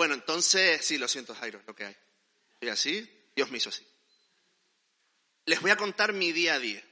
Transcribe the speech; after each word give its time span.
Bueno, 0.00 0.14
entonces, 0.14 0.82
sí, 0.82 0.96
lo 0.96 1.06
siento, 1.06 1.34
Jairo, 1.34 1.60
lo 1.66 1.76
que 1.76 1.84
hay. 1.84 1.96
Y 2.62 2.68
así, 2.68 3.06
Dios 3.36 3.50
me 3.50 3.58
hizo 3.58 3.68
así. 3.68 3.86
Les 5.44 5.60
voy 5.60 5.72
a 5.72 5.76
contar 5.76 6.14
mi 6.14 6.32
día 6.32 6.54
a 6.54 6.58
día. 6.58 6.82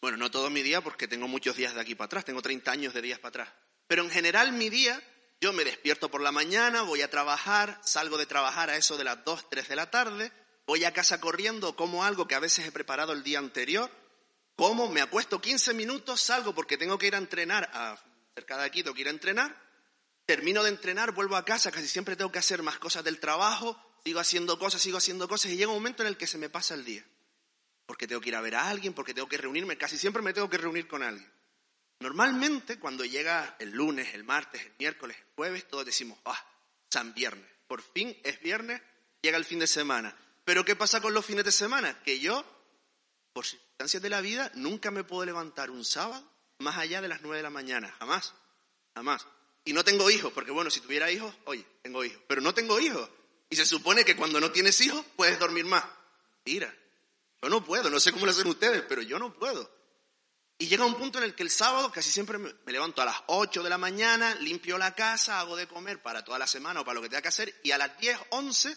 Bueno, 0.00 0.16
no 0.16 0.28
todo 0.28 0.50
mi 0.50 0.64
día 0.64 0.80
porque 0.80 1.06
tengo 1.06 1.28
muchos 1.28 1.54
días 1.54 1.76
de 1.76 1.80
aquí 1.80 1.94
para 1.94 2.06
atrás, 2.06 2.24
tengo 2.24 2.42
30 2.42 2.68
años 2.72 2.94
de 2.94 3.00
días 3.00 3.20
para 3.20 3.28
atrás. 3.28 3.48
Pero 3.86 4.02
en 4.02 4.10
general 4.10 4.50
mi 4.50 4.70
día, 4.70 5.00
yo 5.40 5.52
me 5.52 5.62
despierto 5.62 6.10
por 6.10 6.20
la 6.20 6.32
mañana, 6.32 6.82
voy 6.82 7.02
a 7.02 7.10
trabajar, 7.10 7.80
salgo 7.84 8.18
de 8.18 8.26
trabajar 8.26 8.70
a 8.70 8.76
eso 8.76 8.96
de 8.96 9.04
las 9.04 9.24
2, 9.24 9.50
3 9.50 9.68
de 9.68 9.76
la 9.76 9.92
tarde, 9.92 10.32
voy 10.66 10.82
a 10.82 10.92
casa 10.92 11.20
corriendo, 11.20 11.76
como 11.76 12.02
algo 12.02 12.26
que 12.26 12.34
a 12.34 12.40
veces 12.40 12.66
he 12.66 12.72
preparado 12.72 13.12
el 13.12 13.22
día 13.22 13.38
anterior, 13.38 13.88
como, 14.56 14.88
me 14.88 15.00
acuesto 15.00 15.40
15 15.40 15.74
minutos, 15.74 16.20
salgo 16.20 16.56
porque 16.56 16.76
tengo 16.76 16.98
que 16.98 17.06
ir 17.06 17.14
a 17.14 17.18
entrenar, 17.18 17.70
a, 17.72 17.96
cerca 18.34 18.58
de 18.58 18.64
aquí 18.64 18.82
tengo 18.82 18.96
que 18.96 19.02
ir 19.02 19.06
a 19.06 19.12
entrenar, 19.12 19.67
termino 20.28 20.62
de 20.62 20.68
entrenar, 20.68 21.12
vuelvo 21.12 21.36
a 21.36 21.44
casa, 21.46 21.70
casi 21.70 21.88
siempre 21.88 22.14
tengo 22.14 22.30
que 22.30 22.38
hacer 22.38 22.62
más 22.62 22.78
cosas 22.78 23.02
del 23.02 23.18
trabajo, 23.18 23.80
sigo 24.04 24.20
haciendo 24.20 24.58
cosas, 24.58 24.82
sigo 24.82 24.98
haciendo 24.98 25.26
cosas 25.26 25.52
y 25.52 25.56
llega 25.56 25.70
un 25.70 25.78
momento 25.78 26.02
en 26.02 26.08
el 26.08 26.18
que 26.18 26.26
se 26.26 26.36
me 26.36 26.50
pasa 26.50 26.74
el 26.74 26.84
día. 26.84 27.02
Porque 27.86 28.06
tengo 28.06 28.20
que 28.20 28.28
ir 28.28 28.36
a 28.36 28.42
ver 28.42 28.54
a 28.54 28.68
alguien, 28.68 28.92
porque 28.92 29.14
tengo 29.14 29.26
que 29.26 29.38
reunirme, 29.38 29.78
casi 29.78 29.96
siempre 29.96 30.20
me 30.20 30.34
tengo 30.34 30.50
que 30.50 30.58
reunir 30.58 30.86
con 30.86 31.02
alguien. 31.02 31.32
Normalmente 32.00 32.78
cuando 32.78 33.06
llega 33.06 33.56
el 33.58 33.70
lunes, 33.70 34.12
el 34.12 34.22
martes, 34.22 34.60
el 34.60 34.74
miércoles, 34.78 35.16
el 35.16 35.34
jueves, 35.34 35.66
todos 35.66 35.86
decimos, 35.86 36.18
ah, 36.26 36.46
San 36.90 37.14
Viernes, 37.14 37.50
por 37.66 37.80
fin 37.80 38.14
es 38.22 38.38
viernes, 38.42 38.82
llega 39.22 39.38
el 39.38 39.46
fin 39.46 39.60
de 39.60 39.66
semana. 39.66 40.14
Pero 40.44 40.62
¿qué 40.62 40.76
pasa 40.76 41.00
con 41.00 41.14
los 41.14 41.24
fines 41.24 41.46
de 41.46 41.52
semana? 41.52 42.02
Que 42.02 42.20
yo, 42.20 42.44
por 43.32 43.46
circunstancias 43.46 44.02
de 44.02 44.10
la 44.10 44.20
vida, 44.20 44.52
nunca 44.56 44.90
me 44.90 45.04
puedo 45.04 45.24
levantar 45.24 45.70
un 45.70 45.86
sábado 45.86 46.22
más 46.58 46.76
allá 46.76 47.00
de 47.00 47.08
las 47.08 47.22
nueve 47.22 47.38
de 47.38 47.44
la 47.44 47.50
mañana. 47.50 47.90
Jamás. 47.98 48.34
Jamás. 48.94 49.26
Y 49.68 49.74
no 49.74 49.84
tengo 49.84 50.10
hijos, 50.10 50.32
porque 50.32 50.50
bueno, 50.50 50.70
si 50.70 50.80
tuviera 50.80 51.10
hijos, 51.10 51.34
oye, 51.44 51.62
tengo 51.82 52.02
hijos. 52.02 52.22
Pero 52.26 52.40
no 52.40 52.54
tengo 52.54 52.80
hijos. 52.80 53.06
Y 53.50 53.56
se 53.56 53.66
supone 53.66 54.02
que 54.02 54.16
cuando 54.16 54.40
no 54.40 54.50
tienes 54.50 54.80
hijos, 54.80 55.04
puedes 55.14 55.38
dormir 55.38 55.66
más. 55.66 55.84
Mira, 56.46 56.74
yo 57.42 57.50
no 57.50 57.62
puedo, 57.62 57.90
no 57.90 58.00
sé 58.00 58.10
cómo 58.10 58.24
lo 58.24 58.32
hacen 58.32 58.46
ustedes, 58.46 58.82
pero 58.88 59.02
yo 59.02 59.18
no 59.18 59.34
puedo. 59.34 59.70
Y 60.56 60.68
llega 60.68 60.86
un 60.86 60.94
punto 60.94 61.18
en 61.18 61.24
el 61.24 61.34
que 61.34 61.42
el 61.42 61.50
sábado 61.50 61.92
casi 61.92 62.10
siempre 62.10 62.38
me, 62.38 62.54
levanto 62.64 63.02
a 63.02 63.04
las 63.04 63.16
8 63.26 63.62
de 63.62 63.68
la 63.68 63.76
mañana, 63.76 64.34
limpio 64.36 64.78
la 64.78 64.94
casa, 64.94 65.38
hago 65.38 65.54
de 65.54 65.68
comer 65.68 66.00
para 66.00 66.24
toda 66.24 66.38
la 66.38 66.46
semana 66.46 66.80
o 66.80 66.84
para 66.86 66.94
lo 66.94 67.02
que 67.02 67.10
tenga 67.10 67.20
que 67.20 67.28
hacer, 67.28 67.54
y 67.62 67.70
a 67.70 67.78
las 67.78 67.98
10, 67.98 68.18
11 68.30 68.76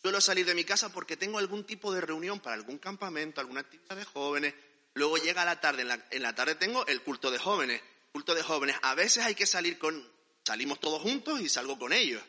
Suelo 0.00 0.20
salir 0.20 0.46
de 0.46 0.54
mi 0.54 0.64
casa 0.64 0.90
porque 0.90 1.16
tengo 1.16 1.38
algún 1.38 1.64
tipo 1.64 1.92
de 1.92 2.00
reunión 2.00 2.40
para 2.40 2.54
algún 2.54 2.78
campamento, 2.78 3.40
alguna 3.40 3.60
actividad 3.60 3.96
de 3.96 4.04
jóvenes. 4.06 4.54
Luego 4.94 5.18
llega 5.18 5.44
la 5.44 5.60
tarde, 5.60 5.82
en 5.82 6.22
la, 6.22 6.34
tarde 6.34 6.54
tengo 6.54 6.86
el 6.86 7.02
culto 7.02 7.30
de 7.30 7.38
jóvenes. 7.38 7.82
Culto 8.12 8.34
de 8.34 8.42
jóvenes. 8.42 8.76
A 8.80 8.94
veces 8.94 9.24
hay 9.24 9.34
que 9.34 9.44
salir 9.44 9.78
con, 9.78 10.10
salimos 10.50 10.80
todos 10.80 11.00
juntos 11.00 11.40
y 11.40 11.48
salgo 11.48 11.78
con 11.78 11.92
ellos. 11.92 12.20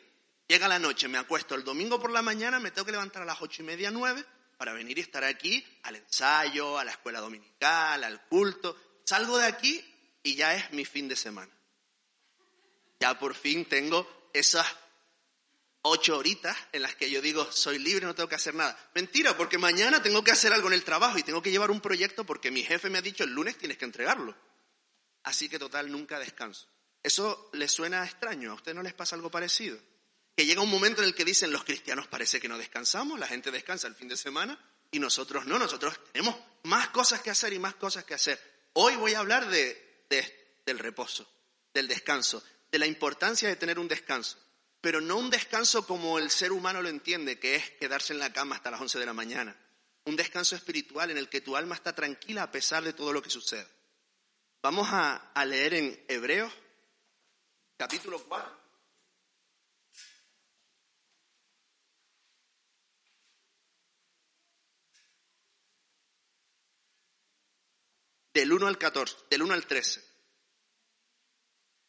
Llega 0.46 0.68
la 0.68 0.78
noche, 0.78 1.08
me 1.08 1.18
acuesto 1.18 1.56
el 1.56 1.64
domingo 1.64 2.00
por 2.00 2.12
la 2.12 2.22
mañana, 2.22 2.60
me 2.60 2.70
tengo 2.70 2.86
que 2.86 2.92
levantar 2.92 3.22
a 3.22 3.24
las 3.24 3.42
ocho 3.42 3.62
y 3.62 3.64
media, 3.64 3.90
nueve, 3.90 4.24
para 4.56 4.72
venir 4.72 4.96
y 4.96 5.00
estar 5.00 5.24
aquí 5.24 5.66
al 5.82 5.96
ensayo, 5.96 6.78
a 6.78 6.84
la 6.84 6.92
escuela 6.92 7.18
dominical, 7.18 8.04
al 8.04 8.24
culto. 8.28 9.00
Salgo 9.04 9.38
de 9.38 9.46
aquí 9.46 9.84
y 10.22 10.36
ya 10.36 10.54
es 10.54 10.70
mi 10.70 10.84
fin 10.84 11.08
de 11.08 11.16
semana. 11.16 11.50
Ya 13.00 13.18
por 13.18 13.34
fin 13.34 13.64
tengo 13.64 14.28
esas 14.32 14.68
ocho 15.82 16.16
horitas 16.16 16.56
en 16.70 16.82
las 16.82 16.94
que 16.94 17.10
yo 17.10 17.20
digo, 17.20 17.50
soy 17.50 17.80
libre, 17.80 18.06
no 18.06 18.14
tengo 18.14 18.28
que 18.28 18.36
hacer 18.36 18.54
nada. 18.54 18.78
Mentira, 18.94 19.36
porque 19.36 19.58
mañana 19.58 20.00
tengo 20.00 20.22
que 20.22 20.30
hacer 20.30 20.52
algo 20.52 20.68
en 20.68 20.74
el 20.74 20.84
trabajo 20.84 21.18
y 21.18 21.24
tengo 21.24 21.42
que 21.42 21.50
llevar 21.50 21.72
un 21.72 21.80
proyecto 21.80 22.22
porque 22.22 22.52
mi 22.52 22.62
jefe 22.62 22.88
me 22.88 22.98
ha 22.98 23.02
dicho, 23.02 23.24
el 23.24 23.30
lunes 23.30 23.58
tienes 23.58 23.78
que 23.78 23.84
entregarlo. 23.84 24.32
Así 25.24 25.48
que 25.48 25.58
total, 25.58 25.90
nunca 25.90 26.20
descanso. 26.20 26.68
¿Eso 27.02 27.50
les 27.52 27.72
suena 27.72 28.04
extraño? 28.04 28.52
¿A 28.52 28.54
usted 28.54 28.74
no 28.74 28.82
les 28.82 28.94
pasa 28.94 29.16
algo 29.16 29.30
parecido? 29.30 29.78
Que 30.36 30.46
llega 30.46 30.62
un 30.62 30.70
momento 30.70 31.02
en 31.02 31.08
el 31.08 31.14
que 31.14 31.24
dicen, 31.24 31.52
los 31.52 31.64
cristianos 31.64 32.06
parece 32.06 32.40
que 32.40 32.48
no 32.48 32.56
descansamos, 32.56 33.18
la 33.18 33.26
gente 33.26 33.50
descansa 33.50 33.88
el 33.88 33.94
fin 33.94 34.08
de 34.08 34.16
semana 34.16 34.58
y 34.90 34.98
nosotros 34.98 35.46
no, 35.46 35.58
nosotros 35.58 35.98
tenemos 36.12 36.36
más 36.64 36.88
cosas 36.88 37.20
que 37.20 37.30
hacer 37.30 37.52
y 37.52 37.58
más 37.58 37.74
cosas 37.74 38.04
que 38.04 38.14
hacer. 38.14 38.40
Hoy 38.74 38.96
voy 38.96 39.14
a 39.14 39.18
hablar 39.18 39.48
de, 39.48 40.06
del 40.64 40.78
reposo, 40.78 41.28
del 41.74 41.88
descanso, 41.88 42.42
de 42.70 42.78
la 42.78 42.86
importancia 42.86 43.48
de 43.48 43.56
tener 43.56 43.78
un 43.78 43.88
descanso 43.88 44.38
pero 44.82 45.00
no 45.00 45.16
un 45.16 45.30
descanso 45.30 45.86
como 45.86 46.18
el 46.18 46.28
ser 46.28 46.50
humano 46.50 46.82
lo 46.82 46.88
entiende, 46.88 47.38
que 47.38 47.54
es 47.54 47.70
quedarse 47.70 48.12
en 48.12 48.18
la 48.18 48.32
cama 48.32 48.56
hasta 48.56 48.72
las 48.72 48.80
11 48.80 48.98
de 48.98 49.06
la 49.06 49.12
mañana. 49.12 49.56
Un 50.04 50.16
descanso 50.16 50.56
espiritual 50.56 51.12
en 51.12 51.18
el 51.18 51.28
que 51.28 51.40
tu 51.40 51.56
alma 51.56 51.76
está 51.76 51.94
tranquila 51.94 52.42
a 52.42 52.50
pesar 52.50 52.82
de 52.82 52.92
todo 52.92 53.12
lo 53.12 53.22
que 53.22 53.30
sucede. 53.30 53.68
Vamos 54.60 54.88
a, 54.90 55.30
a 55.32 55.44
leer 55.44 55.74
en 55.74 56.04
Hebreos, 56.08 56.52
capítulo 57.82 58.22
4. 58.22 58.62
Del 68.34 68.52
1 68.52 68.66
al 68.68 68.78
14, 68.78 69.16
del 69.28 69.42
1 69.42 69.54
al 69.54 69.66
13. 69.66 70.04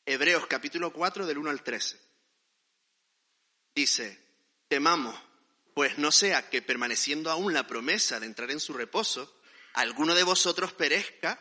Hebreos 0.08 0.48
capítulo 0.48 0.92
4 0.92 1.28
del 1.28 1.38
1 1.38 1.52
al 1.52 1.62
13 1.62 2.02
dice, 3.76 4.20
temamos, 4.68 5.16
pues 5.76 6.00
no 6.00 6.12
sea 6.12 6.50
que 6.50 6.64
permaneciendo 6.64 7.30
aún 7.30 7.54
la 7.54 7.68
promesa 7.68 8.20
de 8.20 8.26
entrar 8.26 8.50
en 8.50 8.60
su 8.60 8.74
reposo, 8.74 9.40
alguno 9.74 10.16
de 10.16 10.24
vosotros 10.24 10.74
perezca, 10.74 11.40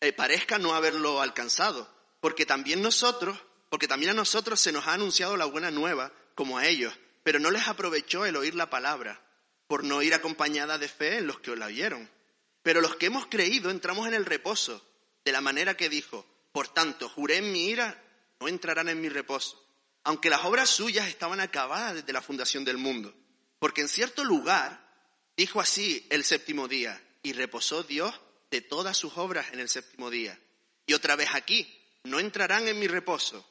eh, 0.00 0.12
parezca 0.12 0.58
no 0.58 0.74
haberlo 0.74 1.20
alcanzado, 1.20 1.88
porque 2.20 2.46
también 2.46 2.82
nosotros, 2.82 3.38
porque 3.70 3.88
también 3.88 4.10
a 4.10 4.14
nosotros 4.14 4.60
se 4.60 4.72
nos 4.72 4.86
ha 4.86 4.92
anunciado 4.92 5.38
la 5.38 5.46
buena 5.46 5.70
nueva, 5.70 6.12
como 6.34 6.58
a 6.58 6.66
ellos, 6.66 6.92
pero 7.22 7.38
no 7.38 7.50
les 7.50 7.66
aprovechó 7.66 8.26
el 8.26 8.36
oír 8.36 8.54
la 8.54 8.68
palabra, 8.68 9.22
por 9.66 9.82
no 9.82 10.02
ir 10.02 10.12
acompañada 10.12 10.76
de 10.76 10.88
fe 10.88 11.16
en 11.16 11.26
los 11.26 11.40
que 11.40 11.56
la 11.56 11.66
oyeron. 11.66 12.10
Pero 12.62 12.82
los 12.82 12.96
que 12.96 13.06
hemos 13.06 13.26
creído 13.26 13.70
entramos 13.70 14.06
en 14.06 14.12
el 14.12 14.26
reposo, 14.26 14.86
de 15.24 15.32
la 15.32 15.40
manera 15.40 15.78
que 15.78 15.88
dijo, 15.88 16.26
por 16.52 16.68
tanto, 16.68 17.08
juré 17.08 17.38
en 17.38 17.50
mi 17.50 17.68
ira, 17.68 18.04
no 18.40 18.48
entrarán 18.48 18.90
en 18.90 19.00
mi 19.00 19.08
reposo 19.08 19.70
aunque 20.04 20.30
las 20.30 20.44
obras 20.44 20.70
suyas 20.70 21.08
estaban 21.08 21.40
acabadas 21.40 21.94
desde 21.94 22.12
la 22.12 22.22
fundación 22.22 22.64
del 22.64 22.78
mundo. 22.78 23.14
Porque 23.58 23.82
en 23.82 23.88
cierto 23.88 24.24
lugar 24.24 24.80
dijo 25.36 25.60
así 25.60 26.06
el 26.10 26.24
séptimo 26.24 26.68
día, 26.68 27.00
y 27.22 27.32
reposó 27.32 27.82
Dios 27.82 28.18
de 28.50 28.62
todas 28.62 28.96
sus 28.96 29.16
obras 29.18 29.52
en 29.52 29.60
el 29.60 29.68
séptimo 29.68 30.10
día. 30.10 30.38
Y 30.86 30.94
otra 30.94 31.16
vez 31.16 31.28
aquí, 31.34 31.70
no 32.04 32.18
entrarán 32.18 32.66
en 32.68 32.78
mi 32.78 32.88
reposo. 32.88 33.46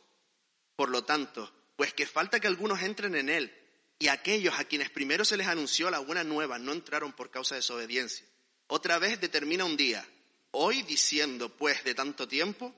Por 0.80 0.92
lo 0.92 1.04
tanto, 1.04 1.52
pues 1.76 1.94
que 1.94 2.08
falta 2.08 2.40
que 2.40 2.48
algunos 2.48 2.82
entren 2.82 3.14
en 3.16 3.28
él, 3.28 3.54
y 4.00 4.08
aquellos 4.08 4.58
a 4.58 4.64
quienes 4.64 4.90
primero 4.90 5.26
se 5.26 5.36
les 5.36 5.48
anunció 5.48 5.92
la 5.92 6.00
buena 6.00 6.24
nueva 6.24 6.58
no 6.58 6.72
entraron 6.72 7.12
por 7.12 7.32
causa 7.32 7.56
de 7.56 7.60
desobediencia. 7.60 8.26
Otra 8.68 8.98
vez 8.98 9.20
determina 9.20 9.66
un 9.66 9.76
día, 9.76 10.08
hoy 10.52 10.84
diciendo 10.84 11.50
pues 11.50 11.84
de 11.84 11.96
tanto 11.96 12.30
tiempo, 12.30 12.74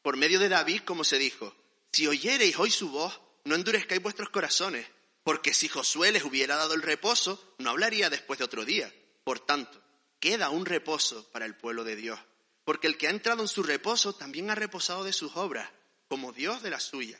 por 0.00 0.16
medio 0.16 0.38
de 0.40 0.48
David, 0.48 0.80
como 0.86 1.04
se 1.04 1.18
dijo, 1.18 1.54
si 1.92 2.06
oyereis 2.06 2.58
hoy 2.58 2.70
su 2.70 2.88
voz, 2.88 3.20
no 3.44 3.54
endurezcáis 3.54 4.00
vuestros 4.00 4.30
corazones, 4.30 4.86
porque 5.22 5.52
si 5.52 5.68
Josué 5.68 6.12
les 6.12 6.24
hubiera 6.24 6.56
dado 6.56 6.72
el 6.72 6.80
reposo, 6.80 7.54
no 7.58 7.68
hablaría 7.68 8.08
después 8.08 8.38
de 8.38 8.46
otro 8.46 8.64
día. 8.64 8.90
Por 9.24 9.40
tanto, 9.40 9.78
queda 10.20 10.48
un 10.48 10.64
reposo 10.64 11.30
para 11.32 11.44
el 11.44 11.54
pueblo 11.54 11.84
de 11.84 11.96
Dios, 11.96 12.18
porque 12.64 12.86
el 12.86 12.96
que 12.96 13.08
ha 13.08 13.10
entrado 13.10 13.42
en 13.42 13.48
su 13.48 13.62
reposo 13.62 14.14
también 14.14 14.48
ha 14.50 14.54
reposado 14.54 15.04
de 15.04 15.12
sus 15.12 15.36
obras, 15.36 15.68
como 16.10 16.32
Dios 16.32 16.60
de 16.62 16.70
la 16.70 16.80
suya. 16.80 17.18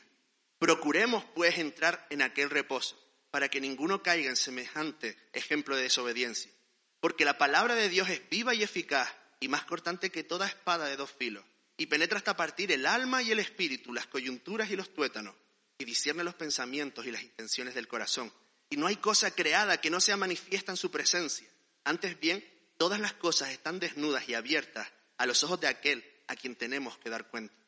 Procuremos, 0.59 1.23
pues, 1.33 1.57
entrar 1.57 2.05
en 2.09 2.21
aquel 2.21 2.49
reposo, 2.49 3.01
para 3.31 3.47
que 3.47 3.61
ninguno 3.61 4.03
caiga 4.03 4.29
en 4.29 4.35
semejante 4.35 5.17
ejemplo 5.31 5.77
de 5.77 5.83
desobediencia. 5.83 6.51
Porque 6.99 7.23
la 7.25 7.37
palabra 7.37 7.73
de 7.75 7.87
Dios 7.87 8.09
es 8.09 8.21
viva 8.29 8.53
y 8.53 8.61
eficaz, 8.61 9.09
y 9.39 9.47
más 9.47 9.63
cortante 9.63 10.11
que 10.11 10.25
toda 10.25 10.45
espada 10.45 10.87
de 10.87 10.97
dos 10.97 11.09
filos 11.09 11.45
y 11.77 11.87
penetra 11.87 12.19
hasta 12.19 12.37
partir 12.37 12.71
el 12.71 12.85
alma 12.85 13.23
y 13.23 13.31
el 13.31 13.39
espíritu, 13.39 13.91
las 13.91 14.05
coyunturas 14.05 14.69
y 14.69 14.75
los 14.75 14.93
tuétanos, 14.93 15.33
y 15.79 15.85
discierne 15.85 16.23
los 16.23 16.35
pensamientos 16.35 17.07
y 17.07 17.11
las 17.11 17.23
intenciones 17.23 17.73
del 17.73 17.87
corazón. 17.87 18.31
Y 18.69 18.77
no 18.77 18.85
hay 18.85 18.97
cosa 18.97 19.31
creada 19.31 19.81
que 19.81 19.89
no 19.89 19.99
sea 19.99 20.15
manifiesta 20.15 20.71
en 20.71 20.77
su 20.77 20.91
presencia. 20.91 21.47
Antes 21.83 22.19
bien, 22.19 22.45
todas 22.77 22.99
las 22.99 23.13
cosas 23.13 23.49
están 23.49 23.79
desnudas 23.79 24.29
y 24.29 24.35
abiertas 24.35 24.87
a 25.17 25.25
los 25.25 25.43
ojos 25.43 25.59
de 25.59 25.69
aquel 25.69 26.05
a 26.27 26.35
quien 26.35 26.55
tenemos 26.55 26.99
que 26.99 27.09
dar 27.09 27.29
cuenta. 27.29 27.60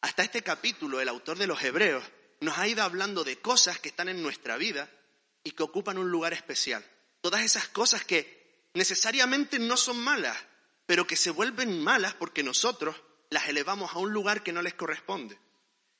Hasta 0.00 0.22
este 0.22 0.42
capítulo, 0.42 1.00
el 1.00 1.08
autor 1.08 1.38
de 1.38 1.46
los 1.46 1.62
Hebreos 1.62 2.04
nos 2.40 2.56
ha 2.58 2.68
ido 2.68 2.82
hablando 2.82 3.24
de 3.24 3.40
cosas 3.40 3.80
que 3.80 3.88
están 3.88 4.08
en 4.08 4.22
nuestra 4.22 4.56
vida 4.56 4.88
y 5.42 5.52
que 5.52 5.62
ocupan 5.62 5.98
un 5.98 6.10
lugar 6.10 6.32
especial. 6.32 6.84
Todas 7.20 7.42
esas 7.42 7.68
cosas 7.68 8.04
que 8.04 8.68
necesariamente 8.74 9.58
no 9.58 9.76
son 9.76 9.98
malas, 9.98 10.36
pero 10.86 11.06
que 11.06 11.16
se 11.16 11.30
vuelven 11.30 11.82
malas 11.82 12.14
porque 12.14 12.44
nosotros 12.44 12.94
las 13.30 13.48
elevamos 13.48 13.92
a 13.92 13.98
un 13.98 14.12
lugar 14.12 14.42
que 14.42 14.52
no 14.52 14.62
les 14.62 14.74
corresponde. 14.74 15.38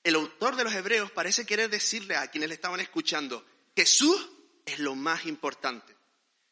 El 0.05 0.15
autor 0.15 0.55
de 0.55 0.65
los 0.65 0.75
Hebreos 0.75 1.11
parece 1.11 1.45
querer 1.45 1.69
decirle 1.69 2.17
a 2.17 2.29
quienes 2.31 2.49
le 2.49 2.55
estaban 2.55 2.81
escuchando, 2.81 3.45
Jesús 3.77 4.29
es 4.65 4.79
lo 4.79 4.95
más 4.95 5.27
importante. 5.27 5.97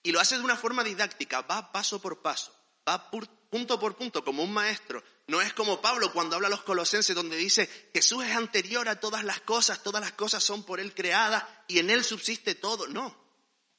Y 0.02 0.10
lo 0.12 0.20
hace 0.20 0.36
de 0.36 0.44
una 0.44 0.56
forma 0.56 0.82
didáctica, 0.84 1.42
va 1.42 1.72
paso 1.72 2.00
por 2.02 2.22
paso, 2.22 2.52
va 2.88 3.10
punto 3.10 3.78
por 3.78 3.96
punto 3.96 4.24
como 4.24 4.42
un 4.42 4.52
maestro, 4.52 5.02
No 5.28 5.40
es 5.40 5.52
como 5.52 5.80
Pablo 5.80 6.12
cuando 6.12 6.36
habla 6.36 6.46
a 6.46 6.50
los 6.50 6.62
colosenses 6.62 7.16
donde 7.16 7.36
dice, 7.36 7.68
Jesús 7.92 8.24
es 8.24 8.36
anterior 8.36 8.88
a 8.88 9.00
todas 9.00 9.24
las 9.24 9.40
cosas, 9.40 9.82
todas 9.82 10.00
las 10.00 10.12
cosas 10.12 10.44
son 10.44 10.62
por 10.62 10.78
Él 10.78 10.94
creadas 10.94 11.44
y 11.66 11.80
en 11.80 11.90
Él 11.90 12.04
subsiste 12.04 12.54
todo. 12.54 12.86
No. 12.86 13.16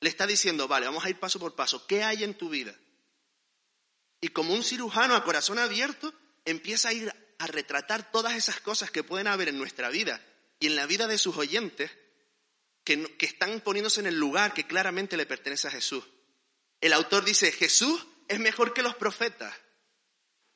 Le 0.02 0.10
está 0.10 0.28
diciendo, 0.28 0.68
vale, 0.68 0.86
vamos 0.88 1.06
a 1.06 1.10
ir 1.10 1.20
paso 1.20 1.40
por 1.40 1.56
paso. 1.56 1.88
¿Qué 1.88 2.04
hay 2.04 2.24
en 2.24 2.38
tu 2.38 2.50
vida? 2.50 2.76
Y 4.20 4.30
como 4.30 4.54
un 4.54 4.64
cirujano 4.64 5.16
a 5.16 5.24
corazón 5.24 5.58
abierto, 5.58 6.14
empieza 6.44 6.90
a 6.90 6.94
ir 6.94 7.14
a 7.40 7.48
retratar 7.48 8.12
todas 8.12 8.36
esas 8.36 8.60
cosas 8.60 8.92
que 8.92 9.04
pueden 9.04 9.28
haber 9.28 9.48
en 9.48 9.58
nuestra 9.58 9.90
vida 9.90 10.22
y 10.60 10.68
en 10.68 10.76
la 10.76 10.86
vida 10.86 11.08
de 11.08 11.18
sus 11.18 11.38
oyentes 11.38 11.92
que, 12.84 13.16
que 13.16 13.26
están 13.26 13.62
poniéndose 13.62 14.02
en 14.02 14.08
el 14.08 14.16
lugar 14.16 14.54
que 14.54 14.68
claramente 14.68 15.16
le 15.16 15.26
pertenece 15.26 15.70
a 15.70 15.72
Jesús. 15.72 16.04
El 16.82 16.92
autor 16.92 17.24
dice, 17.24 17.54
Jesús 17.54 18.06
es 18.28 18.40
mejor 18.40 18.74
que 18.74 18.82
los 18.82 18.96
profetas 18.96 19.54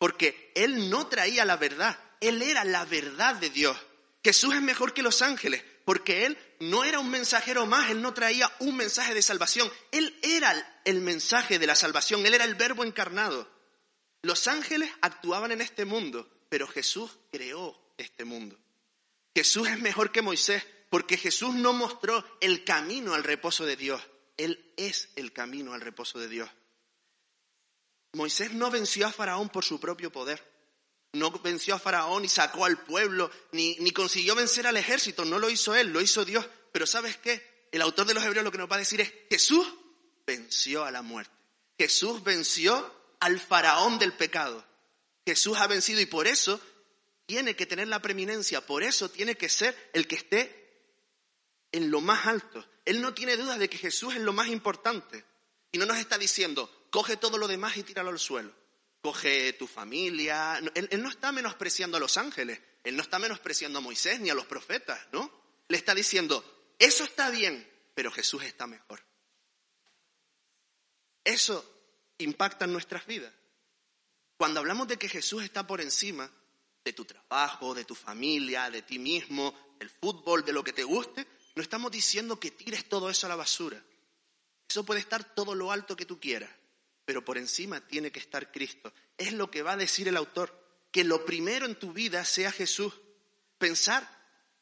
porque 0.02 0.52
Él 0.56 0.90
no 0.90 1.06
traía 1.06 1.46
la 1.46 1.58
verdad, 1.58 1.96
Él 2.22 2.42
era 2.42 2.66
la 2.66 2.86
verdad 2.86 3.36
de 3.36 3.52
Dios. 3.52 3.78
Jesús 4.24 4.56
es 4.56 4.62
mejor 4.64 4.96
que 4.96 5.04
los 5.04 5.22
ángeles, 5.22 5.64
porque 5.86 6.26
Él 6.26 6.40
no 6.60 6.84
era 6.84 6.98
un 6.98 7.12
mensajero 7.12 7.68
más, 7.68 7.92
Él 7.92 8.02
no 8.02 8.12
traía 8.12 8.52
un 8.62 8.76
mensaje 8.76 9.14
de 9.14 9.22
salvación, 9.22 9.72
Él 9.92 10.18
era 10.24 10.82
el 10.86 11.02
mensaje 11.02 11.60
de 11.60 11.68
la 11.68 11.76
salvación, 11.76 12.26
Él 12.26 12.34
era 12.34 12.46
el 12.46 12.56
verbo 12.56 12.84
encarnado. 12.84 13.48
Los 14.24 14.48
ángeles 14.48 14.90
actuaban 15.02 15.52
en 15.52 15.62
este 15.62 15.86
mundo, 15.86 16.28
pero 16.50 16.66
Jesús 16.66 17.20
creó 17.32 17.80
este 17.96 18.26
mundo. 18.26 18.58
Jesús 19.36 19.68
es 19.68 19.80
mejor 19.80 20.12
que 20.12 20.24
Moisés, 20.24 20.66
porque 20.90 21.16
Jesús 21.16 21.54
no 21.54 21.74
mostró 21.74 22.26
el 22.42 22.64
camino 22.64 23.14
al 23.14 23.24
reposo 23.24 23.68
de 23.68 23.76
Dios, 23.76 24.02
Él 24.38 24.74
es 24.78 25.10
el 25.16 25.32
camino 25.32 25.76
al 25.76 25.82
reposo 25.82 26.18
de 26.18 26.28
Dios. 26.28 26.50
Moisés 28.14 28.54
no 28.54 28.70
venció 28.70 29.08
a 29.08 29.12
Faraón 29.12 29.50
por 29.50 29.64
su 29.64 29.80
propio 29.80 30.12
poder. 30.12 30.44
No 31.14 31.32
venció 31.32 31.76
a 31.76 31.80
Faraón 31.80 32.24
y 32.24 32.30
sacó 32.30 32.66
al 32.66 32.84
pueblo, 32.84 33.30
ni, 33.52 33.76
ni 33.80 33.92
consiguió 33.92 34.36
vencer 34.36 34.68
al 34.68 34.78
ejército. 34.78 35.26
No 35.26 35.40
lo 35.40 35.50
hizo 35.50 35.76
él, 35.76 35.92
lo 35.92 36.02
hizo 36.02 36.24
Dios. 36.24 36.48
Pero 36.72 36.86
¿sabes 36.86 37.18
qué? 37.18 37.68
El 37.72 37.82
autor 37.82 38.06
de 38.06 38.14
los 38.14 38.24
Hebreos 38.24 38.44
lo 38.44 38.52
que 38.52 38.58
nos 38.58 38.70
va 38.70 38.76
a 38.76 38.80
decir 38.80 39.02
es, 39.02 39.12
Jesús 39.30 39.68
venció 40.26 40.84
a 40.86 40.92
la 40.92 41.02
muerte. 41.02 41.34
Jesús 41.78 42.24
venció 42.24 42.94
al 43.20 43.40
faraón 43.40 43.98
del 44.00 44.14
pecado. 44.14 44.66
Jesús 45.26 45.58
ha 45.58 45.68
vencido 45.68 46.02
y 46.02 46.06
por 46.06 46.28
eso 46.28 46.60
tiene 47.26 47.56
que 47.56 47.66
tener 47.66 47.88
la 47.88 48.02
preeminencia, 48.02 48.66
por 48.66 48.84
eso 48.84 49.10
tiene 49.10 49.36
que 49.36 49.48
ser 49.48 49.90
el 49.94 50.08
que 50.08 50.16
esté 50.16 50.62
en 51.72 51.90
lo 51.92 52.02
más 52.02 52.28
alto. 52.28 52.66
Él 52.86 53.02
no 53.02 53.14
tiene 53.14 53.38
dudas 53.38 53.60
de 53.60 53.70
que 53.70 53.78
Jesús 53.78 54.16
es 54.16 54.22
lo 54.22 54.34
más 54.34 54.48
importante. 54.48 55.24
Y 55.72 55.78
no 55.78 55.86
nos 55.86 55.98
está 55.98 56.18
diciendo, 56.18 56.70
coge 56.92 57.18
todo 57.18 57.40
lo 57.40 57.48
demás 57.48 57.76
y 57.78 57.84
tíralo 57.84 58.12
al 58.12 58.20
suelo. 58.20 58.54
Coge 59.02 59.54
tu 59.54 59.66
familia. 59.66 60.62
Él, 60.76 61.02
no 61.02 61.10
está 61.10 61.32
menospreciando 61.32 61.98
a 61.98 62.00
los 62.00 62.18
ángeles, 62.18 62.60
él 62.84 62.96
no 62.96 63.02
está 63.02 63.18
menospreciando 63.18 63.80
a 63.80 63.82
Moisés 63.82 64.20
ni 64.20 64.30
a 64.30 64.36
los 64.36 64.46
profetas, 64.46 65.00
¿no? 65.12 65.32
Le 65.68 65.78
está 65.78 65.96
diciendo, 65.96 66.76
eso 66.78 67.04
está 67.04 67.32
bien, 67.32 67.68
pero 67.96 68.12
Jesús 68.12 68.44
está 68.44 68.68
mejor. 68.68 69.04
Eso 71.24 71.66
impacta 72.20 72.66
en 72.66 72.74
nuestras 72.74 73.08
vidas. 73.08 73.34
Cuando 74.38 74.60
hablamos 74.60 74.88
de 74.88 74.98
que 74.98 75.10
Jesús 75.10 75.44
está 75.44 75.66
por 75.66 75.82
encima 75.82 76.30
de 76.84 76.94
tu 76.94 77.06
trabajo, 77.06 77.74
de 77.74 77.86
tu 77.86 77.96
familia, 77.96 78.70
de 78.70 78.82
ti 78.82 79.00
mismo, 79.00 79.76
del 79.80 79.90
fútbol, 79.90 80.44
de 80.44 80.54
lo 80.54 80.64
que 80.64 80.74
te 80.74 80.84
guste, 80.84 81.26
no 81.56 81.62
estamos 81.62 81.92
diciendo 81.92 82.40
que 82.40 82.52
tires 82.52 82.90
todo 82.90 83.10
eso 83.10 83.28
a 83.28 83.30
la 83.30 83.36
basura. 83.36 83.82
Eso 84.68 84.84
puede 84.84 85.00
estar 85.00 85.24
todo 85.36 85.54
lo 85.54 85.72
alto 85.72 85.96
que 85.96 86.06
tú 86.06 86.20
quieras 86.20 86.50
pero 87.12 87.26
por 87.26 87.38
encima 87.38 87.86
tiene 87.86 88.10
que 88.10 88.22
estar 88.22 88.54
Cristo. 88.54 88.94
Es 89.18 89.34
lo 89.34 89.52
que 89.52 89.64
va 89.64 89.74
a 89.74 89.76
decir 89.76 90.08
el 90.08 90.16
autor, 90.16 90.58
que 90.94 91.04
lo 91.04 91.26
primero 91.26 91.66
en 91.66 91.76
tu 91.76 91.92
vida 91.92 92.24
sea 92.24 92.54
Jesús. 92.54 92.94
Pensar 93.58 94.10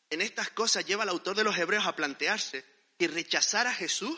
en 0.10 0.24
estas 0.24 0.50
cosas 0.50 0.84
lleva 0.84 1.04
al 1.04 1.10
autor 1.10 1.36
de 1.36 1.44
los 1.44 1.56
Hebreos 1.56 1.86
a 1.86 1.96
plantearse 1.96 2.66
que 2.98 3.08
rechazar 3.08 3.68
a 3.68 3.72
Jesús 3.72 4.18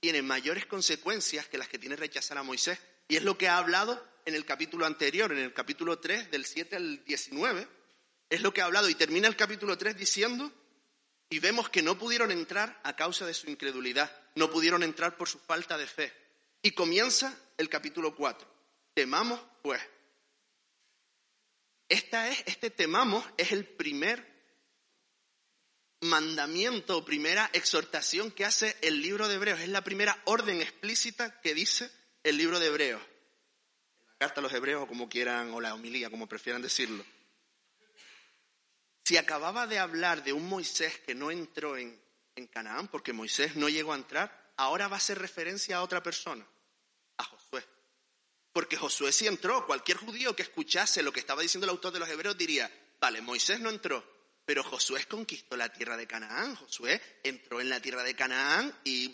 tiene 0.00 0.22
mayores 0.22 0.66
consecuencias 0.66 1.46
que 1.46 1.56
las 1.56 1.68
que 1.68 1.78
tiene 1.78 1.94
rechazar 1.94 2.36
a 2.36 2.42
Moisés. 2.42 2.80
Y 3.06 3.14
es 3.14 3.22
lo 3.22 3.38
que 3.38 3.46
ha 3.46 3.58
hablado 3.58 4.04
en 4.24 4.34
el 4.34 4.44
capítulo 4.44 4.84
anterior, 4.84 5.30
en 5.30 5.38
el 5.38 5.54
capítulo 5.54 6.00
3, 6.00 6.32
del 6.32 6.46
7 6.46 6.74
al 6.74 7.04
19. 7.04 7.68
Es 8.28 8.42
lo 8.42 8.52
que 8.52 8.60
ha 8.60 8.64
hablado 8.64 8.88
y 8.88 8.96
termina 8.96 9.28
el 9.28 9.36
capítulo 9.36 9.78
3 9.78 9.96
diciendo, 9.96 10.52
y 11.30 11.38
vemos 11.38 11.68
que 11.68 11.82
no 11.82 11.96
pudieron 11.96 12.32
entrar 12.32 12.80
a 12.82 12.96
causa 12.96 13.24
de 13.24 13.34
su 13.34 13.48
incredulidad, 13.48 14.10
no 14.34 14.50
pudieron 14.50 14.82
entrar 14.82 15.16
por 15.16 15.28
su 15.28 15.38
falta 15.38 15.78
de 15.78 15.86
fe. 15.86 16.27
Y 16.62 16.72
comienza 16.72 17.36
el 17.56 17.68
capítulo 17.68 18.14
4. 18.14 18.48
Temamos, 18.94 19.40
pues. 19.62 19.80
Esta 21.88 22.28
es, 22.28 22.42
este 22.46 22.70
temamos 22.70 23.24
es 23.36 23.52
el 23.52 23.64
primer 23.64 24.26
mandamiento 26.00 26.98
o 26.98 27.04
primera 27.04 27.50
exhortación 27.52 28.30
que 28.30 28.44
hace 28.44 28.76
el 28.82 29.00
libro 29.00 29.28
de 29.28 29.36
Hebreos. 29.36 29.60
Es 29.60 29.68
la 29.68 29.82
primera 29.82 30.20
orden 30.24 30.60
explícita 30.60 31.40
que 31.40 31.54
dice 31.54 31.90
el 32.22 32.36
libro 32.36 32.60
de 32.60 32.66
Hebreos. 32.66 33.02
La 34.06 34.26
carta 34.26 34.40
a 34.40 34.42
los 34.42 34.52
Hebreos, 34.52 34.82
o 34.82 34.86
como 34.86 35.08
quieran, 35.08 35.52
o 35.54 35.60
la 35.60 35.74
homilía, 35.74 36.10
como 36.10 36.26
prefieran 36.26 36.60
decirlo. 36.60 37.04
Si 39.04 39.16
acababa 39.16 39.66
de 39.66 39.78
hablar 39.78 40.22
de 40.22 40.32
un 40.32 40.46
Moisés 40.48 40.98
que 40.98 41.14
no 41.14 41.30
entró 41.30 41.78
en, 41.78 41.98
en 42.34 42.46
Canaán, 42.48 42.88
porque 42.88 43.12
Moisés 43.12 43.56
no 43.56 43.68
llegó 43.68 43.92
a 43.92 43.96
entrar, 43.96 44.47
ahora 44.58 44.88
va 44.88 44.96
a 44.96 44.98
hacer 44.98 45.18
referencia 45.18 45.78
a 45.78 45.82
otra 45.82 46.02
persona, 46.02 46.46
a 47.16 47.24
Josué. 47.24 47.64
Porque 48.52 48.76
Josué 48.76 49.12
sí 49.12 49.26
entró. 49.26 49.66
Cualquier 49.66 49.98
judío 49.98 50.36
que 50.36 50.42
escuchase 50.42 51.02
lo 51.02 51.12
que 51.12 51.20
estaba 51.20 51.42
diciendo 51.42 51.64
el 51.64 51.70
autor 51.70 51.92
de 51.92 52.00
los 52.00 52.08
Hebreos 52.08 52.36
diría, 52.36 52.70
vale, 53.00 53.22
Moisés 53.22 53.60
no 53.60 53.70
entró, 53.70 54.04
pero 54.44 54.62
Josué 54.62 55.04
conquistó 55.06 55.56
la 55.56 55.72
tierra 55.72 55.96
de 55.96 56.06
Canaán. 56.06 56.56
Josué 56.56 57.00
entró 57.22 57.60
en 57.60 57.68
la 57.68 57.80
tierra 57.80 58.02
de 58.02 58.14
Canaán 58.14 58.76
y, 58.84 59.06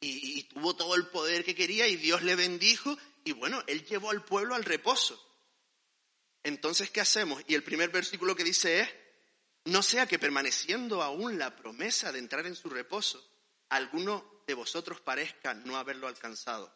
y, 0.00 0.38
y 0.38 0.42
tuvo 0.44 0.76
todo 0.76 0.94
el 0.94 1.08
poder 1.08 1.44
que 1.44 1.54
quería 1.54 1.88
y 1.88 1.96
Dios 1.96 2.22
le 2.22 2.36
bendijo 2.36 2.96
y 3.24 3.32
bueno, 3.32 3.62
él 3.66 3.84
llevó 3.84 4.10
al 4.10 4.24
pueblo 4.24 4.54
al 4.54 4.64
reposo. 4.64 5.20
Entonces, 6.44 6.90
¿qué 6.90 7.00
hacemos? 7.00 7.42
Y 7.46 7.54
el 7.54 7.62
primer 7.62 7.90
versículo 7.90 8.34
que 8.34 8.44
dice 8.44 8.80
es, 8.80 8.88
no 9.64 9.82
sea 9.82 10.06
que 10.06 10.18
permaneciendo 10.18 11.02
aún 11.02 11.38
la 11.38 11.54
promesa 11.54 12.10
de 12.10 12.18
entrar 12.18 12.46
en 12.46 12.56
su 12.56 12.68
reposo, 12.68 13.24
alguno 13.72 14.42
de 14.46 14.52
vosotros 14.52 15.00
parezca 15.00 15.54
no 15.54 15.78
haberlo 15.78 16.06
alcanzado. 16.06 16.70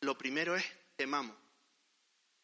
Lo 0.00 0.18
primero 0.18 0.54
es 0.54 0.64
temamos, 0.96 1.34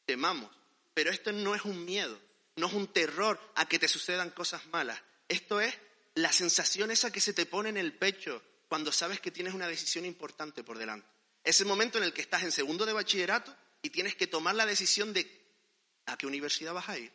temamos, 0.07 0.51
pero 0.95 1.11
esto 1.11 1.31
no 1.31 1.55
es 1.55 1.65
un 1.67 1.85
miedo, 1.85 2.19
no 2.57 2.67
es 2.67 2.73
un 2.73 2.87
terror 2.87 3.39
a 3.55 3.69
que 3.69 3.79
te 3.79 3.87
sucedan 3.87 4.31
cosas 4.31 4.67
malas. 4.69 4.99
Esto 5.29 5.61
es 5.61 5.75
la 6.15 6.33
sensación 6.33 6.91
esa 6.91 7.13
que 7.13 7.21
se 7.21 7.35
te 7.35 7.45
pone 7.45 7.69
en 7.69 7.77
el 7.77 7.93
pecho 7.93 8.43
cuando 8.69 8.93
sabes 8.93 9.21
que 9.21 9.31
tienes 9.31 9.53
una 9.53 9.69
decisión 9.69 10.07
importante 10.07 10.65
por 10.65 10.79
delante. 10.79 11.07
Ese 11.45 11.67
momento 11.67 11.99
en 11.99 12.05
el 12.05 12.15
que 12.15 12.23
estás 12.23 12.45
en 12.45 12.53
segundo 12.53 12.87
de 12.87 12.95
bachillerato 12.95 13.55
y 13.83 13.91
tienes 13.91 14.17
que 14.17 14.27
tomar 14.27 14.55
la 14.55 14.65
decisión 14.65 15.13
de 15.13 15.45
a 16.07 16.17
qué 16.17 16.27
universidad 16.27 16.73
vas 16.73 16.89
a 16.89 16.99
ir, 16.99 17.13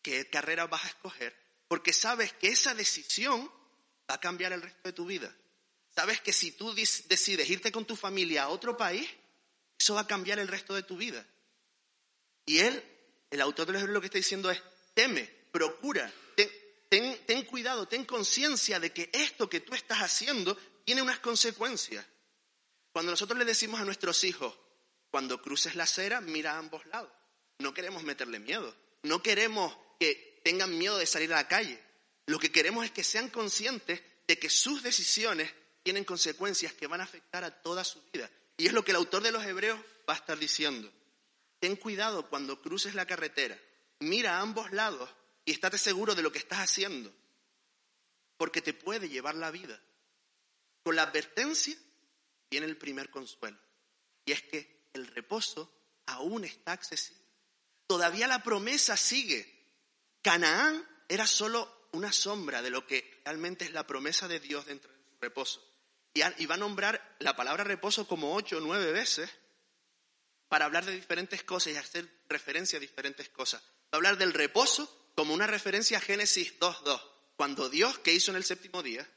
qué 0.00 0.30
carrera 0.30 0.68
vas 0.68 0.84
a 0.84 0.88
escoger, 0.88 1.36
porque 1.66 1.92
sabes 1.92 2.32
que 2.34 2.48
esa 2.48 2.72
decisión 2.74 3.50
va 4.12 4.16
a 4.16 4.20
cambiar 4.20 4.52
el 4.52 4.60
resto 4.60 4.80
de 4.84 4.92
tu 4.92 5.06
vida. 5.06 5.34
Sabes 5.96 6.20
que 6.20 6.34
si 6.34 6.52
tú 6.52 6.74
decides 6.74 7.48
irte 7.48 7.72
con 7.72 7.86
tu 7.86 7.96
familia 7.96 8.42
a 8.42 8.48
otro 8.50 8.76
país, 8.76 9.08
eso 9.78 9.94
va 9.94 10.02
a 10.02 10.06
cambiar 10.06 10.38
el 10.38 10.48
resto 10.48 10.74
de 10.74 10.82
tu 10.82 10.98
vida. 10.98 11.26
Y 12.44 12.58
él, 12.58 12.84
el 13.30 13.40
autor 13.40 13.68
de 13.68 13.72
los 13.72 13.82
lo 13.84 14.00
que 14.00 14.08
está 14.08 14.18
diciendo 14.18 14.50
es, 14.50 14.62
teme, 14.92 15.24
procura, 15.50 16.12
ten, 16.90 17.24
ten 17.24 17.46
cuidado, 17.46 17.88
ten 17.88 18.04
conciencia 18.04 18.78
de 18.78 18.92
que 18.92 19.08
esto 19.14 19.48
que 19.48 19.60
tú 19.60 19.74
estás 19.74 20.00
haciendo 20.00 20.58
tiene 20.84 21.00
unas 21.00 21.20
consecuencias. 21.20 22.04
Cuando 22.92 23.12
nosotros 23.12 23.38
le 23.38 23.46
decimos 23.46 23.80
a 23.80 23.86
nuestros 23.86 24.24
hijos, 24.24 24.54
cuando 25.10 25.40
cruces 25.40 25.74
la 25.74 25.84
acera, 25.84 26.20
mira 26.20 26.52
a 26.52 26.58
ambos 26.58 26.84
lados. 26.86 27.10
No 27.60 27.72
queremos 27.72 28.02
meterle 28.02 28.38
miedo. 28.38 28.76
No 29.04 29.22
queremos 29.22 29.74
que 29.98 30.38
tengan 30.44 30.76
miedo 30.76 30.98
de 30.98 31.06
salir 31.06 31.32
a 31.32 31.36
la 31.36 31.48
calle. 31.48 31.82
Lo 32.26 32.38
que 32.38 32.52
queremos 32.52 32.84
es 32.84 32.90
que 32.90 33.04
sean 33.04 33.28
conscientes 33.28 34.02
de 34.26 34.38
que 34.38 34.48
sus 34.48 34.82
decisiones 34.82 35.52
tienen 35.82 36.04
consecuencias 36.04 36.72
que 36.72 36.86
van 36.86 37.00
a 37.00 37.04
afectar 37.04 37.44
a 37.44 37.62
toda 37.62 37.84
su 37.84 38.00
vida. 38.12 38.30
Y 38.56 38.66
es 38.66 38.72
lo 38.72 38.84
que 38.84 38.92
el 38.92 38.96
autor 38.96 39.22
de 39.22 39.32
los 39.32 39.44
Hebreos 39.44 39.80
va 40.08 40.14
a 40.14 40.16
estar 40.16 40.38
diciendo. 40.38 40.90
Ten 41.58 41.76
cuidado 41.76 42.28
cuando 42.28 42.60
cruces 42.60 42.94
la 42.94 43.06
carretera. 43.06 43.58
Mira 44.00 44.36
a 44.36 44.40
ambos 44.40 44.72
lados 44.72 45.08
y 45.44 45.52
estate 45.52 45.78
seguro 45.78 46.14
de 46.14 46.22
lo 46.22 46.32
que 46.32 46.38
estás 46.38 46.60
haciendo. 46.60 47.12
Porque 48.36 48.62
te 48.62 48.74
puede 48.74 49.08
llevar 49.08 49.34
la 49.34 49.50
vida. 49.50 49.80
Con 50.82 50.96
la 50.96 51.02
advertencia 51.02 51.76
viene 52.50 52.66
el 52.66 52.76
primer 52.76 53.10
consuelo. 53.10 53.58
Y 54.24 54.32
es 54.32 54.42
que 54.42 54.88
el 54.92 55.06
reposo 55.08 55.72
aún 56.06 56.44
está 56.44 56.72
accesible. 56.72 57.22
Todavía 57.86 58.26
la 58.26 58.42
promesa 58.42 58.96
sigue. 58.96 59.46
Canaán 60.22 60.86
era 61.08 61.26
solo 61.26 61.81
una 61.92 62.12
sombra 62.12 62.62
de 62.62 62.70
lo 62.70 62.86
que 62.86 63.20
realmente 63.24 63.64
es 63.64 63.72
la 63.72 63.86
promesa 63.86 64.28
de 64.28 64.40
Dios 64.40 64.66
dentro 64.66 64.92
de 64.92 64.98
su 64.98 65.18
reposo. 65.20 65.64
Y 66.14 66.46
va 66.46 66.56
a 66.56 66.58
nombrar 66.58 67.16
la 67.20 67.36
palabra 67.36 67.64
reposo 67.64 68.06
como 68.06 68.34
ocho 68.34 68.58
o 68.58 68.60
nueve 68.60 68.92
veces 68.92 69.30
para 70.48 70.66
hablar 70.66 70.84
de 70.84 70.92
diferentes 70.92 71.42
cosas 71.44 71.72
y 71.72 71.76
hacer 71.76 72.22
referencia 72.28 72.76
a 72.76 72.80
diferentes 72.80 73.30
cosas. 73.30 73.62
Va 73.62 73.92
a 73.92 73.96
hablar 73.96 74.18
del 74.18 74.34
reposo 74.34 75.10
como 75.14 75.32
una 75.32 75.46
referencia 75.46 75.98
a 75.98 76.00
Génesis 76.02 76.58
2.2, 76.58 77.00
cuando 77.36 77.68
Dios, 77.68 77.98
¿qué 78.00 78.12
hizo 78.12 78.30
en 78.30 78.36
el 78.36 78.44
séptimo 78.44 78.82
día? 78.82 79.08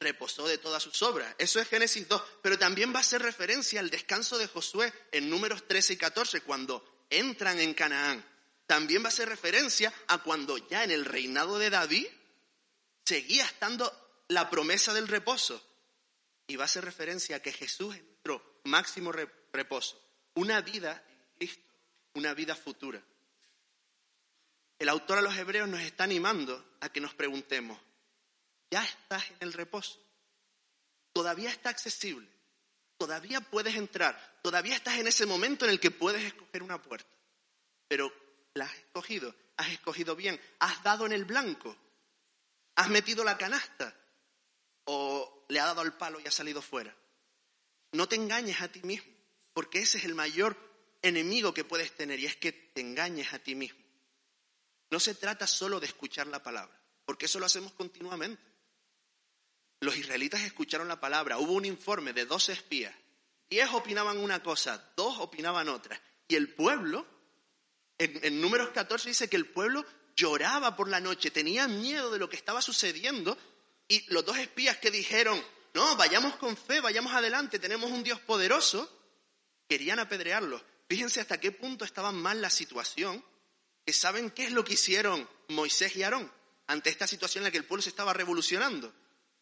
Reposó 0.00 0.46
de 0.46 0.58
todas 0.58 0.82
sus 0.82 1.00
obras. 1.02 1.34
Eso 1.38 1.60
es 1.60 1.68
Génesis 1.68 2.08
2. 2.08 2.22
Pero 2.42 2.58
también 2.58 2.94
va 2.94 3.00
a 3.00 3.04
ser 3.04 3.22
referencia 3.22 3.80
al 3.80 3.90
descanso 3.90 4.36
de 4.36 4.46
Josué 4.46 4.92
en 5.12 5.30
números 5.30 5.66
13 5.66 5.94
y 5.94 5.96
14, 5.96 6.40
cuando 6.42 7.04
entran 7.08 7.58
en 7.60 7.72
Canaán. 7.72 8.24
También 8.66 9.04
va 9.04 9.08
a 9.08 9.12
ser 9.12 9.28
referencia 9.28 9.92
a 10.08 10.18
cuando 10.18 10.58
ya 10.58 10.82
en 10.84 10.90
el 10.90 11.04
reinado 11.04 11.58
de 11.58 11.70
David 11.70 12.06
seguía 13.04 13.44
estando 13.44 13.92
la 14.28 14.50
promesa 14.50 14.92
del 14.92 15.08
reposo. 15.08 15.62
Y 16.48 16.56
va 16.56 16.64
a 16.64 16.68
ser 16.68 16.84
referencia 16.84 17.36
a 17.36 17.40
que 17.40 17.52
Jesús 17.52 17.96
es 17.96 18.02
nuestro 18.02 18.60
máximo 18.64 19.12
reposo. 19.12 20.00
Una 20.34 20.60
vida 20.60 21.02
en 21.08 21.18
Cristo, 21.36 21.74
una 22.14 22.34
vida 22.34 22.54
futura. 22.54 23.02
El 24.78 24.88
autor 24.88 25.18
a 25.18 25.22
los 25.22 25.36
hebreos 25.36 25.68
nos 25.68 25.80
está 25.80 26.04
animando 26.04 26.76
a 26.80 26.90
que 26.90 27.00
nos 27.00 27.14
preguntemos, 27.14 27.80
¿ya 28.70 28.84
estás 28.84 29.28
en 29.30 29.36
el 29.40 29.52
reposo? 29.52 29.98
¿Todavía 31.12 31.50
está 31.50 31.70
accesible? 31.70 32.28
¿Todavía 32.98 33.40
puedes 33.40 33.74
entrar? 33.74 34.40
¿Todavía 34.42 34.76
estás 34.76 34.98
en 34.98 35.06
ese 35.06 35.26
momento 35.26 35.64
en 35.64 35.70
el 35.70 35.80
que 35.80 35.90
puedes 35.90 36.22
escoger 36.22 36.62
una 36.62 36.80
puerta? 36.80 37.08
Pero 37.88 38.12
la 38.56 38.64
has 38.64 38.74
escogido, 38.74 39.34
has 39.56 39.68
escogido 39.70 40.16
bien, 40.16 40.40
has 40.58 40.82
dado 40.82 41.06
en 41.06 41.12
el 41.12 41.24
blanco, 41.24 41.76
has 42.74 42.88
metido 42.88 43.24
la 43.24 43.38
canasta 43.38 43.94
o 44.84 45.44
le 45.48 45.60
ha 45.60 45.66
dado 45.66 45.80
al 45.80 45.96
palo 45.96 46.20
y 46.20 46.26
ha 46.26 46.30
salido 46.30 46.62
fuera. 46.62 46.94
No 47.92 48.08
te 48.08 48.16
engañes 48.16 48.60
a 48.60 48.68
ti 48.68 48.80
mismo, 48.82 49.12
porque 49.52 49.80
ese 49.80 49.98
es 49.98 50.04
el 50.04 50.14
mayor 50.14 50.56
enemigo 51.02 51.54
que 51.54 51.64
puedes 51.64 51.94
tener 51.94 52.18
y 52.20 52.26
es 52.26 52.36
que 52.36 52.52
te 52.52 52.80
engañes 52.80 53.32
a 53.32 53.38
ti 53.38 53.54
mismo. 53.54 53.80
No 54.90 55.00
se 55.00 55.14
trata 55.14 55.46
solo 55.46 55.80
de 55.80 55.86
escuchar 55.86 56.26
la 56.26 56.42
palabra, 56.42 56.78
porque 57.04 57.26
eso 57.26 57.38
lo 57.38 57.46
hacemos 57.46 57.72
continuamente. 57.72 58.42
Los 59.80 59.96
israelitas 59.96 60.42
escucharon 60.42 60.88
la 60.88 61.00
palabra, 61.00 61.38
hubo 61.38 61.52
un 61.52 61.64
informe 61.64 62.12
de 62.12 62.24
dos 62.24 62.48
espías, 62.48 62.94
diez 63.50 63.70
opinaban 63.72 64.18
una 64.18 64.42
cosa, 64.42 64.92
dos 64.96 65.18
opinaban 65.18 65.68
otra, 65.68 66.00
y 66.28 66.34
el 66.34 66.54
pueblo, 66.54 67.06
en, 67.98 68.40
números 68.40 68.70
14 68.70 69.08
dice 69.08 69.28
que 69.28 69.36
el 69.36 69.46
pueblo 69.46 69.84
lloraba 70.14 70.76
por 70.76 70.88
la 70.88 71.00
noche, 71.00 71.30
tenía 71.30 71.68
miedo 71.68 72.10
de 72.10 72.18
lo 72.18 72.28
que 72.28 72.36
estaba 72.36 72.62
sucediendo, 72.62 73.36
y 73.88 74.04
los 74.12 74.24
dos 74.24 74.38
espías 74.38 74.78
que 74.78 74.90
dijeron, 74.90 75.42
no, 75.74 75.96
vayamos 75.96 76.36
con 76.36 76.56
fe, 76.56 76.80
vayamos 76.80 77.12
adelante, 77.12 77.58
tenemos 77.58 77.90
un 77.90 78.02
Dios 78.02 78.20
poderoso, 78.20 78.90
querían 79.68 79.98
apedrearlos. 79.98 80.62
Fíjense 80.88 81.20
hasta 81.20 81.40
qué 81.40 81.52
punto 81.52 81.84
estaba 81.84 82.12
mal 82.12 82.40
la 82.40 82.50
situación 82.50 83.22
que 83.84 83.92
saben 83.92 84.30
qué 84.30 84.44
es 84.44 84.52
lo 84.52 84.64
que 84.64 84.74
hicieron 84.74 85.28
Moisés 85.48 85.94
y 85.96 86.02
Aarón 86.02 86.32
ante 86.66 86.90
esta 86.90 87.06
situación 87.06 87.42
en 87.42 87.44
la 87.46 87.50
que 87.52 87.58
el 87.58 87.64
pueblo 87.64 87.82
se 87.82 87.90
estaba 87.90 88.12
revolucionando. 88.12 88.92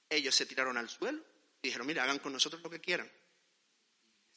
Ellos 0.08 0.34
se 0.34 0.44
tiraron 0.44 0.76
al 0.76 0.90
suelo 0.90 1.23
y 1.62 1.68
dijeron, 1.68 1.87
mira, 1.87 2.04
hagan 2.04 2.18
con 2.18 2.32
nosotros 2.32 2.62
lo 2.62 2.68
que 2.68 2.80
quieran. 2.80 3.11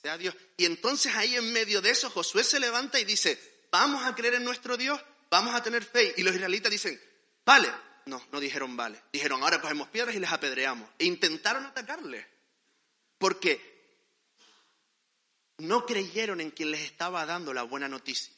Sea 0.01 0.17
Dios. 0.17 0.35
Y 0.55 0.65
entonces 0.65 1.13
ahí 1.15 1.35
en 1.35 1.51
medio 1.51 1.81
de 1.81 1.89
eso 1.89 2.09
Josué 2.09 2.43
se 2.43 2.59
levanta 2.59 2.99
y 2.99 3.05
dice, 3.05 3.56
vamos 3.71 4.05
a 4.05 4.15
creer 4.15 4.35
en 4.35 4.43
nuestro 4.43 4.77
Dios, 4.77 4.99
vamos 5.29 5.55
a 5.55 5.63
tener 5.63 5.83
fe. 5.83 6.13
Y 6.17 6.23
los 6.23 6.35
israelitas 6.35 6.71
dicen, 6.71 6.99
vale. 7.45 7.71
No, 8.05 8.21
no 8.31 8.39
dijeron 8.39 8.77
vale. 8.77 9.01
Dijeron, 9.11 9.43
ahora 9.43 9.59
cogemos 9.59 9.89
piedras 9.89 10.15
y 10.15 10.19
les 10.19 10.31
apedreamos. 10.31 10.89
E 10.97 11.05
intentaron 11.05 11.65
atacarles. 11.65 12.25
Porque 13.17 13.59
no 15.57 15.85
creyeron 15.85 16.39
en 16.39 16.51
quien 16.51 16.71
les 16.71 16.81
estaba 16.81 17.25
dando 17.25 17.53
la 17.53 17.63
buena 17.63 17.87
noticia. 17.87 18.33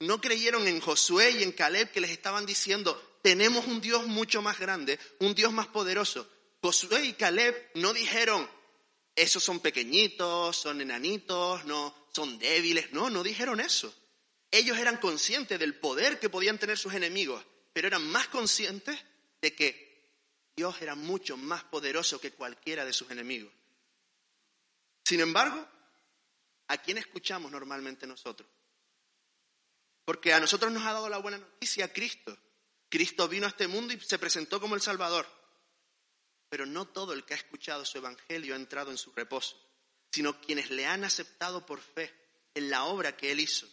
No 0.00 0.20
creyeron 0.20 0.68
en 0.68 0.80
Josué 0.80 1.30
y 1.30 1.42
en 1.42 1.52
Caleb 1.52 1.90
que 1.90 2.00
les 2.00 2.10
estaban 2.10 2.44
diciendo, 2.44 3.18
tenemos 3.22 3.66
un 3.66 3.80
Dios 3.80 4.06
mucho 4.06 4.42
más 4.42 4.58
grande, 4.58 4.98
un 5.20 5.34
Dios 5.34 5.52
más 5.52 5.68
poderoso. 5.68 6.28
Josué 6.60 7.06
y 7.06 7.12
Caleb 7.14 7.70
no 7.74 7.94
dijeron, 7.94 8.46
esos 9.14 9.42
son 9.42 9.60
pequeñitos, 9.60 10.56
son 10.56 10.80
enanitos, 10.82 11.64
no, 11.64 11.94
son 12.12 12.38
débiles. 12.38 12.92
No, 12.92 13.08
no 13.08 13.22
dijeron 13.22 13.60
eso. 13.60 13.94
Ellos 14.50 14.78
eran 14.78 14.98
conscientes 14.98 15.58
del 15.58 15.74
poder 15.74 16.18
que 16.18 16.30
podían 16.30 16.58
tener 16.58 16.78
sus 16.78 16.94
enemigos, 16.94 17.44
pero 17.72 17.88
eran 17.88 18.06
más 18.06 18.28
conscientes 18.28 18.98
de 19.40 19.54
que 19.54 19.86
Dios 20.56 20.80
era 20.80 20.94
mucho 20.94 21.36
más 21.36 21.64
poderoso 21.64 22.20
que 22.20 22.32
cualquiera 22.32 22.84
de 22.84 22.92
sus 22.92 23.10
enemigos. 23.10 23.52
Sin 25.04 25.20
embargo, 25.20 25.66
¿a 26.68 26.78
quién 26.78 26.98
escuchamos 26.98 27.50
normalmente 27.52 28.06
nosotros? 28.06 28.48
Porque 30.04 30.32
a 30.32 30.40
nosotros 30.40 30.72
nos 30.72 30.84
ha 30.84 30.92
dado 30.92 31.08
la 31.08 31.18
buena 31.18 31.38
noticia 31.38 31.92
Cristo. 31.92 32.36
Cristo 32.88 33.28
vino 33.28 33.46
a 33.46 33.50
este 33.50 33.68
mundo 33.68 33.92
y 33.92 34.00
se 34.00 34.18
presentó 34.18 34.60
como 34.60 34.74
el 34.74 34.80
Salvador. 34.80 35.26
Pero 36.48 36.64
no 36.64 36.86
todo 36.86 37.12
el 37.12 37.24
que 37.24 37.34
ha 37.34 37.36
escuchado 37.36 37.84
su 37.84 37.98
Evangelio 37.98 38.54
ha 38.54 38.56
entrado 38.56 38.90
en 38.90 38.98
su 38.98 39.12
reposo, 39.12 39.60
sino 40.10 40.40
quienes 40.40 40.70
le 40.70 40.86
han 40.86 41.04
aceptado 41.04 41.66
por 41.66 41.80
fe 41.80 42.14
en 42.54 42.70
la 42.70 42.84
obra 42.84 43.16
que 43.16 43.32
Él 43.32 43.40
hizo. 43.40 43.68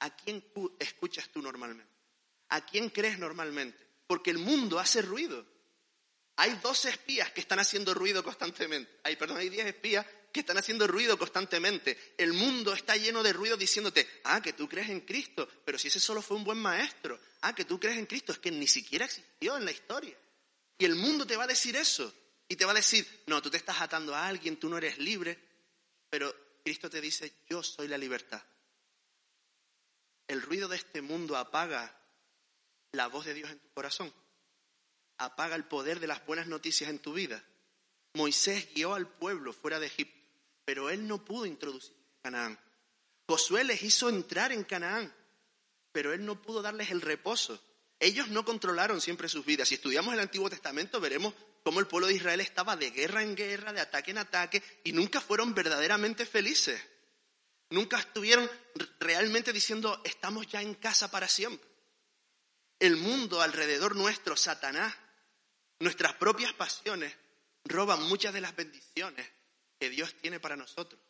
¿A 0.00 0.14
quién 0.14 0.44
escuchas 0.78 1.28
tú 1.30 1.40
normalmente? 1.40 1.92
¿A 2.50 2.64
quién 2.64 2.90
crees 2.90 3.18
normalmente? 3.18 3.78
Porque 4.06 4.30
el 4.30 4.38
mundo 4.38 4.78
hace 4.78 5.02
ruido. 5.02 5.44
Hay 6.36 6.58
dos 6.62 6.84
espías 6.84 7.30
que 7.32 7.40
están 7.40 7.58
haciendo 7.58 7.94
ruido 7.94 8.22
constantemente. 8.22 9.00
Hay, 9.04 9.16
perdón, 9.16 9.38
hay 9.38 9.48
diez 9.48 9.66
espías 9.66 10.04
que 10.30 10.40
están 10.40 10.58
haciendo 10.58 10.86
ruido 10.86 11.18
constantemente. 11.18 12.14
El 12.18 12.34
mundo 12.34 12.74
está 12.74 12.94
lleno 12.96 13.22
de 13.22 13.32
ruido 13.32 13.56
diciéndote, 13.56 14.06
ah, 14.24 14.42
que 14.42 14.52
tú 14.52 14.68
crees 14.68 14.90
en 14.90 15.00
Cristo, 15.00 15.48
pero 15.64 15.78
si 15.78 15.88
ese 15.88 15.98
solo 15.98 16.20
fue 16.20 16.36
un 16.36 16.44
buen 16.44 16.58
maestro, 16.58 17.18
ah, 17.40 17.54
que 17.54 17.64
tú 17.64 17.80
crees 17.80 17.96
en 17.96 18.04
Cristo, 18.04 18.32
es 18.32 18.38
que 18.38 18.50
ni 18.50 18.66
siquiera 18.66 19.06
existió 19.06 19.56
en 19.56 19.64
la 19.64 19.70
historia. 19.70 20.16
Y 20.78 20.84
el 20.84 20.94
mundo 20.94 21.26
te 21.26 21.36
va 21.36 21.44
a 21.44 21.48
decir 21.48 21.74
eso. 21.74 22.12
Y 22.48 22.56
te 22.56 22.66
va 22.66 22.72
a 22.72 22.74
decir, 22.74 23.24
no, 23.26 23.40
tú 23.40 23.50
te 23.50 23.56
estás 23.56 23.80
atando 23.80 24.14
a 24.14 24.28
alguien, 24.28 24.58
tú 24.58 24.68
no 24.68 24.76
eres 24.76 24.98
libre, 24.98 25.38
pero 26.10 26.34
Cristo 26.62 26.88
te 26.90 27.00
dice, 27.00 27.32
yo 27.48 27.62
soy 27.62 27.88
la 27.88 27.98
libertad. 27.98 28.42
El 30.28 30.42
ruido 30.42 30.68
de 30.68 30.76
este 30.76 31.02
mundo 31.02 31.36
apaga 31.36 31.94
la 32.92 33.06
voz 33.08 33.26
de 33.26 33.34
Dios 33.34 33.50
en 33.50 33.58
tu 33.58 33.68
corazón, 33.70 34.12
apaga 35.18 35.54
el 35.56 35.64
poder 35.64 36.00
de 36.00 36.06
las 36.06 36.24
buenas 36.26 36.46
noticias 36.46 36.90
en 36.90 36.98
tu 36.98 37.12
vida. 37.12 37.44
Moisés 38.14 38.68
guió 38.74 38.94
al 38.94 39.08
pueblo 39.08 39.52
fuera 39.52 39.78
de 39.78 39.86
Egipto 39.86 40.16
pero 40.66 40.90
él 40.90 41.06
no 41.06 41.24
pudo 41.24 41.46
introducir 41.46 41.94
Canaán. 42.22 42.58
Josué 43.28 43.64
les 43.64 43.82
hizo 43.82 44.08
entrar 44.08 44.52
en 44.52 44.64
Canaán, 44.64 45.14
pero 45.92 46.12
él 46.12 46.26
no 46.26 46.42
pudo 46.42 46.60
darles 46.60 46.90
el 46.90 47.00
reposo. 47.00 47.62
Ellos 48.00 48.28
no 48.28 48.44
controlaron 48.44 49.00
siempre 49.00 49.28
sus 49.28 49.46
vidas. 49.46 49.68
Si 49.68 49.76
estudiamos 49.76 50.12
el 50.12 50.20
Antiguo 50.20 50.50
Testamento, 50.50 51.00
veremos 51.00 51.32
cómo 51.62 51.78
el 51.78 51.86
pueblo 51.86 52.08
de 52.08 52.14
Israel 52.14 52.40
estaba 52.40 52.76
de 52.76 52.90
guerra 52.90 53.22
en 53.22 53.36
guerra, 53.36 53.72
de 53.72 53.80
ataque 53.80 54.10
en 54.10 54.18
ataque, 54.18 54.62
y 54.82 54.92
nunca 54.92 55.20
fueron 55.20 55.54
verdaderamente 55.54 56.26
felices. 56.26 56.82
Nunca 57.70 57.98
estuvieron 57.98 58.48
realmente 59.00 59.52
diciendo, 59.52 60.00
estamos 60.04 60.46
ya 60.46 60.62
en 60.62 60.74
casa 60.74 61.10
para 61.10 61.28
siempre. 61.28 61.68
El 62.78 62.96
mundo 62.96 63.40
alrededor 63.40 63.96
nuestro, 63.96 64.36
Satanás, 64.36 64.94
nuestras 65.80 66.14
propias 66.14 66.52
pasiones, 66.52 67.14
roban 67.64 68.02
muchas 68.02 68.32
de 68.32 68.40
las 68.40 68.54
bendiciones 68.54 69.26
que 69.78 69.90
Dios 69.90 70.14
tiene 70.20 70.38
para 70.40 70.56
nosotros. 70.56 71.00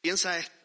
Piensa 0.00 0.38
esto, 0.38 0.56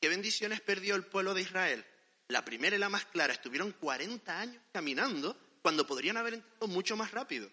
¿qué 0.00 0.08
bendiciones 0.08 0.60
perdió 0.60 0.96
el 0.96 1.04
pueblo 1.04 1.34
de 1.34 1.42
Israel? 1.42 1.84
La 2.28 2.44
primera 2.44 2.76
y 2.76 2.78
la 2.78 2.88
más 2.88 3.04
clara, 3.06 3.32
estuvieron 3.32 3.72
40 3.72 4.40
años 4.40 4.62
caminando 4.72 5.36
cuando 5.62 5.86
podrían 5.86 6.16
haber 6.16 6.34
entrado 6.34 6.66
mucho 6.68 6.96
más 6.96 7.10
rápido. 7.10 7.50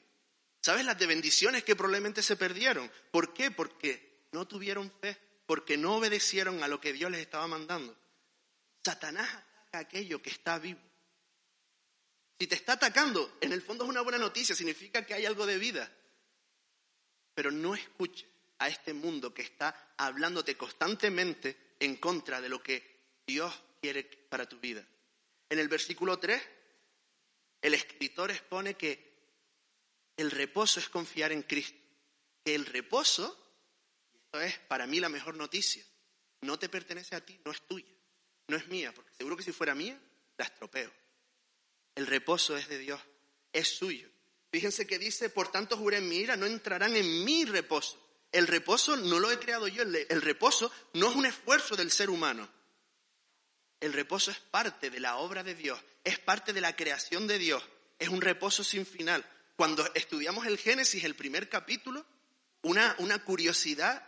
¿Sabes 0.62 0.86
las 0.86 0.98
de 0.98 1.06
bendiciones 1.06 1.64
que 1.64 1.76
probablemente 1.76 2.22
se 2.22 2.36
perdieron? 2.36 2.92
¿Por 3.12 3.34
qué? 3.34 3.52
Porque 3.52 4.28
no 4.32 4.48
tuvieron 4.48 4.92
fe, 5.02 5.18
porque 5.48 5.78
no 5.78 5.96
obedecieron 5.96 6.62
a 6.62 6.68
lo 6.68 6.80
que 6.80 6.94
Dios 6.94 7.10
les 7.10 7.22
estaba 7.22 7.48
mandando. 7.48 7.98
Satanás 8.86 9.28
ataca 9.28 9.80
aquello 9.80 10.22
que 10.22 10.30
está 10.30 10.60
vivo. 10.60 10.80
Si 12.40 12.46
te 12.46 12.54
está 12.54 12.74
atacando, 12.74 13.38
en 13.42 13.52
el 13.52 13.64
fondo 13.64 13.84
es 13.84 13.90
una 13.90 14.02
buena 14.02 14.20
noticia, 14.20 14.54
significa 14.54 15.04
que 15.04 15.16
hay 15.16 15.26
algo 15.26 15.48
de 15.48 15.58
vida. 15.58 15.92
Pero 17.34 17.50
no 17.50 17.74
escuche 17.74 18.28
a 18.60 18.68
este 18.68 18.94
mundo 18.94 19.34
que 19.34 19.42
está 19.42 19.94
hablándote 19.98 20.56
constantemente 20.56 21.76
en 21.80 21.96
contra 21.96 22.42
de 22.42 22.50
lo 22.50 22.62
que 22.62 22.98
Dios 23.26 23.54
quiere 23.82 24.04
para 24.04 24.48
tu 24.48 24.60
vida. 24.60 24.86
En 25.50 25.60
el 25.60 25.68
versículo 25.68 26.20
3, 26.20 26.42
el 27.62 27.74
escritor 27.74 28.32
expone 28.32 28.76
que 28.76 29.08
el 30.18 30.32
reposo 30.32 30.80
es 30.80 30.90
confiar 30.90 31.32
en 31.32 31.44
Cristo. 31.44 31.78
Que 32.44 32.56
el 32.56 32.66
reposo, 32.66 33.47
esto 34.42 34.42
es 34.42 34.68
para 34.68 34.88
mí 34.88 35.00
la 35.00 35.10
mejor 35.10 35.36
noticia, 35.36 35.84
no 36.42 36.58
te 36.60 36.70
pertenece 36.70 37.16
a 37.16 37.26
ti, 37.26 37.40
no 37.46 37.52
es 37.52 37.62
tuya, 37.62 37.94
no 38.48 38.58
es 38.58 38.68
mía, 38.68 38.94
porque 38.94 39.12
seguro 39.16 39.38
que 39.38 39.44
si 39.44 39.52
fuera 39.52 39.76
mía, 39.76 40.00
la 40.38 40.46
estropeo. 40.46 40.92
El 41.96 42.08
reposo 42.08 42.56
es 42.58 42.68
de 42.68 42.78
Dios, 42.78 43.02
es 43.52 43.68
suyo. 43.70 44.10
Fíjense 44.52 44.88
que 44.88 45.00
dice, 45.00 45.30
por 45.30 45.52
tanto 45.52 45.78
juré 45.78 45.98
en 45.98 46.08
mi 46.08 46.18
ira, 46.18 46.38
no 46.38 46.46
entrarán 46.46 46.96
en 46.96 47.26
mi 47.26 47.46
reposo. 47.46 48.02
El 48.32 48.48
reposo 48.48 48.96
no 48.98 49.20
lo 49.20 49.32
he 49.32 49.40
creado 49.40 49.68
yo, 49.68 49.84
el 49.84 50.22
reposo 50.22 50.72
no 50.94 51.10
es 51.10 51.16
un 51.16 51.26
esfuerzo 51.26 51.76
del 51.76 51.92
ser 51.92 52.10
humano. 52.10 52.48
El 53.80 53.94
reposo 53.94 54.32
es 54.32 54.40
parte 54.40 54.90
de 54.90 55.00
la 55.00 55.18
obra 55.18 55.44
de 55.44 55.56
Dios, 55.56 55.80
es 56.04 56.20
parte 56.20 56.54
de 56.54 56.62
la 56.62 56.76
creación 56.76 57.28
de 57.28 57.38
Dios, 57.38 57.64
es 58.00 58.10
un 58.10 58.22
reposo 58.22 58.64
sin 58.64 58.86
final. 58.86 59.26
Cuando 59.56 59.92
estudiamos 59.96 60.46
el 60.46 60.58
Génesis, 60.58 61.04
el 61.04 61.16
primer 61.16 61.50
capítulo, 61.50 62.06
una, 62.62 62.96
una 63.00 63.24
curiosidad 63.24 64.07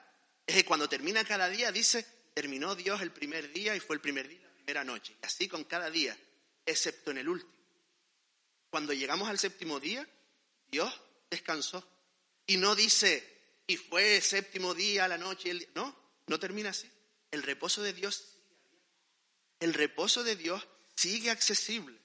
es 0.50 0.56
que 0.56 0.66
cuando 0.66 0.90
termina 0.90 1.24
cada 1.24 1.50
día 1.50 1.72
dice, 1.72 2.06
terminó 2.34 2.76
Dios 2.76 3.02
el 3.02 3.12
primer 3.12 3.52
día 3.52 3.76
y 3.76 3.80
fue 3.80 3.96
el 3.96 4.02
primer 4.02 4.28
día, 4.28 4.42
la 4.42 4.54
primera 4.54 4.84
noche. 4.84 5.16
Y 5.22 5.26
así 5.26 5.48
con 5.48 5.64
cada 5.64 5.90
día, 5.90 6.18
excepto 6.66 7.12
en 7.12 7.20
el 7.20 7.30
último. 7.30 7.54
Cuando 8.70 8.94
llegamos 8.94 9.30
al 9.30 9.40
séptimo 9.40 9.80
día, 9.80 10.08
Dios 10.70 10.94
descansó. 11.30 11.88
Y 12.46 12.58
no 12.58 12.76
dice, 12.76 13.62
y 13.68 13.78
fue 13.78 14.18
el 14.18 14.22
séptimo 14.22 14.74
día, 14.74 15.08
la 15.08 15.18
noche, 15.18 15.52
el 15.52 15.68
No, 15.76 15.96
no 16.28 16.40
termina 16.40 16.70
así. 16.70 16.90
El 17.32 17.44
reposo 17.44 17.84
de 17.84 17.94
Dios 17.94 18.40
el 19.60 19.74
reposo 19.74 20.24
de 20.24 20.36
Dios 20.36 20.66
sigue 20.96 21.30
accesible. 21.30 22.00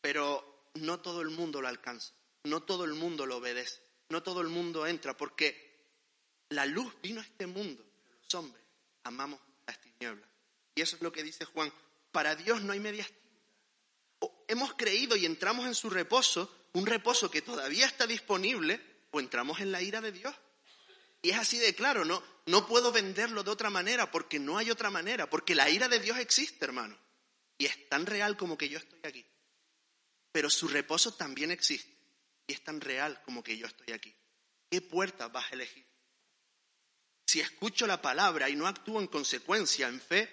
Pero 0.00 0.70
no 0.74 1.00
todo 1.00 1.22
el 1.22 1.30
mundo 1.30 1.60
lo 1.60 1.68
alcanza, 1.68 2.14
no 2.44 2.62
todo 2.62 2.84
el 2.84 2.94
mundo 2.94 3.26
lo 3.26 3.38
obedece, 3.38 3.80
no 4.08 4.22
todo 4.22 4.40
el 4.40 4.48
mundo 4.48 4.86
entra, 4.86 5.16
porque 5.16 5.65
la 6.50 6.66
luz 6.66 6.94
vino 7.02 7.20
a 7.20 7.24
este 7.24 7.46
mundo, 7.46 7.84
pero 8.04 8.18
los 8.22 8.34
hombres 8.34 8.62
amamos 9.04 9.40
las 9.66 9.80
tinieblas. 9.80 10.28
Y 10.74 10.82
eso 10.82 10.96
es 10.96 11.02
lo 11.02 11.12
que 11.12 11.22
dice 11.22 11.44
Juan, 11.44 11.72
para 12.12 12.34
Dios 12.34 12.62
no 12.62 12.72
hay 12.72 12.80
medias 12.80 13.10
hemos 14.48 14.74
creído 14.74 15.16
y 15.16 15.26
entramos 15.26 15.66
en 15.66 15.74
su 15.74 15.90
reposo, 15.90 16.68
un 16.72 16.86
reposo 16.86 17.30
que 17.30 17.42
todavía 17.42 17.86
está 17.86 18.06
disponible, 18.06 18.80
o 19.10 19.20
entramos 19.20 19.60
en 19.60 19.72
la 19.72 19.82
ira 19.82 20.00
de 20.00 20.12
Dios. 20.12 20.34
Y 21.22 21.30
es 21.30 21.38
así 21.38 21.58
de 21.58 21.74
claro, 21.74 22.04
no, 22.04 22.22
no 22.46 22.66
puedo 22.66 22.92
venderlo 22.92 23.42
de 23.42 23.50
otra 23.50 23.70
manera 23.70 24.10
porque 24.10 24.38
no 24.38 24.58
hay 24.58 24.70
otra 24.70 24.90
manera, 24.90 25.28
porque 25.28 25.54
la 25.54 25.68
ira 25.70 25.88
de 25.88 25.98
Dios 25.98 26.18
existe, 26.18 26.64
hermano. 26.64 26.96
Y 27.58 27.66
es 27.66 27.88
tan 27.88 28.06
real 28.06 28.36
como 28.36 28.58
que 28.58 28.68
yo 28.68 28.78
estoy 28.78 29.00
aquí. 29.02 29.26
Pero 30.30 30.50
su 30.50 30.68
reposo 30.68 31.14
también 31.14 31.50
existe. 31.50 31.96
Y 32.46 32.52
es 32.52 32.62
tan 32.62 32.80
real 32.80 33.20
como 33.24 33.42
que 33.42 33.56
yo 33.56 33.66
estoy 33.66 33.94
aquí. 33.94 34.14
¿Qué 34.70 34.82
puerta 34.82 35.28
vas 35.28 35.50
a 35.50 35.54
elegir? 35.54 35.86
Si 37.26 37.40
escucho 37.40 37.86
la 37.86 38.00
palabra 38.00 38.48
y 38.48 38.56
no 38.56 38.66
actúo 38.66 39.00
en 39.00 39.08
consecuencia, 39.08 39.88
en 39.88 40.00
fe, 40.00 40.30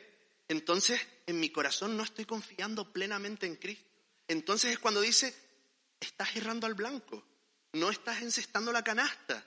entonces 0.47 1.01
en 1.25 1.39
mi 1.39 1.49
corazón 1.49 1.97
no 1.97 2.03
estoy 2.03 2.25
confiando 2.25 2.91
plenamente 2.93 3.47
en 3.47 3.55
Cristo. 3.55 3.89
Entonces 4.27 4.73
es 4.73 4.79
cuando 4.79 5.01
dice, 5.01 5.35
estás 5.99 6.35
errando 6.35 6.67
al 6.67 6.75
blanco, 6.75 7.25
no 7.73 7.89
estás 7.89 8.21
encestando 8.21 8.71
la 8.71 8.83
canasta. 8.83 9.43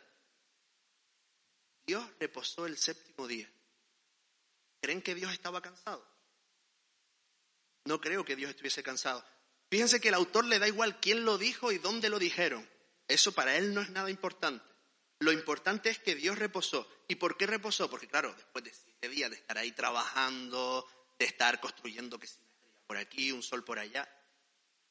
Dios 1.86 2.04
reposó 2.18 2.66
el 2.66 2.76
séptimo 2.76 3.28
día. 3.28 3.48
¿Creen 4.80 5.00
que 5.00 5.14
Dios 5.14 5.32
estaba 5.32 5.62
cansado? 5.62 6.04
No 7.84 8.00
creo 8.00 8.24
que 8.24 8.34
Dios 8.34 8.50
estuviese 8.50 8.82
cansado. 8.82 9.24
Fíjense 9.70 10.00
que 10.00 10.08
el 10.08 10.14
autor 10.14 10.44
le 10.44 10.58
da 10.58 10.66
igual 10.66 10.98
quién 11.00 11.24
lo 11.24 11.38
dijo 11.38 11.70
y 11.70 11.78
dónde 11.78 12.08
lo 12.08 12.18
dijeron. 12.18 12.68
Eso 13.06 13.32
para 13.32 13.56
él 13.56 13.72
no 13.72 13.80
es 13.80 13.90
nada 13.90 14.10
importante. 14.10 14.64
Lo 15.20 15.32
importante 15.32 15.90
es 15.90 15.98
que 15.98 16.14
Dios 16.14 16.38
reposó. 16.38 16.88
¿Y 17.08 17.14
por 17.14 17.36
qué 17.36 17.46
reposó? 17.46 17.88
Porque 17.88 18.08
claro, 18.08 18.34
después 18.34 18.64
de 18.64 18.72
siete 18.72 19.08
días 19.08 19.30
de 19.30 19.36
estar 19.36 19.56
ahí 19.56 19.72
trabajando, 19.72 20.86
de 21.18 21.24
estar 21.24 21.60
construyendo 21.60 22.18
que 22.18 22.28
por 22.86 22.96
aquí, 22.96 23.32
un 23.32 23.42
sol 23.42 23.64
por 23.64 23.78
allá, 23.78 24.08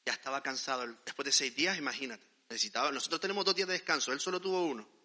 ya 0.04 0.12
estaba 0.12 0.42
cansado. 0.42 0.86
Después 1.04 1.24
de 1.24 1.32
seis 1.32 1.54
días, 1.54 1.78
imagínate, 1.78 2.26
necesitaba. 2.48 2.90
Nosotros 2.92 3.20
tenemos 3.20 3.44
dos 3.44 3.54
días 3.54 3.68
de 3.68 3.74
descanso, 3.74 4.12
él 4.12 4.20
solo 4.20 4.40
tuvo 4.40 4.62
uno. 4.64 4.96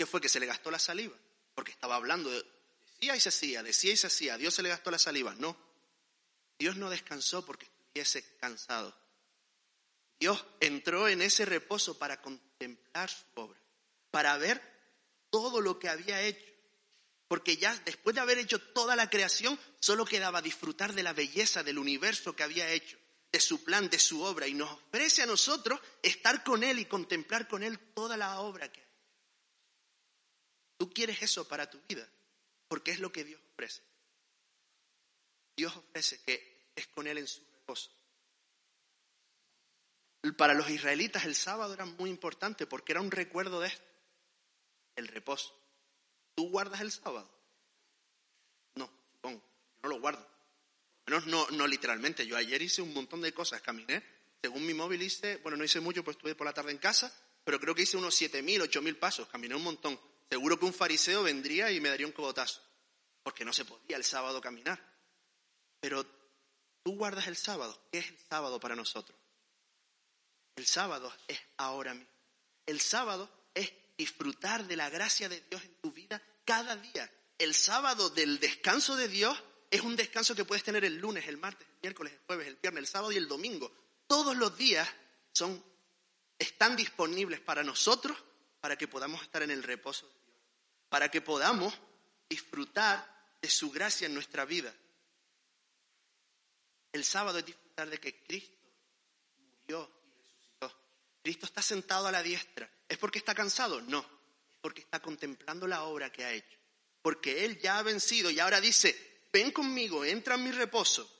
¿Qué 0.00 0.06
fue? 0.06 0.18
Que 0.18 0.30
se 0.30 0.40
le 0.40 0.46
gastó 0.46 0.70
la 0.70 0.78
saliva, 0.78 1.14
porque 1.54 1.72
estaba 1.72 1.94
hablando, 1.94 2.30
de, 2.30 2.42
decía 2.86 3.14
y 3.16 3.20
se 3.20 3.28
hacía, 3.28 3.62
decía 3.62 3.92
y 3.92 3.98
se 3.98 4.06
hacía, 4.06 4.38
Dios 4.38 4.54
se 4.54 4.62
le 4.62 4.70
gastó 4.70 4.90
la 4.90 4.98
saliva. 4.98 5.34
No, 5.34 5.54
Dios 6.58 6.76
no 6.76 6.88
descansó 6.88 7.44
porque 7.44 7.66
estuviese 7.66 8.24
cansado. 8.38 8.96
Dios 10.18 10.42
entró 10.60 11.06
en 11.06 11.20
ese 11.20 11.44
reposo 11.44 11.98
para 11.98 12.22
contemplar 12.22 13.10
su 13.10 13.26
obra, 13.34 13.59
para 14.10 14.36
ver 14.36 14.60
todo 15.30 15.60
lo 15.60 15.78
que 15.78 15.88
había 15.88 16.22
hecho. 16.22 16.50
Porque 17.28 17.56
ya 17.56 17.74
después 17.84 18.14
de 18.14 18.20
haber 18.20 18.38
hecho 18.38 18.60
toda 18.60 18.96
la 18.96 19.08
creación, 19.08 19.58
solo 19.78 20.04
quedaba 20.04 20.42
disfrutar 20.42 20.92
de 20.92 21.02
la 21.02 21.12
belleza 21.12 21.62
del 21.62 21.78
universo 21.78 22.34
que 22.34 22.42
había 22.42 22.68
hecho, 22.70 22.98
de 23.30 23.40
su 23.40 23.62
plan, 23.62 23.88
de 23.88 24.00
su 24.00 24.22
obra. 24.22 24.48
Y 24.48 24.54
nos 24.54 24.70
ofrece 24.70 25.22
a 25.22 25.26
nosotros 25.26 25.80
estar 26.02 26.42
con 26.42 26.64
Él 26.64 26.80
y 26.80 26.86
contemplar 26.86 27.46
con 27.46 27.62
Él 27.62 27.78
toda 27.94 28.16
la 28.16 28.40
obra 28.40 28.70
que 28.70 28.80
ha 28.80 28.90
Tú 30.80 30.90
quieres 30.90 31.20
eso 31.20 31.46
para 31.46 31.68
tu 31.68 31.78
vida, 31.86 32.08
porque 32.66 32.90
es 32.90 33.00
lo 33.00 33.12
que 33.12 33.22
Dios 33.22 33.38
ofrece. 33.52 33.82
Dios 35.54 35.76
ofrece 35.76 36.22
que 36.22 36.72
es 36.74 36.86
con 36.86 37.06
Él 37.06 37.18
en 37.18 37.28
su 37.28 37.44
reposo. 37.52 37.90
Para 40.38 40.54
los 40.54 40.70
israelitas 40.70 41.26
el 41.26 41.34
sábado 41.34 41.74
era 41.74 41.84
muy 41.84 42.08
importante 42.08 42.66
porque 42.66 42.92
era 42.92 43.02
un 43.02 43.10
recuerdo 43.10 43.60
de 43.60 43.68
esto, 43.68 43.84
el 45.00 45.08
reposo. 45.08 45.54
¿Tú 46.34 46.48
guardas 46.50 46.80
el 46.80 46.92
sábado? 46.92 47.28
No, 48.76 48.90
supongo, 49.12 49.42
no 49.82 49.88
lo 49.88 50.00
guardo. 50.00 50.26
Menos 51.06 51.26
no, 51.26 51.46
no 51.50 51.66
literalmente. 51.66 52.26
Yo 52.26 52.36
ayer 52.36 52.62
hice 52.62 52.82
un 52.82 52.94
montón 52.94 53.20
de 53.20 53.34
cosas, 53.34 53.60
caminé. 53.60 54.02
Según 54.40 54.64
mi 54.64 54.74
móvil 54.74 55.02
hice, 55.02 55.38
bueno, 55.38 55.58
no 55.58 55.64
hice 55.64 55.80
mucho, 55.80 56.04
pues 56.04 56.16
estuve 56.16 56.34
por 56.34 56.46
la 56.46 56.54
tarde 56.54 56.70
en 56.70 56.78
casa, 56.78 57.12
pero 57.44 57.60
creo 57.60 57.74
que 57.74 57.82
hice 57.82 57.96
unos 57.96 58.20
7.000, 58.20 58.70
8.000 58.70 58.98
pasos, 58.98 59.28
caminé 59.28 59.54
un 59.54 59.64
montón. 59.64 59.98
Seguro 60.30 60.58
que 60.58 60.64
un 60.64 60.72
fariseo 60.72 61.24
vendría 61.24 61.70
y 61.72 61.80
me 61.80 61.88
daría 61.88 62.06
un 62.06 62.12
cogotazo, 62.12 62.62
porque 63.22 63.44
no 63.44 63.52
se 63.52 63.64
podía 63.64 63.96
el 63.96 64.04
sábado 64.04 64.40
caminar. 64.40 64.80
Pero 65.80 66.06
tú 66.84 66.96
guardas 66.96 67.26
el 67.26 67.36
sábado. 67.36 67.76
¿Qué 67.90 67.98
es 67.98 68.08
el 68.08 68.18
sábado 68.28 68.60
para 68.60 68.76
nosotros? 68.76 69.18
El 70.56 70.66
sábado 70.66 71.12
es 71.26 71.40
ahora 71.56 71.94
mismo. 71.94 72.10
El 72.66 72.80
sábado 72.80 73.28
es 73.54 73.72
disfrutar 74.00 74.66
de 74.66 74.76
la 74.76 74.88
gracia 74.88 75.28
de 75.28 75.40
Dios 75.48 75.62
en 75.62 75.74
tu 75.76 75.92
vida 75.92 76.22
cada 76.44 76.76
día. 76.76 77.10
El 77.38 77.54
sábado 77.54 78.10
del 78.10 78.40
descanso 78.40 78.96
de 78.96 79.08
Dios 79.08 79.42
es 79.70 79.82
un 79.82 79.96
descanso 79.96 80.34
que 80.34 80.44
puedes 80.44 80.64
tener 80.64 80.84
el 80.84 80.96
lunes, 80.96 81.28
el 81.28 81.36
martes, 81.36 81.68
el 81.68 81.78
miércoles, 81.82 82.12
el 82.14 82.20
jueves, 82.26 82.48
el 82.48 82.56
viernes, 82.56 82.80
el 82.80 82.86
sábado 82.86 83.12
y 83.12 83.16
el 83.16 83.28
domingo. 83.28 83.70
Todos 84.06 84.36
los 84.36 84.56
días 84.56 84.88
son, 85.32 85.62
están 86.38 86.76
disponibles 86.76 87.40
para 87.40 87.62
nosotros 87.62 88.16
para 88.60 88.76
que 88.76 88.88
podamos 88.88 89.22
estar 89.22 89.42
en 89.42 89.50
el 89.50 89.62
reposo 89.62 90.10
para 90.90 91.08
que 91.08 91.22
podamos 91.22 91.72
disfrutar 92.28 93.06
de 93.40 93.48
su 93.48 93.70
gracia 93.70 94.06
en 94.06 94.12
nuestra 94.12 94.44
vida. 94.44 94.74
El 96.92 97.04
sábado 97.04 97.38
es 97.38 97.46
disfrutar 97.46 97.88
de 97.88 97.98
que 97.98 98.22
Cristo 98.24 98.68
murió 99.38 99.88
y 100.04 100.10
resucitó. 100.20 100.76
Cristo 101.22 101.46
está 101.46 101.62
sentado 101.62 102.08
a 102.08 102.12
la 102.12 102.22
diestra. 102.22 102.68
¿Es 102.90 102.98
porque 102.98 103.18
está 103.18 103.34
cansado? 103.34 103.80
No, 103.80 104.00
es 104.00 104.58
porque 104.60 104.82
está 104.82 105.00
contemplando 105.00 105.66
la 105.66 105.84
obra 105.84 106.12
que 106.12 106.24
ha 106.24 106.32
hecho. 106.32 106.58
Porque 107.00 107.46
Él 107.46 107.58
ya 107.58 107.78
ha 107.78 107.82
vencido 107.82 108.30
y 108.30 108.38
ahora 108.38 108.60
dice, 108.60 109.22
ven 109.32 109.50
conmigo, 109.52 110.04
entra 110.04 110.34
en 110.34 110.44
mi 110.44 110.50
reposo. 110.50 111.10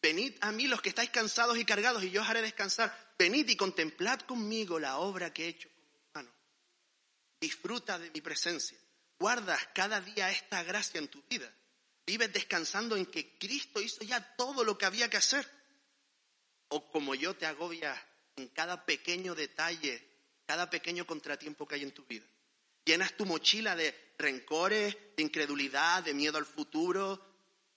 Venid 0.00 0.36
a 0.40 0.52
mí 0.52 0.66
los 0.66 0.80
que 0.80 0.88
estáis 0.88 1.10
cansados 1.10 1.58
y 1.58 1.66
cargados 1.66 2.02
y 2.04 2.10
yo 2.10 2.22
os 2.22 2.28
haré 2.28 2.40
descansar. 2.40 3.14
Venid 3.18 3.46
y 3.48 3.56
contemplad 3.56 4.20
conmigo 4.20 4.78
la 4.78 4.96
obra 4.96 5.34
que 5.34 5.44
he 5.44 5.48
hecho 5.48 5.68
con. 6.12 6.30
Disfruta 7.38 7.98
de 7.98 8.10
mi 8.10 8.22
presencia 8.22 8.78
guardas 9.18 9.68
cada 9.74 10.00
día 10.00 10.30
esta 10.30 10.62
gracia 10.62 10.98
en 10.98 11.08
tu 11.08 11.22
vida. 11.30 11.50
Vives 12.06 12.32
descansando 12.32 12.96
en 12.96 13.06
que 13.06 13.38
Cristo 13.38 13.80
hizo 13.80 14.04
ya 14.04 14.36
todo 14.36 14.64
lo 14.64 14.76
que 14.76 14.84
había 14.84 15.08
que 15.08 15.16
hacer. 15.16 15.50
O 16.68 16.90
como 16.90 17.14
yo 17.14 17.34
te 17.34 17.46
agobias 17.46 17.98
en 18.36 18.48
cada 18.48 18.84
pequeño 18.84 19.34
detalle, 19.34 20.06
cada 20.46 20.68
pequeño 20.70 21.06
contratiempo 21.06 21.66
que 21.66 21.76
hay 21.76 21.82
en 21.82 21.92
tu 21.92 22.04
vida. 22.04 22.26
Llenas 22.84 23.16
tu 23.16 23.24
mochila 23.24 23.74
de 23.74 24.12
rencores, 24.18 24.96
de 25.16 25.22
incredulidad, 25.22 26.02
de 26.02 26.14
miedo 26.14 26.38
al 26.38 26.46
futuro, 26.46 27.34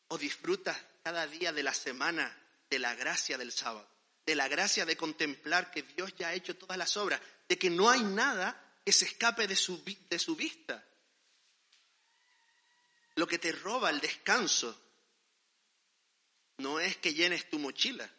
o 0.10 0.18
disfrutas 0.18 0.78
cada 1.04 1.28
día 1.28 1.54
de 1.54 1.64
la 1.64 1.74
semana 1.74 2.36
de 2.70 2.80
la 2.80 2.96
gracia 2.96 3.38
del 3.38 3.52
sábado, 3.52 3.88
de 4.26 4.36
la 4.36 4.48
gracia 4.48 4.86
de 4.86 4.98
contemplar 4.98 5.72
que 5.72 5.84
Dios 5.84 6.14
ya 6.18 6.30
ha 6.30 6.34
hecho 6.34 6.58
todas 6.58 6.78
las 6.78 6.98
obras, 6.98 7.22
de 7.48 7.58
que 7.58 7.70
no 7.70 7.90
hay 7.90 8.04
nada 8.04 8.62
que 8.84 8.92
se 8.92 9.06
escape 9.06 9.48
de 9.48 9.56
su, 9.56 9.84
vista, 9.84 10.84
lo 13.16 13.28
que 13.28 13.40
te 13.40 13.52
roba 13.52 13.90
el 13.90 14.00
descanso 14.00 14.82
no 16.58 16.80
es 16.80 16.98
que 16.98 17.14
llenes 17.14 17.50
tu 17.50 17.60
mochila, 17.60 18.10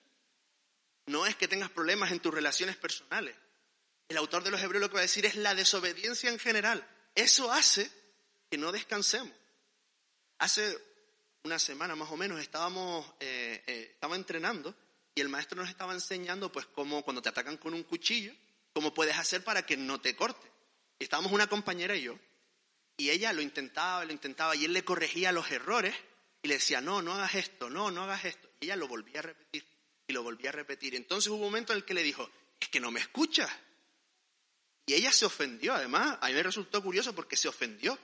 no 1.07 1.27
es 1.27 1.37
que 1.37 1.49
tengas 1.49 1.71
problemas 1.71 2.13
en 2.13 2.21
tus 2.21 2.35
relaciones 2.35 2.77
personales. 2.77 3.35
El 4.09 4.17
autor 4.17 4.43
de 4.43 4.51
los 4.51 4.63
Hebreos 4.63 4.81
lo 4.81 4.89
que 4.89 4.95
va 4.95 5.01
a 5.01 5.03
decir 5.03 5.27
es 5.27 5.37
la 5.37 5.55
desobediencia 5.55 6.31
en 6.31 6.39
general. 6.39 6.87
Eso 7.15 7.53
hace 7.53 7.91
que 8.51 8.57
no 8.57 8.73
descansemos. 8.73 9.33
Hace 10.39 10.79
una 11.45 11.59
semana 11.59 11.95
más 11.95 12.11
o 12.11 12.17
menos 12.17 12.41
estábamos 12.41 13.07
eh, 13.21 13.63
eh, 13.67 13.91
estaba 13.93 14.17
entrenando 14.17 14.75
y 15.15 15.21
el 15.21 15.29
maestro 15.29 15.61
nos 15.61 15.69
estaba 15.69 15.93
enseñando 15.93 16.51
pues 16.51 16.67
cómo 16.67 17.03
cuando 17.03 17.21
te 17.21 17.29
atacan 17.29 17.57
con 17.57 17.75
un 17.75 17.83
cuchillo, 17.83 18.33
¿cómo 18.73 18.95
puedes 18.95 19.19
hacer 19.19 19.43
para 19.43 19.67
que 19.67 19.77
no 19.77 20.01
te 20.01 20.15
corte? 20.15 20.51
Y 20.99 21.05
estábamos 21.05 21.33
una 21.33 21.49
compañera 21.49 21.97
y 21.97 22.03
yo, 22.03 22.19
y 22.97 23.11
ella 23.11 23.33
lo 23.33 23.43
intentaba, 23.43 24.05
lo 24.05 24.13
intentaba, 24.13 24.57
y 24.57 24.65
él 24.65 24.73
le 24.73 24.85
corregía 24.85 25.33
los 25.33 25.51
errores 25.51 25.95
y 26.43 26.49
le 26.49 26.55
decía, 26.55 26.81
no, 26.81 27.03
no 27.03 27.15
hagas 27.15 27.35
esto, 27.35 27.69
no, 27.69 27.91
no 27.91 28.05
hagas 28.05 28.25
esto. 28.25 28.49
Y 28.61 28.67
ella 28.67 28.77
lo 28.77 28.89
volvía 28.89 29.21
a 29.21 29.23
repetir 29.23 29.65
y 30.07 30.13
lo 30.13 30.23
volvía 30.23 30.51
a 30.51 30.53
repetir. 30.53 30.95
Entonces 30.95 31.29
hubo 31.29 31.37
un 31.37 31.43
momento 31.43 31.73
en 31.73 31.79
el 31.79 31.85
que 31.85 31.95
le 31.95 32.03
dijo, 32.03 32.29
es 32.59 32.69
que 32.69 32.81
no 32.81 32.91
me 32.91 33.01
escuchas. 33.01 33.51
Y 34.89 34.95
ella 34.95 35.13
se 35.13 35.27
ofendió, 35.27 35.75
además, 35.75 36.17
a 36.19 36.29
mí 36.29 36.33
me 36.33 36.43
resultó 36.43 36.83
curioso 36.83 37.15
porque 37.15 37.37
se 37.37 37.47
ofendió. 37.47 37.99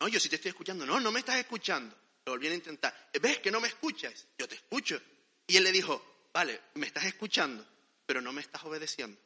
No, 0.00 0.08
yo 0.08 0.18
sí 0.18 0.30
te 0.30 0.36
estoy 0.36 0.48
escuchando. 0.48 0.86
No, 0.86 0.98
no 0.98 1.12
me 1.12 1.18
estás 1.20 1.36
escuchando. 1.36 1.94
Lo 2.24 2.32
volvían 2.32 2.54
a 2.54 2.56
intentar. 2.56 3.10
¿Ves 3.20 3.40
que 3.40 3.50
no 3.50 3.60
me 3.60 3.68
escuchas? 3.68 4.26
Yo 4.38 4.48
te 4.48 4.54
escucho. 4.54 4.98
Y 5.46 5.58
él 5.58 5.64
le 5.64 5.72
dijo, 5.72 6.30
vale, 6.32 6.58
me 6.76 6.86
estás 6.86 7.04
escuchando, 7.04 7.68
pero 8.06 8.22
no 8.22 8.32
me 8.32 8.40
estás 8.40 8.64
obedeciendo. 8.64 9.20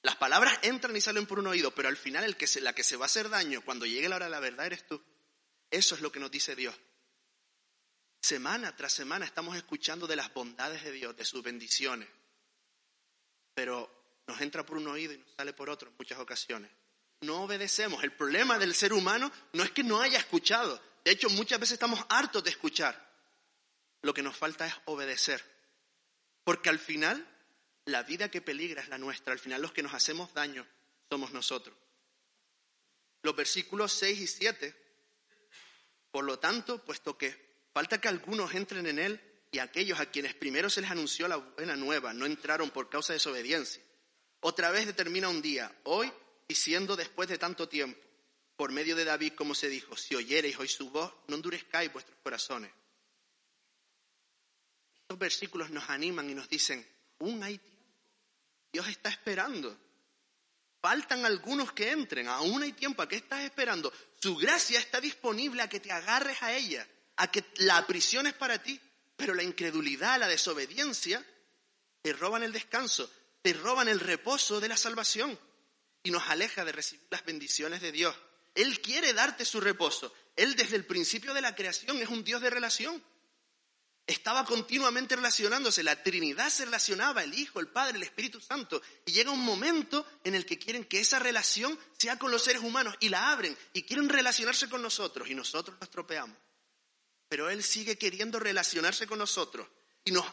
Las 0.00 0.16
palabras 0.16 0.58
entran 0.62 0.96
y 0.96 1.02
salen 1.02 1.26
por 1.26 1.38
un 1.38 1.48
oído, 1.48 1.74
pero 1.74 1.90
al 1.90 1.98
final 1.98 2.24
el 2.24 2.38
que 2.38 2.48
la 2.62 2.74
que 2.74 2.82
se 2.82 2.96
va 2.96 3.04
a 3.04 3.06
hacer 3.06 3.28
daño 3.28 3.60
cuando 3.62 3.84
llegue 3.84 4.08
la 4.08 4.16
hora 4.16 4.24
de 4.24 4.30
la 4.30 4.40
verdad 4.40 4.64
eres 4.64 4.86
tú. 4.86 5.02
Eso 5.70 5.94
es 5.94 6.00
lo 6.00 6.10
que 6.10 6.18
nos 6.18 6.30
dice 6.30 6.56
Dios. 6.56 6.74
Semana 8.22 8.74
tras 8.74 8.94
semana 8.94 9.26
estamos 9.26 9.54
escuchando 9.54 10.06
de 10.06 10.16
las 10.16 10.32
bondades 10.32 10.82
de 10.82 10.92
Dios, 10.92 11.14
de 11.14 11.26
sus 11.26 11.42
bendiciones, 11.42 12.08
pero 13.52 14.01
nos 14.26 14.40
entra 14.40 14.64
por 14.64 14.76
un 14.76 14.88
oído 14.88 15.12
y 15.12 15.18
nos 15.18 15.32
sale 15.36 15.52
por 15.52 15.68
otro 15.70 15.88
en 15.90 15.96
muchas 15.98 16.18
ocasiones. 16.18 16.70
No 17.22 17.42
obedecemos. 17.42 18.02
El 18.02 18.12
problema 18.12 18.58
del 18.58 18.74
ser 18.74 18.92
humano 18.92 19.30
no 19.52 19.62
es 19.62 19.70
que 19.70 19.84
no 19.84 20.00
haya 20.00 20.18
escuchado. 20.18 20.80
De 21.04 21.12
hecho, 21.12 21.28
muchas 21.30 21.60
veces 21.60 21.74
estamos 21.74 22.04
hartos 22.08 22.42
de 22.44 22.50
escuchar. 22.50 23.10
Lo 24.02 24.12
que 24.12 24.22
nos 24.22 24.36
falta 24.36 24.66
es 24.66 24.74
obedecer. 24.86 25.42
Porque 26.44 26.68
al 26.68 26.78
final 26.78 27.26
la 27.84 28.02
vida 28.02 28.30
que 28.30 28.40
peligra 28.40 28.82
es 28.82 28.88
la 28.88 28.98
nuestra. 28.98 29.32
Al 29.32 29.38
final 29.38 29.62
los 29.62 29.72
que 29.72 29.82
nos 29.82 29.94
hacemos 29.94 30.34
daño 30.34 30.66
somos 31.08 31.32
nosotros. 31.32 31.76
Los 33.22 33.36
versículos 33.36 33.92
6 33.92 34.20
y 34.20 34.26
7. 34.26 34.76
Por 36.10 36.24
lo 36.24 36.38
tanto, 36.38 36.84
puesto 36.84 37.16
que 37.16 37.52
falta 37.72 38.00
que 38.00 38.08
algunos 38.08 38.54
entren 38.54 38.86
en 38.86 38.98
él 38.98 39.20
y 39.52 39.60
aquellos 39.60 40.00
a 40.00 40.06
quienes 40.06 40.34
primero 40.34 40.68
se 40.68 40.80
les 40.80 40.90
anunció 40.90 41.28
la 41.28 41.36
buena 41.36 41.76
nueva 41.76 42.12
no 42.12 42.26
entraron 42.26 42.70
por 42.70 42.88
causa 42.88 43.12
de 43.12 43.18
desobediencia. 43.18 43.82
Otra 44.44 44.70
vez 44.70 44.86
determina 44.86 45.28
un 45.28 45.40
día, 45.40 45.72
hoy, 45.84 46.12
diciendo 46.48 46.96
después 46.96 47.28
de 47.28 47.38
tanto 47.38 47.68
tiempo, 47.68 48.00
por 48.56 48.72
medio 48.72 48.94
de 48.96 49.04
David, 49.04 49.34
como 49.34 49.54
se 49.54 49.68
dijo, 49.68 49.96
si 49.96 50.14
oyereis 50.14 50.58
hoy 50.58 50.68
su 50.68 50.90
voz, 50.90 51.12
no 51.28 51.36
endurezcáis 51.36 51.92
vuestros 51.92 52.18
corazones. 52.22 52.72
Estos 54.94 55.18
versículos 55.18 55.70
nos 55.70 55.88
animan 55.90 56.28
y 56.28 56.34
nos 56.34 56.48
dicen, 56.48 56.86
aún 57.20 57.42
hay 57.42 57.60
Dios 58.72 58.88
está 58.88 59.10
esperando. 59.10 59.78
Faltan 60.80 61.24
algunos 61.24 61.72
que 61.72 61.90
entren, 61.90 62.26
aún 62.26 62.62
hay 62.62 62.72
tiempo. 62.72 63.02
¿A 63.02 63.08
qué 63.08 63.16
estás 63.16 63.44
esperando? 63.44 63.92
Su 64.20 64.34
gracia 64.36 64.80
está 64.80 65.00
disponible 65.00 65.62
a 65.62 65.68
que 65.68 65.78
te 65.78 65.92
agarres 65.92 66.42
a 66.42 66.56
ella, 66.56 66.88
a 67.16 67.30
que 67.30 67.44
la 67.58 67.76
aprisiones 67.76 68.32
para 68.32 68.60
ti. 68.62 68.80
Pero 69.14 69.34
la 69.34 69.42
incredulidad, 69.42 70.18
la 70.18 70.26
desobediencia, 70.26 71.24
te 72.00 72.12
roban 72.14 72.42
el 72.42 72.52
descanso, 72.52 73.08
te 73.42 73.52
roban 73.52 73.88
el 73.88 74.00
reposo 74.00 74.60
de 74.60 74.68
la 74.68 74.76
salvación 74.76 75.38
y 76.02 76.10
nos 76.10 76.28
aleja 76.28 76.64
de 76.64 76.72
recibir 76.72 77.06
las 77.10 77.24
bendiciones 77.24 77.80
de 77.80 77.92
Dios. 77.92 78.16
Él 78.54 78.80
quiere 78.80 79.12
darte 79.12 79.44
su 79.44 79.60
reposo. 79.60 80.12
Él 80.36 80.56
desde 80.56 80.76
el 80.76 80.86
principio 80.86 81.34
de 81.34 81.40
la 81.40 81.54
creación 81.54 81.98
es 81.98 82.08
un 82.08 82.24
Dios 82.24 82.40
de 82.40 82.50
relación 82.50 83.02
estaba 84.06 84.44
continuamente 84.44 85.14
relacionándose, 85.14 85.82
la 85.82 86.02
Trinidad 86.02 86.48
se 86.50 86.64
relacionaba, 86.64 87.22
el 87.22 87.34
Hijo, 87.34 87.60
el 87.60 87.68
Padre, 87.68 87.96
el 87.96 88.02
Espíritu 88.02 88.40
Santo, 88.40 88.82
y 89.06 89.12
llega 89.12 89.30
un 89.30 89.44
momento 89.44 90.04
en 90.24 90.34
el 90.34 90.44
que 90.44 90.58
quieren 90.58 90.84
que 90.84 91.00
esa 91.00 91.18
relación 91.18 91.78
sea 91.96 92.18
con 92.18 92.30
los 92.30 92.42
seres 92.42 92.62
humanos 92.62 92.96
y 93.00 93.08
la 93.08 93.30
abren 93.30 93.56
y 93.72 93.82
quieren 93.82 94.08
relacionarse 94.08 94.68
con 94.68 94.82
nosotros 94.82 95.28
y 95.28 95.34
nosotros 95.34 95.76
nos 95.80 95.88
tropeamos. 95.88 96.36
Pero 97.28 97.48
Él 97.48 97.62
sigue 97.62 97.96
queriendo 97.96 98.40
relacionarse 98.40 99.06
con 99.06 99.18
nosotros 99.18 99.68
y 100.04 100.10
nos 100.10 100.26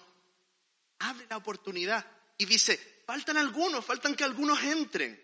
abre 1.00 1.28
la 1.30 1.38
oportunidad 1.38 2.06
y 2.40 2.46
dice, 2.46 3.04
faltan 3.06 3.38
algunos, 3.38 3.86
faltan 3.86 4.16
que 4.16 4.24
algunos 4.24 4.64
entren. 4.64 5.22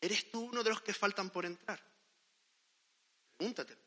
¿Eres 0.00 0.32
tú 0.32 0.40
uno 0.40 0.64
de 0.64 0.70
los 0.70 0.82
que 0.82 0.92
faltan 0.92 1.30
por 1.30 1.46
entrar? 1.46 1.80
Pregúntate. 3.36 3.78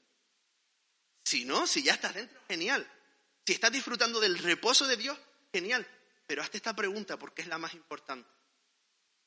Si 1.26 1.44
no, 1.44 1.68
si 1.68 1.84
ya 1.84 1.94
estás 1.94 2.16
dentro, 2.16 2.40
genial. 2.48 2.90
Si 3.46 3.52
estás 3.52 3.72
disfrutando 3.72 4.22
del 4.22 4.40
reposo 4.40 4.88
de 4.88 4.96
Dios, 4.96 5.20
genial. 5.52 5.86
Pero 6.26 6.42
hazte 6.42 6.56
esta 6.56 6.74
pregunta 6.74 7.20
porque 7.20 7.42
es 7.42 7.50
la 7.50 7.58
más 7.58 7.74
importante. 7.74 8.30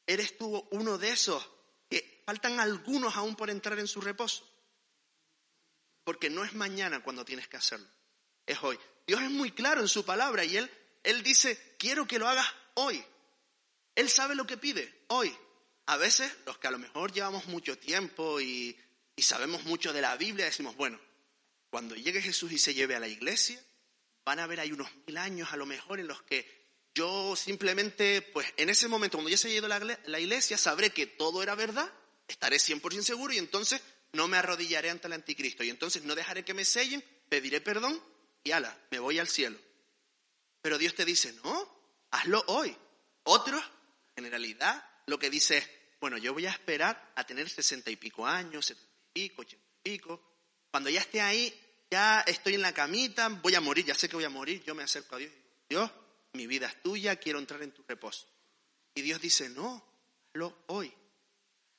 ¿Eres 0.06 0.38
tú 0.38 0.66
uno 0.70 0.96
de 0.96 1.10
esos 1.10 1.46
que 1.90 2.22
faltan 2.24 2.58
algunos 2.58 3.16
aún 3.16 3.36
por 3.36 3.50
entrar 3.50 3.78
en 3.78 3.86
su 3.86 4.00
reposo? 4.00 4.50
Porque 6.04 6.30
no 6.30 6.42
es 6.42 6.54
mañana 6.54 7.02
cuando 7.02 7.22
tienes 7.22 7.48
que 7.48 7.58
hacerlo, 7.58 7.86
es 8.46 8.62
hoy. 8.62 8.78
Dios 9.06 9.20
es 9.20 9.30
muy 9.30 9.50
claro 9.50 9.82
en 9.82 9.88
su 9.88 10.06
palabra 10.06 10.42
y 10.42 10.56
Él, 10.56 10.70
él 11.02 11.22
dice, 11.22 11.76
quiero 11.78 12.06
que 12.06 12.18
lo 12.18 12.26
hagas 12.26 12.46
hoy. 12.78 13.04
Él 13.94 14.08
sabe 14.08 14.34
lo 14.34 14.46
que 14.46 14.56
pide, 14.56 15.04
hoy. 15.08 15.34
A 15.86 15.96
veces 15.96 16.30
los 16.46 16.58
que 16.58 16.68
a 16.68 16.70
lo 16.70 16.78
mejor 16.78 17.12
llevamos 17.12 17.46
mucho 17.46 17.76
tiempo 17.78 18.40
y, 18.40 18.78
y 19.16 19.22
sabemos 19.22 19.64
mucho 19.64 19.92
de 19.92 20.02
la 20.02 20.16
Biblia, 20.16 20.44
decimos, 20.44 20.76
bueno, 20.76 21.00
cuando 21.70 21.94
llegue 21.96 22.22
Jesús 22.22 22.52
y 22.52 22.58
se 22.58 22.74
lleve 22.74 22.94
a 22.94 23.00
la 23.00 23.08
iglesia, 23.08 23.60
van 24.24 24.38
a 24.38 24.44
haber 24.44 24.60
ahí 24.60 24.72
unos 24.72 24.88
mil 25.06 25.16
años 25.16 25.52
a 25.52 25.56
lo 25.56 25.66
mejor 25.66 25.98
en 25.98 26.06
los 26.06 26.22
que 26.22 26.46
yo 26.94 27.34
simplemente, 27.36 28.22
pues 28.22 28.46
en 28.56 28.70
ese 28.70 28.88
momento, 28.88 29.16
cuando 29.18 29.30
ya 29.30 29.36
se 29.36 29.48
ha 29.48 29.54
ido 29.54 29.68
la, 29.68 29.78
la 29.78 30.20
iglesia, 30.20 30.58
sabré 30.58 30.90
que 30.90 31.06
todo 31.06 31.42
era 31.42 31.54
verdad, 31.54 31.90
estaré 32.26 32.58
100% 32.58 33.02
seguro 33.02 33.32
y 33.32 33.38
entonces 33.38 33.80
no 34.12 34.28
me 34.28 34.36
arrodillaré 34.36 34.90
ante 34.90 35.06
el 35.06 35.12
anticristo 35.14 35.64
y 35.64 35.70
entonces 35.70 36.02
no 36.04 36.14
dejaré 36.14 36.44
que 36.44 36.54
me 36.54 36.64
sellen, 36.64 37.04
pediré 37.28 37.60
perdón 37.60 38.02
y 38.44 38.50
ala, 38.50 38.78
me 38.90 38.98
voy 38.98 39.18
al 39.18 39.28
cielo. 39.28 39.58
Pero 40.60 40.78
Dios 40.78 40.94
te 40.94 41.04
dice, 41.04 41.32
no, 41.44 41.67
hazlo 42.10 42.42
hoy. 42.48 42.76
Otros, 43.24 43.62
generalidad, 44.14 44.84
lo 45.06 45.18
que 45.18 45.30
dice 45.30 45.58
es, 45.58 45.70
bueno, 46.00 46.18
yo 46.18 46.32
voy 46.32 46.46
a 46.46 46.50
esperar 46.50 47.12
a 47.16 47.24
tener 47.24 47.48
sesenta 47.48 47.90
y 47.90 47.96
pico 47.96 48.26
años, 48.26 48.66
setenta 48.66 48.92
y 49.14 49.28
pico, 49.28 49.42
ochenta 49.42 49.66
y 49.84 49.90
pico. 49.90 50.22
Cuando 50.70 50.90
ya 50.90 51.00
esté 51.00 51.20
ahí, 51.20 51.52
ya 51.90 52.20
estoy 52.20 52.54
en 52.54 52.62
la 52.62 52.72
camita, 52.72 53.28
voy 53.28 53.54
a 53.54 53.60
morir, 53.60 53.84
ya 53.84 53.94
sé 53.94 54.08
que 54.08 54.16
voy 54.16 54.24
a 54.24 54.30
morir, 54.30 54.62
yo 54.64 54.74
me 54.74 54.82
acerco 54.82 55.16
a 55.16 55.18
Dios 55.18 55.32
y 55.32 55.34
digo, 55.34 55.56
Dios, 55.68 55.90
mi 56.34 56.46
vida 56.46 56.66
es 56.66 56.82
tuya, 56.82 57.16
quiero 57.16 57.38
entrar 57.38 57.62
en 57.62 57.72
tu 57.72 57.82
reposo. 57.86 58.26
Y 58.94 59.02
Dios 59.02 59.20
dice, 59.20 59.48
no, 59.48 59.84
lo 60.34 60.64
hoy. 60.66 60.92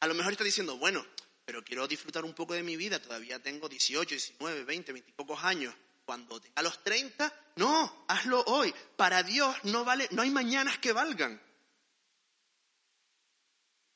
A 0.02 0.08
lo 0.08 0.14
mejor 0.14 0.32
está 0.32 0.44
diciendo, 0.44 0.78
bueno, 0.78 1.06
pero 1.46 1.64
quiero 1.64 1.88
disfrutar 1.88 2.26
un 2.26 2.34
poco 2.34 2.54
de 2.54 2.64
mi 2.64 2.78
vida, 2.78 3.02
todavía 3.02 3.42
tengo 3.42 3.68
18, 3.68 4.10
19, 4.10 4.64
20, 4.64 4.94
20 4.94 5.10
y 5.10 5.14
pocos 5.14 5.44
años. 5.44 5.74
Tenga 6.18 6.62
los 6.64 6.84
30, 6.84 7.52
no, 7.58 8.06
hazlo 8.08 8.44
hoy. 8.48 8.74
Para 8.96 9.22
Dios 9.22 9.56
no 9.64 9.86
vale, 9.86 10.08
no 10.12 10.22
hay 10.22 10.32
mañanas 10.32 10.80
que 10.80 10.92
valgan. 10.92 11.40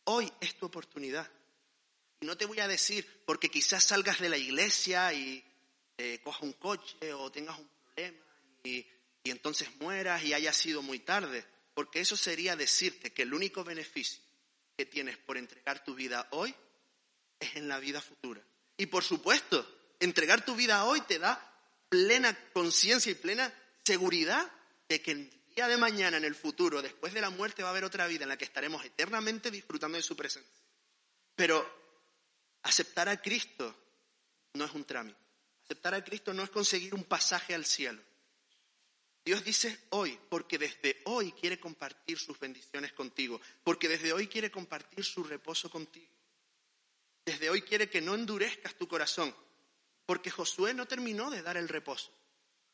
Hoy 0.06 0.32
es 0.40 0.56
tu 0.56 0.68
oportunidad. 0.68 1.30
Y 2.20 2.26
no 2.26 2.38
te 2.38 2.46
voy 2.46 2.60
a 2.60 2.68
decir, 2.68 3.24
porque 3.26 3.50
quizás 3.50 3.84
salgas 3.84 4.20
de 4.20 4.30
la 4.30 4.38
iglesia 4.38 5.12
y 5.14 5.44
eh, 5.98 6.20
coja 6.24 6.46
un 6.46 6.54
coche 6.54 7.14
o 7.14 7.32
tengas 7.32 7.58
un 7.58 7.68
problema 7.68 8.24
y, 8.64 8.86
y 9.24 9.32
entonces 9.32 9.70
mueras 9.80 10.24
y 10.24 10.34
haya 10.34 10.54
sido 10.54 10.82
muy 10.82 11.00
tarde, 11.00 11.46
porque 11.74 12.00
eso 12.00 12.16
sería 12.16 12.56
decirte 12.56 13.12
que 13.12 13.24
el 13.24 13.34
único 13.34 13.64
beneficio 13.64 14.22
que 14.78 14.86
tienes 14.86 15.18
por 15.18 15.38
entregar 15.38 15.84
tu 15.84 15.96
vida 15.96 16.28
hoy 16.32 16.54
es 17.40 17.56
en 17.56 17.68
la 17.68 17.80
vida 17.80 18.02
futura. 18.02 18.42
Y 18.78 18.86
por 18.86 19.04
supuesto, 19.04 19.68
entregar 20.00 20.46
tu 20.46 20.56
vida 20.56 20.86
hoy 20.86 21.02
te 21.02 21.20
da 21.20 21.53
plena 21.94 22.36
conciencia 22.54 23.12
y 23.12 23.16
plena 23.16 23.54
seguridad 23.84 24.52
de 24.90 25.00
que 25.00 25.12
el 25.12 25.30
día 25.56 25.68
de 25.68 25.78
mañana, 25.78 26.18
en 26.18 26.26
el 26.26 26.34
futuro, 26.34 26.82
después 26.82 27.14
de 27.14 27.22
la 27.22 27.30
muerte, 27.30 27.62
va 27.62 27.70
a 27.70 27.72
haber 27.72 27.84
otra 27.84 28.08
vida 28.08 28.24
en 28.24 28.30
la 28.30 28.38
que 28.38 28.46
estaremos 28.46 28.84
eternamente 28.84 29.52
disfrutando 29.52 29.96
de 29.96 30.02
su 30.02 30.16
presencia. 30.16 30.64
Pero 31.36 31.64
aceptar 32.64 33.10
a 33.10 33.22
Cristo 33.22 33.76
no 34.54 34.66
es 34.66 34.72
un 34.72 34.86
trámite. 34.86 35.20
Aceptar 35.66 35.94
a 35.94 36.04
Cristo 36.04 36.34
no 36.34 36.42
es 36.42 36.50
conseguir 36.50 36.96
un 36.96 37.04
pasaje 37.04 37.54
al 37.54 37.64
cielo. 37.64 38.02
Dios 39.24 39.44
dice 39.44 39.78
hoy, 39.90 40.20
porque 40.30 40.58
desde 40.58 41.00
hoy 41.06 41.32
quiere 41.34 41.60
compartir 41.60 42.18
sus 42.18 42.40
bendiciones 42.40 42.92
contigo, 42.94 43.40
porque 43.64 43.88
desde 43.88 44.14
hoy 44.14 44.26
quiere 44.26 44.50
compartir 44.50 45.06
su 45.06 45.24
reposo 45.24 45.70
contigo. 45.70 46.12
Desde 47.24 47.52
hoy 47.52 47.62
quiere 47.62 47.88
que 47.88 48.02
no 48.02 48.16
endurezcas 48.16 48.74
tu 48.80 48.88
corazón, 48.88 49.36
porque 50.06 50.32
Josué 50.32 50.74
no 50.74 50.86
terminó 50.86 51.30
de 51.30 51.42
dar 51.42 51.58
el 51.58 51.70
reposo. 51.70 52.12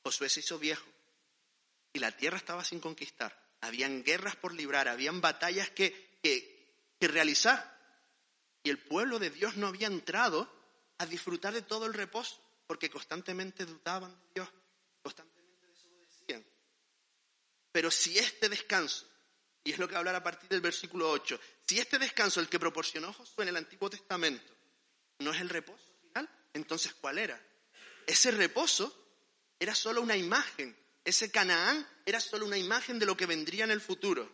Josué 0.03 0.29
se 0.29 0.39
hizo 0.39 0.57
viejo 0.57 0.87
y 1.93 1.99
la 1.99 2.11
tierra 2.15 2.37
estaba 2.37 2.63
sin 2.63 2.79
conquistar. 2.79 3.37
Habían 3.61 4.03
guerras 4.03 4.35
por 4.35 4.53
librar, 4.53 4.87
habían 4.87 5.21
batallas 5.21 5.69
que, 5.69 6.19
que, 6.23 7.07
realizar. 7.07 7.77
Y 8.63 8.69
el 8.69 8.79
pueblo 8.79 9.19
de 9.19 9.29
Dios 9.29 9.57
no 9.57 9.67
había 9.67 9.87
entrado 9.87 10.51
a 10.97 11.05
disfrutar 11.05 11.53
de 11.53 11.61
todo 11.61 11.85
el 11.85 11.93
reposo 11.93 12.41
porque 12.67 12.89
constantemente 12.89 13.65
dudaban 13.65 14.11
de 14.11 14.27
Dios, 14.35 14.49
constantemente 15.01 15.67
desobedecían. 15.67 16.45
Pero 17.71 17.91
si 17.91 18.17
este 18.17 18.49
descanso 18.49 19.07
Y 19.63 19.71
es 19.71 19.79
lo 19.79 19.87
que 19.87 19.95
hablar 19.95 20.15
a 20.15 20.23
partir 20.23 20.49
del 20.49 20.61
versículo 20.61 21.11
8. 21.11 21.39
Si 21.67 21.79
este 21.79 21.99
descanso, 21.99 22.39
el 22.39 22.47
que 22.47 22.59
proporcionó 22.59 23.11
Josué 23.13 23.43
en 23.43 23.49
el 23.49 23.57
Antiguo 23.57 23.89
Testamento, 23.89 24.53
no 25.19 25.31
es 25.31 25.41
el 25.41 25.49
reposo 25.49 25.88
entonces 26.53 26.93
¿cuál 26.93 27.17
era? 27.17 27.41
Ese 28.05 28.31
reposo 28.31 28.95
era 29.59 29.75
solo 29.75 30.01
una 30.01 30.15
imagen. 30.15 30.75
Ese 31.03 31.31
Canaán 31.31 31.87
era 32.05 32.19
solo 32.19 32.45
una 32.45 32.57
imagen 32.57 32.99
de 32.99 33.05
lo 33.05 33.15
que 33.15 33.25
vendría 33.25 33.63
en 33.63 33.71
el 33.71 33.81
futuro. 33.81 34.29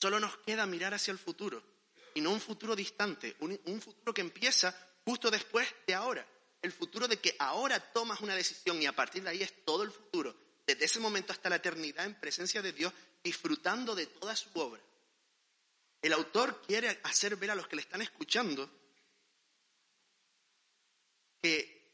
Solo 0.00 0.20
nos 0.20 0.36
queda 0.38 0.66
mirar 0.66 0.94
hacia 0.94 1.12
el 1.12 1.18
futuro 1.18 1.62
y 2.14 2.20
no 2.20 2.30
un 2.30 2.40
futuro 2.40 2.74
distante, 2.74 3.36
un, 3.40 3.58
un 3.66 3.80
futuro 3.80 4.14
que 4.14 4.20
empieza 4.20 4.74
justo 5.04 5.30
después 5.30 5.66
de 5.86 5.94
ahora. 5.94 6.26
El 6.60 6.72
futuro 6.72 7.06
de 7.06 7.18
que 7.18 7.36
ahora 7.38 7.78
tomas 7.80 8.20
una 8.20 8.34
decisión 8.34 8.80
y 8.82 8.86
a 8.86 8.94
partir 8.94 9.22
de 9.22 9.30
ahí 9.30 9.42
es 9.42 9.64
todo 9.64 9.82
el 9.82 9.92
futuro, 9.92 10.36
desde 10.66 10.84
ese 10.84 11.00
momento 11.00 11.32
hasta 11.32 11.48
la 11.48 11.56
eternidad 11.56 12.04
en 12.04 12.18
presencia 12.18 12.62
de 12.62 12.72
Dios, 12.72 12.92
disfrutando 13.22 13.94
de 13.94 14.06
toda 14.06 14.34
su 14.34 14.50
obra. 14.58 14.82
El 16.02 16.12
autor 16.12 16.62
quiere 16.66 17.00
hacer 17.04 17.36
ver 17.36 17.50
a 17.50 17.54
los 17.54 17.68
que 17.68 17.76
le 17.76 17.82
están 17.82 18.02
escuchando 18.02 18.70
que, 21.42 21.90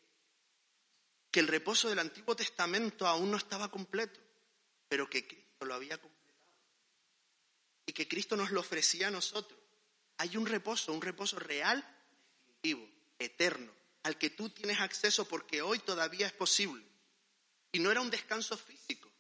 que 1.30 1.40
el 1.40 1.48
reposo 1.48 1.88
del 1.88 1.98
Antiguo 1.98 2.35
Testamento 2.37 3.07
aún 3.07 3.30
no 3.30 3.37
estaba 3.37 3.70
completo, 3.70 4.20
pero 4.88 5.09
que 5.09 5.26
Cristo 5.26 5.64
lo 5.64 5.74
había 5.74 5.98
completado 5.98 6.24
y 7.87 7.92
que 7.92 8.09
Cristo 8.09 8.37
nos 8.37 8.50
lo 8.50 8.61
ofrecía 8.61 9.09
a 9.09 9.11
nosotros. 9.11 9.59
Hay 10.18 10.37
un 10.37 10.46
reposo, 10.46 10.92
un 10.92 11.02
reposo 11.02 11.38
real, 11.38 11.85
definitivo, 12.46 12.88
eterno, 13.18 13.72
al 14.04 14.16
que 14.16 14.30
tú 14.30 14.50
tienes 14.50 14.80
acceso 14.80 15.26
porque 15.26 15.62
hoy 15.62 15.78
todavía 15.80 16.26
es 16.26 16.33
posible. 16.33 16.85
Y 17.72 17.80
no 17.80 17.90
era 17.90 18.00
un 18.00 18.11
descanso 18.11 18.57
físico. 18.57 19.11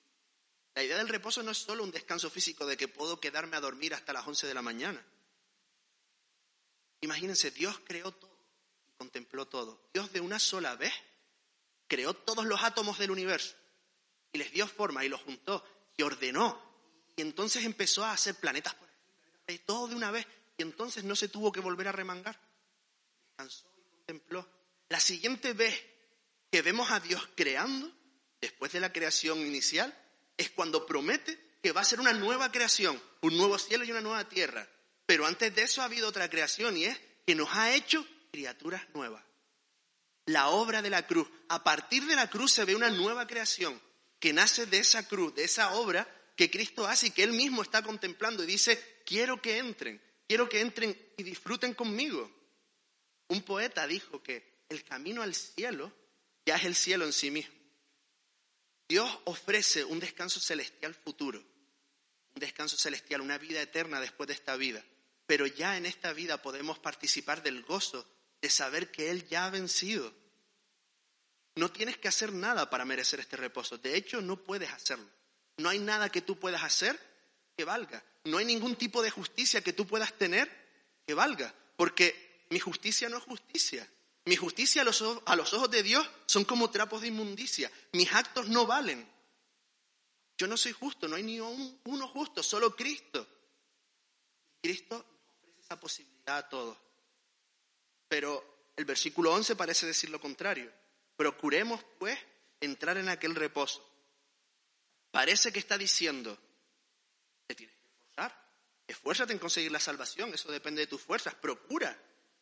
La 0.74 0.82
idea 0.82 0.96
del 0.98 1.08
reposo 1.08 1.42
no 1.42 1.50
es 1.50 1.58
solo 1.58 1.84
un 1.84 1.90
descanso 1.90 2.30
físico 2.30 2.66
de 2.66 2.76
que 2.76 2.88
puedo 2.88 3.20
quedarme 3.20 3.56
a 3.56 3.60
dormir 3.60 3.94
hasta 3.94 4.12
las 4.12 4.26
11 4.26 4.46
de 4.46 4.54
la 4.54 4.62
mañana. 4.62 5.04
Imagínense, 7.00 7.50
Dios 7.50 7.80
creó 7.84 8.12
todo 8.12 8.33
contempló 9.04 9.46
todo. 9.46 9.90
Dios 9.92 10.10
de 10.12 10.20
una 10.20 10.38
sola 10.38 10.76
vez 10.76 10.92
creó 11.86 12.14
todos 12.14 12.46
los 12.46 12.62
átomos 12.62 12.98
del 12.98 13.10
universo 13.10 13.54
y 14.32 14.38
les 14.38 14.50
dio 14.50 14.66
forma 14.66 15.04
y 15.04 15.10
los 15.10 15.20
juntó 15.20 15.62
y 15.96 16.02
ordenó. 16.02 16.58
Y 17.16 17.20
entonces 17.20 17.64
empezó 17.64 18.02
a 18.02 18.12
hacer 18.12 18.34
planetas 18.36 18.74
por 18.74 18.88
aquí, 18.88 19.58
todo 19.58 19.88
de 19.88 19.94
una 19.94 20.10
vez. 20.10 20.26
Y 20.56 20.62
entonces 20.62 21.04
no 21.04 21.14
se 21.14 21.28
tuvo 21.28 21.52
que 21.52 21.60
volver 21.60 21.86
a 21.88 21.92
remangar. 21.92 22.40
Descansó 23.28 23.66
y 23.76 23.82
contempló. 23.90 24.48
La 24.88 25.00
siguiente 25.00 25.52
vez 25.52 25.78
que 26.50 26.62
vemos 26.62 26.90
a 26.90 27.00
Dios 27.00 27.28
creando, 27.34 27.92
después 28.40 28.72
de 28.72 28.80
la 28.80 28.92
creación 28.92 29.40
inicial, 29.40 29.94
es 30.38 30.50
cuando 30.50 30.86
promete 30.86 31.58
que 31.62 31.72
va 31.72 31.82
a 31.82 31.84
ser 31.84 32.00
una 32.00 32.14
nueva 32.14 32.50
creación, 32.50 33.00
un 33.20 33.36
nuevo 33.36 33.58
cielo 33.58 33.84
y 33.84 33.90
una 33.90 34.00
nueva 34.00 34.28
tierra. 34.28 34.66
Pero 35.04 35.26
antes 35.26 35.54
de 35.54 35.62
eso 35.62 35.82
ha 35.82 35.86
habido 35.86 36.08
otra 36.08 36.30
creación 36.30 36.76
y 36.76 36.86
es 36.86 36.98
que 37.26 37.34
nos 37.34 37.50
ha 37.52 37.74
hecho 37.74 38.06
criaturas 38.34 38.82
nuevas. 38.94 39.22
La 40.26 40.48
obra 40.48 40.82
de 40.82 40.90
la 40.90 41.06
cruz. 41.06 41.28
A 41.48 41.62
partir 41.62 42.04
de 42.06 42.16
la 42.16 42.28
cruz 42.28 42.50
se 42.50 42.64
ve 42.64 42.74
una 42.74 42.90
nueva 42.90 43.28
creación 43.28 43.80
que 44.18 44.32
nace 44.32 44.66
de 44.66 44.78
esa 44.78 45.06
cruz, 45.06 45.36
de 45.36 45.44
esa 45.44 45.74
obra 45.74 46.08
que 46.34 46.50
Cristo 46.50 46.84
hace 46.84 47.06
y 47.06 47.10
que 47.12 47.22
Él 47.22 47.32
mismo 47.32 47.62
está 47.62 47.82
contemplando 47.82 48.42
y 48.42 48.46
dice, 48.46 49.02
quiero 49.06 49.40
que 49.40 49.58
entren, 49.58 50.02
quiero 50.26 50.48
que 50.48 50.60
entren 50.60 51.00
y 51.16 51.22
disfruten 51.22 51.74
conmigo. 51.74 52.28
Un 53.28 53.42
poeta 53.42 53.86
dijo 53.86 54.20
que 54.20 54.64
el 54.68 54.82
camino 54.82 55.22
al 55.22 55.36
cielo 55.36 55.92
ya 56.44 56.56
es 56.56 56.64
el 56.64 56.74
cielo 56.74 57.04
en 57.04 57.12
sí 57.12 57.30
mismo. 57.30 57.54
Dios 58.88 59.16
ofrece 59.26 59.84
un 59.84 60.00
descanso 60.00 60.40
celestial 60.40 60.92
futuro, 60.92 61.38
un 61.38 62.40
descanso 62.40 62.76
celestial, 62.76 63.20
una 63.20 63.38
vida 63.38 63.62
eterna 63.62 64.00
después 64.00 64.26
de 64.26 64.34
esta 64.34 64.56
vida. 64.56 64.84
Pero 65.24 65.46
ya 65.46 65.76
en 65.76 65.86
esta 65.86 66.12
vida 66.12 66.42
podemos 66.42 66.80
participar 66.80 67.44
del 67.44 67.62
gozo 67.62 68.04
de 68.44 68.50
saber 68.50 68.90
que 68.90 69.10
Él 69.10 69.26
ya 69.26 69.46
ha 69.46 69.50
vencido. 69.50 70.12
No 71.54 71.72
tienes 71.72 71.96
que 71.96 72.08
hacer 72.08 72.30
nada 72.30 72.68
para 72.68 72.84
merecer 72.84 73.18
este 73.18 73.38
reposo. 73.38 73.78
De 73.78 73.96
hecho, 73.96 74.20
no 74.20 74.36
puedes 74.36 74.70
hacerlo. 74.70 75.08
No 75.56 75.70
hay 75.70 75.78
nada 75.78 76.10
que 76.10 76.20
tú 76.20 76.38
puedas 76.38 76.62
hacer 76.62 77.00
que 77.56 77.64
valga. 77.64 78.04
No 78.24 78.36
hay 78.36 78.44
ningún 78.44 78.76
tipo 78.76 79.00
de 79.02 79.08
justicia 79.08 79.62
que 79.62 79.72
tú 79.72 79.86
puedas 79.86 80.12
tener 80.18 80.50
que 81.06 81.14
valga. 81.14 81.54
Porque 81.78 82.44
mi 82.50 82.60
justicia 82.60 83.08
no 83.08 83.16
es 83.16 83.24
justicia. 83.24 83.90
Mi 84.26 84.36
justicia 84.36 84.82
a 84.82 84.84
los, 84.84 85.00
ojos, 85.00 85.70
de 85.70 85.82
Dios 85.82 86.06
son 86.26 86.44
como 86.44 86.70
trapos 86.70 87.00
de 87.00 87.08
inmundicia. 87.08 87.72
Mis 87.92 88.12
actos 88.12 88.48
no 88.48 88.66
valen. 88.66 89.08
Yo 90.36 90.46
no 90.46 90.58
soy 90.58 90.72
justo, 90.72 91.08
no 91.08 91.16
hay 91.16 91.22
ni 91.22 91.40
uno 91.40 92.08
justo, 92.08 92.42
solo 92.42 92.76
Cristo. 92.76 93.26
Cristo 94.60 94.96
nos 94.96 95.30
ofrece 95.30 95.60
esa 95.62 95.80
posibilidad 95.80 96.36
a 96.36 96.48
todos. 96.50 96.83
Pero 98.08 98.70
el 98.76 98.84
versículo 98.84 99.32
11 99.32 99.56
parece 99.56 99.86
decir 99.86 100.10
lo 100.10 100.20
contrario. 100.20 100.70
Procuremos, 101.16 101.84
pues, 101.98 102.18
entrar 102.60 102.98
en 102.98 103.08
aquel 103.08 103.34
reposo. 103.34 103.86
Parece 105.10 105.52
que 105.52 105.60
está 105.60 105.78
diciendo, 105.78 106.36
te 107.46 107.54
tienes 107.54 107.76
que 107.76 107.86
esforzar. 107.86 108.44
Esfuérzate 108.86 109.32
en 109.32 109.38
conseguir 109.38 109.70
la 109.70 109.80
salvación, 109.80 110.34
eso 110.34 110.50
depende 110.50 110.80
de 110.80 110.86
tus 110.86 111.00
fuerzas. 111.00 111.34
Procura, 111.34 111.96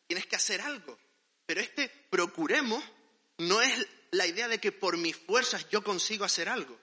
tienes 0.07 0.25
que 0.25 0.35
hacer 0.35 0.61
algo. 0.61 0.97
Pero 1.45 1.61
este 1.61 1.89
procuremos 2.09 2.83
no 3.37 3.61
es 3.61 3.87
la 4.11 4.25
idea 4.25 4.47
de 4.47 4.59
que 4.59 4.71
por 4.71 4.97
mis 4.97 5.15
fuerzas 5.15 5.69
yo 5.69 5.83
consigo 5.83 6.25
hacer 6.25 6.49
algo. 6.49 6.79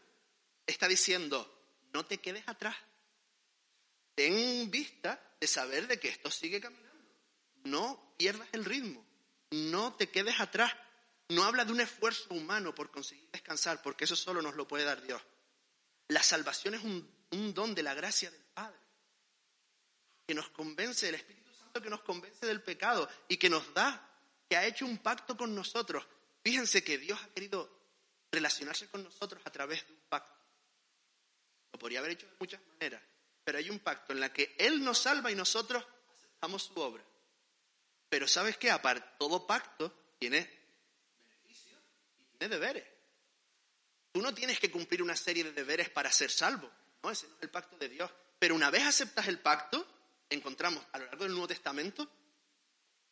Está 0.67 0.87
diciendo, 0.87 1.53
no 1.93 2.05
te 2.05 2.19
quedes 2.19 2.47
atrás. 2.47 2.77
Ten 4.15 4.71
vista 4.71 5.21
de 5.41 5.47
saber 5.47 5.87
de 5.87 5.99
que 5.99 6.09
esto 6.09 6.31
sigue 6.31 6.61
caminando. 6.61 6.90
No 7.65 8.15
pierdas 8.17 8.49
el 8.53 8.65
ritmo. 8.65 9.05
No 9.51 9.95
te 9.95 10.11
quedes 10.11 10.41
atrás. 10.41 10.73
No 11.29 11.45
habla 11.45 11.65
de 11.65 11.73
un 11.73 11.81
esfuerzo 11.81 12.35
humano 12.35 12.75
por 12.75 12.91
conseguir 12.91 13.29
descansar, 13.31 13.83
porque 13.83 14.05
eso 14.05 14.17
solo 14.17 14.43
nos 14.43 14.57
lo 14.57 14.67
puede 14.67 14.85
dar 14.85 15.01
Dios. 15.03 15.23
La 16.09 16.23
salvación 16.25 16.75
es 16.75 16.83
un, 16.83 17.55
don 17.55 17.73
de 17.73 17.85
la 17.85 17.95
gracia 17.95 18.31
del 18.31 18.43
Padre, 18.53 18.81
que 20.27 20.35
nos 20.35 20.49
convence, 20.51 21.07
del 21.07 21.15
Espíritu 21.15 21.53
Santo 21.55 21.81
que 21.81 21.89
nos 21.89 22.01
convence 22.03 22.45
del 22.47 22.63
pecado 22.63 23.09
y 23.29 23.37
que 23.37 23.49
nos 23.49 23.73
da 23.73 24.09
que 24.49 24.57
ha 24.57 24.67
hecho 24.67 24.85
un 24.85 24.99
pacto 24.99 25.37
con 25.37 25.55
nosotros. 25.55 26.05
Fíjense 26.43 26.83
que 26.83 26.99
Dios 26.99 27.21
ha 27.23 27.29
querido 27.29 27.71
relacionarse 28.33 28.89
con 28.89 29.05
nosotros 29.05 29.41
a 29.45 29.51
través 29.51 29.87
de 29.87 29.93
un 29.93 30.01
pacto. 30.09 30.35
Lo 31.73 31.79
podría 31.79 32.01
haber 32.01 32.13
hecho 32.13 32.27
de 32.27 32.35
muchas 32.41 32.61
maneras, 32.73 33.03
pero 33.45 33.59
hay 33.59 33.71
un 33.71 33.79
pacto 33.79 34.13
en 34.13 34.19
la 34.19 34.33
que 34.33 34.57
Él 34.59 34.83
nos 34.83 34.99
salva 34.99 35.31
y 35.31 35.37
nosotros 35.37 35.85
aceptamos 36.17 36.65
su 36.65 36.81
obra. 36.81 37.05
Pero 38.11 38.29
¿sabes 38.29 38.59
qué? 38.59 38.71
Aparte, 38.71 39.09
todo 39.19 39.47
pacto 39.47 40.15
tiene 40.19 40.39
beneficios 41.19 41.81
y 42.19 42.37
tiene 42.37 42.55
deberes. 42.55 42.85
Tú 44.13 44.21
no 44.21 44.35
tienes 44.35 44.61
que 44.61 44.71
cumplir 44.71 45.03
una 45.03 45.17
serie 45.17 45.45
de 45.45 45.53
deberes 45.53 45.89
para 45.89 46.13
ser 46.13 46.31
salvo. 46.31 46.71
No, 47.03 47.11
ese 47.11 47.25
es 47.25 47.33
el 47.41 47.49
pacto 47.49 47.79
de 47.79 47.89
Dios. 47.89 48.11
Pero 48.39 48.55
una 48.55 48.69
vez 48.69 48.83
aceptas 48.83 49.29
el 49.29 49.39
pacto, 49.39 49.87
encontramos 50.29 50.85
a 50.93 50.99
lo 50.99 51.07
largo 51.07 51.25
del 51.25 51.33
Nuevo 51.33 51.49
Testamento 51.49 52.11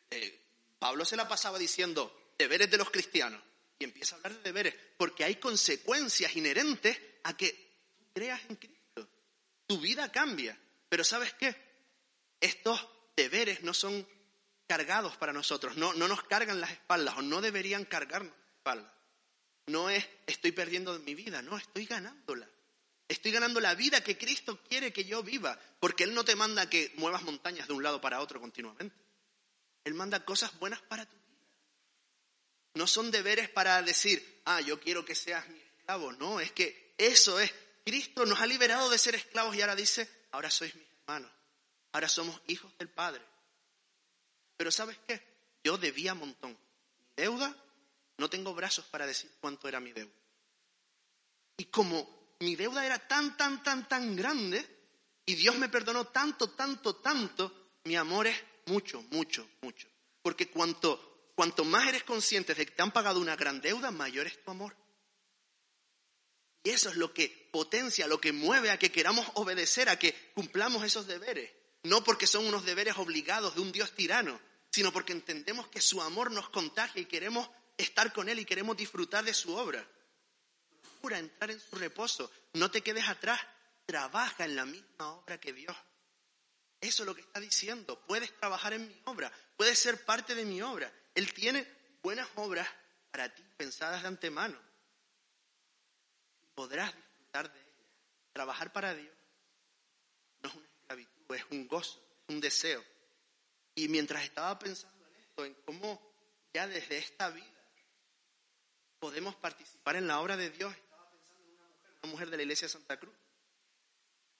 eh, 0.09 0.39
Pablo 0.79 1.05
se 1.05 1.15
la 1.15 1.27
pasaba 1.27 1.59
diciendo 1.59 2.31
deberes 2.37 2.71
de 2.71 2.77
los 2.77 2.89
cristianos 2.89 3.41
y 3.77 3.83
empieza 3.83 4.15
a 4.15 4.17
hablar 4.17 4.37
de 4.37 4.43
deberes 4.43 4.75
porque 4.97 5.23
hay 5.23 5.35
consecuencias 5.35 6.35
inherentes 6.35 6.97
a 7.23 7.35
que 7.35 7.77
creas 8.13 8.41
en 8.49 8.55
Cristo. 8.55 9.07
Tu 9.67 9.79
vida 9.79 10.11
cambia. 10.11 10.57
Pero 10.87 11.03
¿sabes 11.03 11.33
qué? 11.33 11.55
Estos 12.39 12.87
deberes 13.15 13.61
no 13.61 13.73
son 13.73 14.07
cargados 14.69 15.17
para 15.17 15.33
nosotros, 15.33 15.77
no, 15.77 15.95
no 15.95 16.07
nos 16.07 16.21
cargan 16.23 16.61
las 16.61 16.69
espaldas 16.69 17.17
o 17.17 17.23
no 17.23 17.41
deberían 17.41 17.85
cargarnos 17.85 18.31
las 18.31 18.55
espaldas. 18.57 18.93
No 19.65 19.89
es 19.89 20.07
estoy 20.27 20.51
perdiendo 20.51 20.97
mi 20.99 21.15
vida, 21.15 21.41
no, 21.41 21.57
estoy 21.57 21.87
ganándola. 21.87 22.47
Estoy 23.07 23.31
ganando 23.31 23.59
la 23.59 23.73
vida 23.73 24.03
que 24.03 24.15
Cristo 24.15 24.61
quiere 24.69 24.93
que 24.93 25.05
yo 25.05 25.23
viva, 25.23 25.59
porque 25.79 26.03
Él 26.03 26.13
no 26.13 26.23
te 26.23 26.35
manda 26.35 26.69
que 26.69 26.93
muevas 26.97 27.23
montañas 27.23 27.67
de 27.67 27.73
un 27.73 27.81
lado 27.81 27.99
para 27.99 28.21
otro 28.21 28.39
continuamente. 28.39 28.95
Él 29.85 29.95
manda 29.95 30.23
cosas 30.23 30.57
buenas 30.59 30.81
para 30.81 31.07
tu 31.07 31.15
vida. 31.15 31.47
No 32.75 32.85
son 32.85 33.09
deberes 33.09 33.49
para 33.49 33.81
decir, 33.81 34.41
ah, 34.45 34.61
yo 34.61 34.79
quiero 34.79 35.03
que 35.03 35.15
seas 35.15 35.49
mi 35.49 35.57
esclavo. 35.59 36.11
No, 36.11 36.39
es 36.39 36.51
que 36.51 36.93
eso 36.95 37.39
es. 37.39 37.51
Cristo 37.83 38.23
nos 38.27 38.39
ha 38.39 38.45
liberado 38.45 38.87
de 38.91 38.99
ser 38.99 39.15
esclavos 39.15 39.55
y 39.55 39.61
ahora 39.61 39.75
dice, 39.75 40.07
ahora 40.29 40.51
sois 40.51 40.75
mis 40.75 40.85
hermanos. 41.01 41.31
Ahora 41.91 42.07
somos 42.07 42.39
hijos 42.45 42.71
del 42.77 42.89
Padre. 42.89 43.23
Pero 44.59 44.71
¿sabes 44.73 44.97
qué? 45.07 45.21
Yo 45.63 45.77
debía 45.77 46.13
montón. 46.13 46.51
Mi 46.51 47.23
deuda, 47.23 47.55
no 48.17 48.29
tengo 48.29 48.53
brazos 48.53 48.83
para 48.87 49.07
decir 49.07 49.31
cuánto 49.39 49.69
era 49.69 49.79
mi 49.79 49.93
deuda. 49.93 50.11
Y 51.55 51.63
como 51.65 52.35
mi 52.41 52.57
deuda 52.57 52.85
era 52.85 52.99
tan, 52.99 53.37
tan, 53.37 53.63
tan, 53.63 53.87
tan 53.87 54.17
grande, 54.17 54.67
y 55.25 55.35
Dios 55.35 55.57
me 55.57 55.69
perdonó 55.69 56.07
tanto, 56.07 56.49
tanto, 56.49 56.97
tanto, 56.97 57.69
mi 57.85 57.95
amor 57.95 58.27
es 58.27 58.35
mucho, 58.65 59.01
mucho, 59.11 59.49
mucho. 59.61 59.87
Porque 60.21 60.49
cuanto, 60.49 61.31
cuanto 61.35 61.63
más 61.63 61.87
eres 61.87 62.03
consciente 62.03 62.53
de 62.53 62.65
que 62.65 62.73
te 62.73 62.81
han 62.81 62.91
pagado 62.91 63.21
una 63.21 63.37
gran 63.37 63.61
deuda, 63.61 63.91
mayor 63.91 64.27
es 64.27 64.43
tu 64.43 64.51
amor. 64.51 64.75
Y 66.65 66.71
eso 66.71 66.89
es 66.89 66.97
lo 66.97 67.13
que 67.13 67.49
potencia, 67.53 68.07
lo 68.07 68.19
que 68.19 68.33
mueve 68.33 68.71
a 68.71 68.77
que 68.77 68.91
queramos 68.91 69.25
obedecer, 69.35 69.87
a 69.87 69.97
que 69.97 70.33
cumplamos 70.33 70.83
esos 70.83 71.07
deberes. 71.07 71.49
No 71.83 72.03
porque 72.03 72.27
son 72.27 72.45
unos 72.45 72.65
deberes 72.65 72.97
obligados 72.97 73.55
de 73.55 73.61
un 73.61 73.71
Dios 73.71 73.95
tirano, 73.95 74.48
sino 74.71 74.91
porque 74.91 75.13
entendemos 75.13 75.67
que 75.67 75.81
su 75.81 76.01
amor 76.01 76.31
nos 76.31 76.49
contagia 76.49 77.01
y 77.01 77.05
queremos 77.05 77.49
estar 77.77 78.11
con 78.13 78.29
Él 78.29 78.39
y 78.39 78.45
queremos 78.45 78.77
disfrutar 78.77 79.23
de 79.23 79.33
su 79.33 79.55
obra. 79.55 79.85
Procura 80.81 81.19
entrar 81.19 81.51
en 81.51 81.59
su 81.59 81.75
reposo, 81.75 82.31
no 82.53 82.69
te 82.69 82.81
quedes 82.81 83.07
atrás, 83.07 83.39
trabaja 83.85 84.45
en 84.45 84.55
la 84.55 84.65
misma 84.65 85.13
obra 85.13 85.39
que 85.39 85.53
Dios. 85.53 85.75
Eso 86.81 87.03
es 87.03 87.07
lo 87.07 87.15
que 87.15 87.21
está 87.21 87.39
diciendo. 87.39 87.99
Puedes 88.07 88.33
trabajar 88.37 88.73
en 88.73 88.87
mi 88.87 89.01
obra, 89.05 89.31
puedes 89.57 89.79
ser 89.79 90.03
parte 90.05 90.35
de 90.35 90.45
mi 90.45 90.61
obra. 90.61 90.91
Él 91.15 91.33
tiene 91.33 91.67
buenas 92.01 92.27
obras 92.35 92.67
para 93.11 93.33
ti, 93.33 93.43
pensadas 93.57 94.01
de 94.01 94.07
antemano. 94.07 94.57
Podrás 96.53 96.93
disfrutar 96.95 97.51
de 97.51 97.59
ellas. 97.59 97.85
Trabajar 98.33 98.71
para 98.71 98.93
Dios 98.93 99.13
no 100.41 100.49
es 100.49 100.55
una 100.55 100.67
esclavitud, 100.67 101.35
es 101.35 101.45
un 101.51 101.67
gozo, 101.67 102.01
es 102.27 102.35
un 102.35 102.41
deseo. 102.41 102.83
Y 103.79 103.87
mientras 103.87 104.21
estaba 104.25 104.59
pensando 104.59 105.07
en 105.07 105.15
esto, 105.15 105.45
en 105.45 105.53
cómo 105.63 106.01
ya 106.53 106.67
desde 106.67 106.97
esta 106.97 107.29
vida 107.29 107.45
podemos 108.99 109.35
participar 109.35 109.95
en 109.95 110.05
la 110.05 110.19
obra 110.19 110.35
de 110.35 110.49
Dios, 110.49 110.75
estaba 110.75 111.09
pensando 111.09 111.45
en 111.45 111.53
una 111.53 111.65
mujer, 111.69 111.95
una 112.03 112.11
mujer 112.11 112.29
de 112.29 112.35
la 112.35 112.43
iglesia 112.43 112.67
de 112.67 112.73
Santa 112.73 112.99
Cruz. 112.99 113.15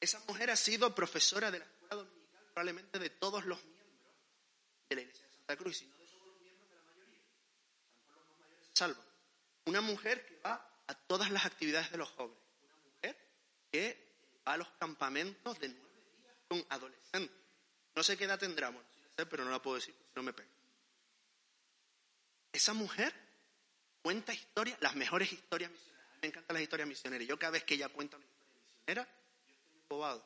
Esa 0.02 0.20
mujer 0.28 0.50
ha 0.50 0.58
sido 0.58 0.94
profesora 0.94 1.52
de 1.52 1.60
la 1.60 1.66
escuela 1.66 1.96
dominical 1.96 2.44
probablemente 2.48 3.00
de 3.00 3.10
todos 3.12 3.46
los 3.46 3.64
miembros 3.64 4.14
de 4.90 4.96
la 4.98 5.02
iglesia 5.04 5.26
de 5.26 5.32
Santa 5.32 5.56
Cruz, 5.56 5.78
y 5.78 5.80
si 5.80 5.86
no 5.86 5.98
de 6.00 6.06
todos 6.08 6.28
los 6.28 6.42
miembros 6.42 6.70
de 6.70 6.76
la 6.76 6.84
mayoría. 6.84 7.22
A 7.22 8.12
lo 8.12 8.12
mejor 8.12 8.28
los 8.28 8.28
más 8.28 8.40
mayores 8.42 8.68
se. 8.74 9.70
Una 9.70 9.80
mujer 9.80 10.26
que 10.26 10.36
va 10.42 10.84
a 10.86 10.94
todas 10.96 11.32
las 11.32 11.46
actividades 11.46 11.92
de 11.92 11.98
los 11.98 12.10
jóvenes. 12.10 12.44
Una 12.62 12.76
mujer 12.84 13.18
que 13.72 14.42
va 14.46 14.52
a 14.52 14.58
los 14.58 14.68
campamentos 14.72 15.58
de 15.60 15.70
nueve 15.70 16.04
días 16.18 16.36
con 16.50 16.66
adolescentes. 16.68 17.38
No 17.96 18.04
sé 18.04 18.18
qué 18.18 18.26
edad 18.26 18.38
tendremos, 18.38 18.84
pero 19.28 19.44
no 19.44 19.52
la 19.52 19.62
puedo 19.62 19.76
decir, 19.78 19.96
no 20.16 20.24
me 20.24 20.34
pega. 20.34 20.50
Esa 22.52 22.74
mujer 22.74 23.14
cuenta 24.02 24.34
historias, 24.34 24.78
las 24.82 24.96
mejores 24.96 25.32
historias 25.32 25.72
misioneras. 25.72 26.18
Me 26.22 26.28
encantan 26.28 26.54
las 26.54 26.64
historias 26.64 26.88
misioneras. 26.88 27.28
Yo 27.28 27.40
cada 27.40 27.52
vez 27.52 27.64
que 27.64 27.76
ella 27.76 27.90
cuenta 27.90 28.18
una 28.18 28.26
historia 28.26 28.54
misionera, 28.56 29.04
yo 29.48 29.56
estoy 29.56 29.82
embobado. 29.82 30.26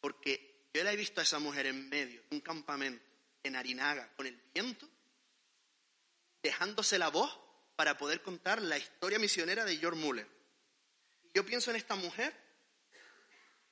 Porque 0.00 0.66
yo 0.72 0.82
la 0.82 0.92
he 0.92 0.96
visto 0.96 1.20
a 1.20 1.24
esa 1.24 1.38
mujer 1.38 1.66
en 1.66 1.88
medio 1.88 2.22
de 2.22 2.36
un 2.36 2.40
campamento 2.40 3.04
en 3.42 3.56
Arinaga 3.56 4.12
con 4.16 4.26
el 4.26 4.40
viento, 4.54 4.88
dejándose 6.42 6.98
la 6.98 7.08
voz 7.08 7.38
para 7.76 7.96
poder 7.96 8.22
contar 8.22 8.60
la 8.60 8.78
historia 8.78 9.18
misionera 9.18 9.64
de 9.64 9.76
George 9.76 9.98
Muller. 9.98 10.28
Yo 11.34 11.44
pienso 11.46 11.70
en 11.70 11.76
esta 11.76 11.94
mujer 11.94 12.34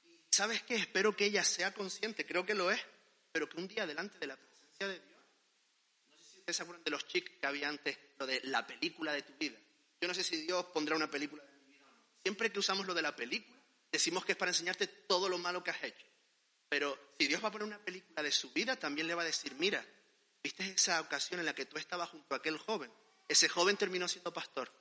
y 0.04 0.20
¿sabes 0.30 0.62
qué? 0.62 0.76
Espero 0.76 1.16
que 1.16 1.26
ella 1.26 1.44
sea 1.44 1.74
consciente, 1.74 2.24
creo 2.24 2.46
que 2.46 2.54
lo 2.54 2.70
es, 2.70 2.80
pero 3.32 3.48
que 3.48 3.56
un 3.56 3.68
día 3.68 3.86
delante 3.86 4.18
de 4.18 4.26
la 4.26 4.36
presencia 4.36 4.88
de 4.88 5.00
Dios, 5.00 5.20
no 6.10 6.16
sé 6.16 6.24
si 6.24 6.38
ustedes 6.38 6.56
se 6.56 6.62
acuerdan 6.62 6.84
de 6.84 6.90
los 6.90 7.06
chics 7.06 7.30
que 7.40 7.46
había 7.46 7.68
antes, 7.68 7.98
lo 8.18 8.26
de 8.26 8.40
la 8.44 8.66
película 8.66 9.12
de 9.12 9.22
tu 9.22 9.32
vida. 9.34 9.58
Yo 10.00 10.08
no 10.08 10.14
sé 10.14 10.22
si 10.22 10.36
Dios 10.42 10.66
pondrá 10.66 10.96
una 10.96 11.10
película 11.10 11.42
de 11.42 11.52
mi 11.52 11.72
vida 11.72 11.86
o 11.86 11.94
no. 11.94 12.02
Siempre 12.22 12.50
que 12.50 12.58
usamos 12.58 12.86
lo 12.86 12.94
de 12.94 13.02
la 13.02 13.14
película, 13.14 13.58
decimos 13.90 14.24
que 14.24 14.32
es 14.32 14.38
para 14.38 14.50
enseñarte 14.50 14.86
todo 14.86 15.28
lo 15.28 15.38
malo 15.38 15.62
que 15.62 15.70
has 15.70 15.82
hecho. 15.82 16.06
Pero 16.68 17.12
si 17.18 17.26
Dios 17.26 17.42
va 17.42 17.48
a 17.48 17.52
poner 17.52 17.66
una 17.66 17.78
película 17.78 18.22
de 18.22 18.30
su 18.30 18.50
vida, 18.52 18.76
también 18.76 19.06
le 19.06 19.14
va 19.14 19.22
a 19.22 19.26
decir, 19.26 19.54
mira, 19.54 19.84
¿viste 20.42 20.64
esa 20.64 21.00
ocasión 21.00 21.40
en 21.40 21.46
la 21.46 21.54
que 21.54 21.66
tú 21.66 21.78
estabas 21.78 22.10
junto 22.10 22.34
a 22.34 22.38
aquel 22.38 22.58
joven? 22.58 22.92
Ese 23.26 23.48
joven 23.48 23.76
terminó 23.76 24.06
siendo 24.08 24.32
pastor. 24.32 24.72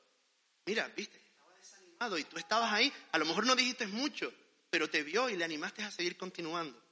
Mira, 0.65 0.87
viste, 0.89 1.17
estaba 1.17 1.55
desanimado 1.55 2.17
y 2.17 2.23
tú 2.25 2.37
estabas 2.37 2.73
ahí, 2.73 2.91
a 3.11 3.17
lo 3.17 3.25
mejor 3.25 3.45
no 3.45 3.55
dijiste 3.55 3.87
mucho, 3.87 4.33
pero 4.69 4.89
te 4.89 5.03
vio 5.03 5.29
y 5.29 5.37
le 5.37 5.45
animaste 5.45 5.81
a 5.83 5.91
seguir 5.91 6.17
continuando 6.17 6.86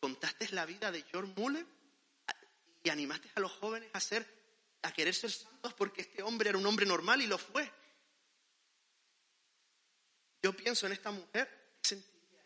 contaste 0.00 0.48
la 0.52 0.66
vida 0.66 0.90
de 0.90 1.02
George 1.02 1.32
Muller 1.36 1.66
y 2.82 2.90
animaste 2.90 3.30
a 3.34 3.40
los 3.40 3.52
jóvenes 3.52 3.90
a 3.92 4.00
ser, 4.00 4.26
a 4.82 4.92
querer 4.92 5.14
ser 5.14 5.30
santos 5.30 5.74
porque 5.74 6.02
este 6.02 6.22
hombre 6.22 6.50
era 6.50 6.58
un 6.58 6.66
hombre 6.66 6.86
normal 6.86 7.20
y 7.20 7.26
lo 7.26 7.38
fue. 7.38 7.70
Yo 10.42 10.52
pienso 10.52 10.86
en 10.86 10.92
esta 10.92 11.10
mujer, 11.10 11.76
¿qué 11.82 11.88
sentiría 11.88 12.44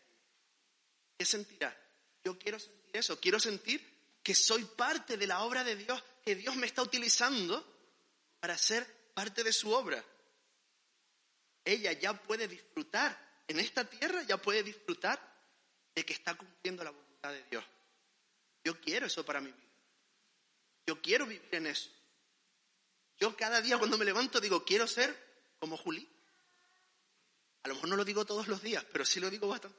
¿Qué 1.17 1.25
sentirá? 1.25 1.77
Yo 2.23 2.39
quiero 2.39 2.59
sentir 2.59 2.97
eso, 2.97 3.19
quiero 3.19 3.39
sentir 3.39 3.93
que 4.23 4.33
soy 4.33 4.63
parte 4.65 5.17
de 5.17 5.27
la 5.27 5.41
obra 5.41 5.63
de 5.63 5.75
Dios, 5.75 6.03
que 6.23 6.35
Dios 6.35 6.55
me 6.55 6.65
está 6.65 6.81
utilizando 6.81 7.63
para 8.39 8.57
ser 8.57 9.11
parte 9.13 9.43
de 9.43 9.53
su 9.53 9.71
obra. 9.71 10.03
Ella 11.63 11.93
ya 11.93 12.13
puede 12.13 12.47
disfrutar, 12.47 13.43
en 13.47 13.59
esta 13.59 13.87
tierra 13.87 14.23
ya 14.23 14.37
puede 14.37 14.63
disfrutar 14.63 15.19
de 15.93 16.03
que 16.03 16.13
está 16.13 16.35
cumpliendo 16.35 16.83
la 16.83 16.89
voluntad 16.89 17.02
de 17.31 17.43
Dios. 17.49 17.63
Yo 18.63 18.79
quiero 18.79 19.05
eso 19.07 19.25
para 19.25 19.41
mi 19.41 19.51
vida. 19.51 19.63
Yo 20.85 21.01
quiero 21.01 21.25
vivir 21.25 21.47
en 21.51 21.67
eso. 21.67 21.89
Yo 23.19 23.35
cada 23.37 23.61
día 23.61 23.77
cuando 23.77 23.97
me 23.97 24.05
levanto 24.05 24.41
digo, 24.41 24.65
quiero 24.65 24.87
ser 24.87 25.15
como 25.59 25.77
Juli. 25.77 26.09
A 27.63 27.69
lo 27.69 27.75
mejor 27.75 27.89
no 27.89 27.95
lo 27.95 28.05
digo 28.05 28.25
todos 28.25 28.47
los 28.47 28.61
días, 28.61 28.83
pero 28.91 29.05
sí 29.05 29.21
lo 29.21 29.29
digo 29.29 29.47
bastante 29.47 29.77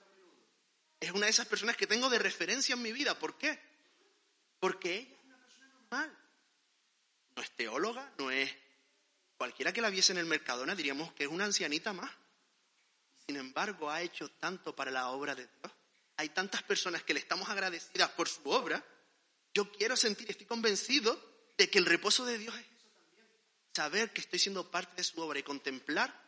Es 1.01 1.11
una 1.11 1.27
de 1.27 1.31
esas 1.31 1.47
personas 1.47 1.77
que 1.77 1.87
tengo 1.87 2.09
de 2.09 2.19
referencia 2.19 2.75
en 2.75 2.83
mi 2.83 2.93
vida. 2.93 3.19
¿Por 3.19 3.37
qué? 3.37 3.61
Porque 4.59 4.97
ella 4.97 5.17
es 5.19 5.25
una 5.25 5.37
persona 5.37 5.69
normal. 5.69 6.19
No 7.37 7.43
es 7.43 7.51
teóloga, 7.51 8.15
no 8.19 8.31
es... 8.31 8.51
Cualquiera 9.37 9.73
que 9.73 9.83
la 9.83 9.91
viese 9.91 10.13
en 10.13 10.19
el 10.19 10.27
Mercadona 10.27 10.75
diríamos 10.75 11.13
que 11.13 11.25
es 11.25 11.29
una 11.29 11.45
ancianita 11.45 11.93
más. 11.93 12.11
Sin 13.27 13.37
embargo, 13.37 13.91
ha 13.91 14.01
hecho 14.01 14.31
tanto 14.31 14.75
para 14.75 14.91
la 14.91 15.09
obra 15.09 15.35
de 15.35 15.47
Dios 15.47 15.74
hay 16.17 16.29
tantas 16.31 16.63
personas 16.63 17.03
que 17.03 17.15
le 17.15 17.21
estamos 17.21 17.49
agradecidas 17.49 18.11
por 18.11 18.29
su 18.29 18.49
obra, 18.49 18.85
yo 19.53 19.71
quiero 19.71 19.97
sentir, 19.97 20.31
estoy 20.31 20.47
convencido 20.47 21.19
de 21.57 21.71
que 21.71 21.79
el 21.79 21.87
reposo 21.87 22.25
de 22.25 22.39
Dios 22.39 22.55
es 22.55 22.67
eso 22.67 22.89
también. 22.89 23.27
Saber 23.75 24.13
que 24.13 24.21
estoy 24.21 24.39
siendo 24.39 24.71
parte 24.71 24.97
de 24.97 25.05
su 25.05 25.21
obra 25.21 25.39
y 25.39 25.43
contemplar 25.43 26.23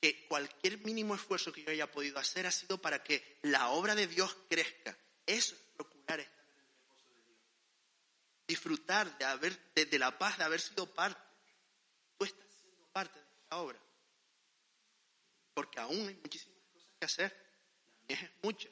que 0.00 0.26
cualquier 0.26 0.78
mínimo 0.78 1.14
esfuerzo 1.14 1.52
que 1.52 1.62
yo 1.62 1.70
haya 1.70 1.90
podido 1.90 2.18
hacer 2.18 2.46
ha 2.46 2.50
sido 2.50 2.78
para 2.80 3.02
que 3.02 3.38
la 3.42 3.68
obra 3.70 3.94
de 3.94 4.06
Dios 4.06 4.36
crezca. 4.48 4.96
Eso 5.26 5.54
es 5.54 5.60
procurar 5.76 6.20
estar 6.20 6.44
en 6.44 6.58
el 6.60 6.66
reposo 6.66 7.08
de 7.08 7.22
Dios. 7.22 7.38
Disfrutar 8.46 9.18
de, 9.18 9.24
haber, 9.24 9.72
de, 9.74 9.98
la 9.98 10.18
paz 10.18 10.36
de 10.38 10.44
haber 10.44 10.60
sido 10.60 10.92
parte. 10.92 11.20
Tú 12.18 12.24
estás 12.24 12.46
siendo 12.60 12.86
parte 12.88 13.18
de 13.18 13.26
esta 13.26 13.56
obra. 13.56 13.80
Porque 15.54 15.80
aún 15.80 16.08
hay 16.08 16.16
muchísimas 16.16 16.62
cosas 16.72 16.90
que 16.98 17.04
hacer 17.04 17.43
es 18.08 18.18
mucha, 18.42 18.68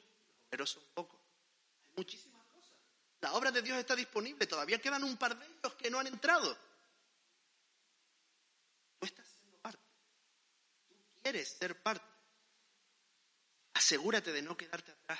pero 0.49 0.65
son 0.65 0.83
pocos. 0.93 1.19
Hay 1.81 1.89
muchísimas 1.95 2.43
cosas. 2.45 2.73
La 3.21 3.33
obra 3.33 3.51
de 3.51 3.61
Dios 3.61 3.77
está 3.77 3.95
disponible, 3.95 4.45
todavía 4.47 4.79
quedan 4.79 5.03
un 5.03 5.17
par 5.17 5.37
de 5.37 5.45
ellos 5.45 5.73
que 5.75 5.89
no 5.89 5.99
han 5.99 6.07
entrado. 6.07 6.55
Tú 8.99 9.05
estás 9.05 9.27
siendo 9.27 9.57
parte. 9.57 9.81
Tú 10.87 10.95
quieres 11.21 11.49
ser 11.49 11.81
parte. 11.81 12.05
Asegúrate 13.73 14.31
de 14.31 14.41
no 14.41 14.55
quedarte 14.55 14.91
atrás. 14.91 15.19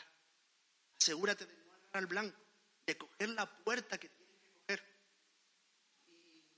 Asegúrate 0.99 1.45
de 1.45 1.57
no 1.57 1.73
agarrar 1.73 1.97
al 1.97 2.07
blanco, 2.07 2.39
de 2.85 2.97
coger 2.97 3.29
la 3.29 3.45
puerta 3.63 3.97
que 3.97 4.09
tienes 4.09 4.37
que 4.37 4.51
coger. 4.59 4.83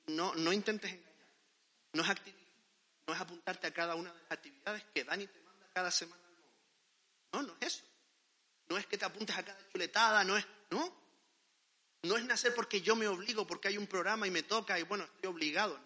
No, 0.08 0.36
no 0.36 0.52
intentes 0.52 0.92
engañar. 0.92 1.16
No 1.94 2.04
es 2.04 2.10
activismo. 2.10 2.46
No 3.08 3.14
es 3.14 3.22
apuntarte 3.22 3.68
a 3.68 3.74
cada 3.74 3.96
una 3.96 4.12
de 4.12 4.22
las 4.22 4.32
actividades 4.32 4.84
que 4.94 5.04
Dani 5.04 5.28
te 5.28 5.40
manda 5.42 5.68
cada 5.74 5.92
semana 5.92 6.25
no, 7.36 7.44
no 7.44 7.58
es 7.60 7.68
eso. 7.68 7.86
No 8.70 8.78
es 8.78 8.88
que 8.88 8.98
te 8.98 9.06
apuntes 9.06 9.36
a 9.38 9.44
cada 9.44 9.68
chuletada, 9.70 10.24
no 10.24 10.38
es, 10.38 10.46
no. 10.72 11.06
No 12.04 12.18
es 12.18 12.26
nacer 12.26 12.54
porque 12.54 12.82
yo 12.82 12.96
me 12.96 13.08
obligo, 13.08 13.46
porque 13.46 13.68
hay 13.68 13.78
un 13.78 13.88
programa 13.88 14.28
y 14.28 14.32
me 14.32 14.44
toca 14.44 14.80
y 14.80 14.84
bueno, 14.84 15.04
estoy 15.04 15.28
obligado. 15.30 15.80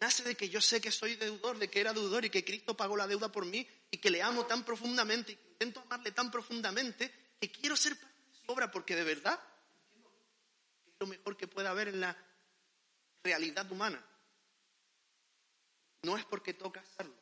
Nace 0.00 0.24
de 0.24 0.34
que 0.34 0.48
yo 0.48 0.60
sé 0.60 0.80
que 0.80 0.90
soy 0.90 1.14
deudor, 1.14 1.58
de 1.58 1.70
que 1.70 1.80
era 1.80 1.92
deudor 1.92 2.24
y 2.24 2.30
que 2.30 2.44
Cristo 2.44 2.76
pagó 2.76 2.96
la 2.96 3.06
deuda 3.06 3.30
por 3.30 3.46
mí 3.46 3.66
y 3.90 3.98
que 3.98 4.10
le 4.10 4.20
amo 4.20 4.46
tan 4.46 4.64
profundamente 4.64 5.32
y 5.32 5.36
que 5.36 5.48
intento 5.52 5.80
amarle 5.80 6.10
tan 6.10 6.30
profundamente 6.30 7.34
que 7.40 7.52
quiero 7.52 7.76
ser 7.76 7.96
parte 7.96 8.20
de 8.30 8.34
su 8.34 8.52
obra 8.52 8.70
porque 8.70 8.96
de 8.96 9.04
verdad 9.04 9.40
es 10.86 10.94
lo 10.98 11.06
mejor 11.06 11.36
que 11.36 11.46
puede 11.46 11.68
haber 11.68 11.88
en 11.88 12.00
la 12.00 12.16
realidad 13.22 13.70
humana. 13.70 14.04
No 16.02 16.16
es 16.16 16.24
porque 16.24 16.54
toca 16.54 16.80
hacerlo. 16.80 17.21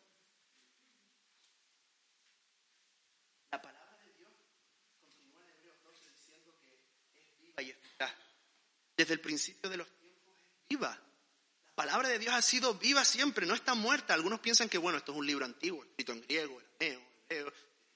Desde 9.00 9.14
el 9.14 9.20
principio 9.20 9.70
de 9.70 9.78
los 9.78 9.88
tiempos 9.98 10.36
es 10.38 10.68
viva. 10.68 10.90
La 11.66 11.74
palabra 11.74 12.08
de 12.08 12.18
Dios 12.18 12.34
ha 12.34 12.42
sido 12.42 12.74
viva 12.74 13.04
siempre, 13.04 13.46
no 13.46 13.54
está 13.54 13.74
muerta. 13.74 14.12
Algunos 14.12 14.40
piensan 14.40 14.68
que, 14.68 14.76
bueno, 14.76 14.98
esto 14.98 15.12
es 15.12 15.18
un 15.18 15.26
libro 15.26 15.46
antiguo, 15.46 15.82
escrito 15.82 16.12
en 16.12 16.20
griego, 16.20 16.60
arameo, 16.60 17.02
hebreo, 17.28 17.52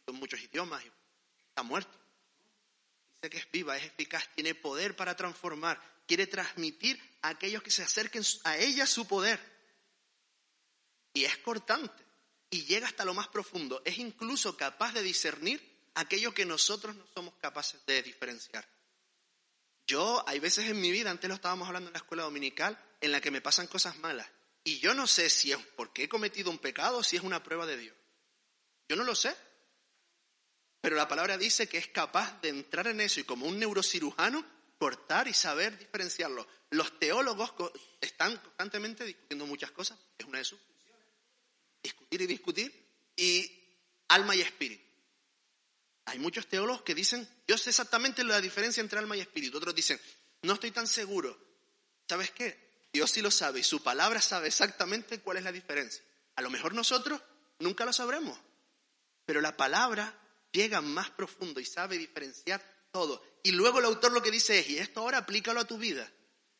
en 0.06 0.14
muchos 0.14 0.40
idiomas, 0.40 0.82
está 1.48 1.62
muerto. 1.62 1.98
Dice 3.14 3.30
que 3.30 3.36
es 3.36 3.50
viva, 3.50 3.76
es 3.76 3.84
eficaz, 3.84 4.26
tiene 4.34 4.54
poder 4.54 4.96
para 4.96 5.14
transformar, 5.14 5.78
quiere 6.06 6.26
transmitir 6.26 6.98
a 7.20 7.28
aquellos 7.28 7.62
que 7.62 7.70
se 7.70 7.82
acerquen 7.82 8.22
a 8.44 8.56
ella 8.56 8.86
su 8.86 9.06
poder. 9.06 9.38
y 11.12 11.24
es 11.24 11.36
cortante 11.38 12.02
y 12.50 12.64
llega 12.64 12.86
hasta 12.86 13.04
lo 13.04 13.14
más 13.14 13.28
profundo. 13.28 13.82
Es 13.84 13.98
incluso 13.98 14.56
capaz 14.56 14.94
de 14.94 15.02
discernir 15.02 15.60
aquello 15.94 16.32
que 16.32 16.46
nosotros 16.46 16.96
no 16.96 17.04
somos 17.14 17.34
capaces 17.40 17.84
de 17.86 18.02
diferenciar. 18.02 18.66
Yo, 19.86 20.24
hay 20.26 20.40
veces 20.40 20.66
en 20.66 20.80
mi 20.80 20.90
vida, 20.90 21.10
antes 21.10 21.28
lo 21.28 21.34
estábamos 21.34 21.68
hablando 21.68 21.88
en 21.88 21.94
la 21.94 21.98
escuela 21.98 22.22
dominical, 22.22 22.78
en 23.00 23.12
la 23.12 23.20
que 23.20 23.30
me 23.30 23.40
pasan 23.40 23.66
cosas 23.66 23.98
malas. 23.98 24.28
Y 24.64 24.78
yo 24.78 24.94
no 24.94 25.06
sé 25.06 25.28
si 25.28 25.52
es 25.52 25.58
porque 25.76 26.04
he 26.04 26.08
cometido 26.08 26.50
un 26.50 26.58
pecado 26.58 26.98
o 26.98 27.02
si 27.02 27.16
es 27.16 27.22
una 27.22 27.42
prueba 27.42 27.66
de 27.66 27.76
Dios. 27.76 27.94
Yo 28.88 28.96
no 28.96 29.04
lo 29.04 29.14
sé. 29.14 29.36
Pero 30.80 30.96
la 30.96 31.08
palabra 31.08 31.36
dice 31.36 31.68
que 31.68 31.78
es 31.78 31.88
capaz 31.88 32.40
de 32.40 32.48
entrar 32.48 32.86
en 32.86 33.00
eso 33.00 33.20
y 33.20 33.24
como 33.24 33.46
un 33.46 33.58
neurocirujano 33.58 34.44
cortar 34.78 35.28
y 35.28 35.32
saber 35.34 35.78
diferenciarlo. 35.78 36.46
Los 36.70 36.98
teólogos 36.98 37.52
están 38.00 38.36
constantemente 38.38 39.04
discutiendo 39.04 39.46
muchas 39.46 39.70
cosas, 39.70 39.98
es 40.18 40.26
una 40.26 40.38
de 40.38 40.44
sus 40.44 40.60
funciones. 40.60 41.06
Discutir 41.82 42.22
y 42.22 42.26
discutir, 42.26 42.88
y 43.16 43.50
alma 44.08 44.34
y 44.34 44.40
espíritu. 44.40 44.84
Hay 46.06 46.18
muchos 46.18 46.46
teólogos 46.46 46.82
que 46.82 46.94
dicen, 46.94 47.26
yo 47.48 47.56
sé 47.56 47.70
exactamente 47.70 48.24
la 48.24 48.40
diferencia 48.40 48.80
entre 48.80 48.98
alma 48.98 49.16
y 49.16 49.20
espíritu. 49.20 49.56
Otros 49.56 49.74
dicen, 49.74 50.00
no 50.42 50.54
estoy 50.54 50.70
tan 50.70 50.86
seguro. 50.86 51.38
¿Sabes 52.08 52.30
qué? 52.30 52.88
Dios 52.92 53.10
sí 53.10 53.22
lo 53.22 53.30
sabe 53.30 53.60
y 53.60 53.64
su 53.64 53.82
palabra 53.82 54.20
sabe 54.20 54.48
exactamente 54.48 55.20
cuál 55.20 55.38
es 55.38 55.44
la 55.44 55.52
diferencia. 55.52 56.04
A 56.36 56.42
lo 56.42 56.50
mejor 56.50 56.74
nosotros 56.74 57.20
nunca 57.58 57.84
lo 57.84 57.92
sabremos, 57.92 58.38
pero 59.24 59.40
la 59.40 59.56
palabra 59.56 60.16
llega 60.52 60.80
más 60.80 61.10
profundo 61.10 61.60
y 61.60 61.64
sabe 61.64 61.98
diferenciar 61.98 62.62
todo. 62.92 63.22
Y 63.42 63.50
luego 63.50 63.80
el 63.80 63.86
autor 63.86 64.12
lo 64.12 64.22
que 64.22 64.30
dice 64.30 64.60
es, 64.60 64.70
y 64.70 64.78
esto 64.78 65.00
ahora 65.00 65.18
aplícalo 65.18 65.60
a 65.60 65.66
tu 65.66 65.78
vida. 65.78 66.10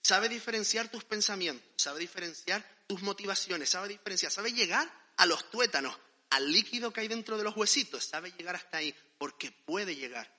Sabe 0.02 0.28
diferenciar 0.28 0.90
tus 0.90 1.04
pensamientos, 1.04 1.66
sabe 1.76 2.00
diferenciar 2.00 2.68
tus 2.86 3.02
motivaciones, 3.02 3.70
sabe 3.70 3.88
diferenciar, 3.88 4.32
sabe 4.32 4.52
llegar 4.52 4.92
a 5.16 5.26
los 5.26 5.50
tuétanos, 5.50 5.96
al 6.30 6.50
líquido 6.50 6.92
que 6.92 7.00
hay 7.00 7.08
dentro 7.08 7.38
de 7.38 7.44
los 7.44 7.56
huesitos, 7.56 8.04
sabe 8.04 8.32
llegar 8.32 8.56
hasta 8.56 8.78
ahí, 8.78 8.94
porque 9.24 9.50
puede 9.50 9.96
llegar. 9.96 10.30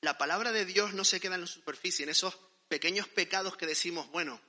La 0.00 0.16
palabra 0.16 0.50
de 0.50 0.64
Dios 0.64 0.94
no 0.94 1.04
se 1.04 1.20
queda 1.20 1.34
en 1.34 1.42
la 1.42 1.46
superficie, 1.46 2.02
en 2.02 2.08
esos 2.08 2.34
pequeños 2.66 3.06
pecados 3.08 3.58
que 3.58 3.66
decimos, 3.66 4.10
bueno, 4.10 4.40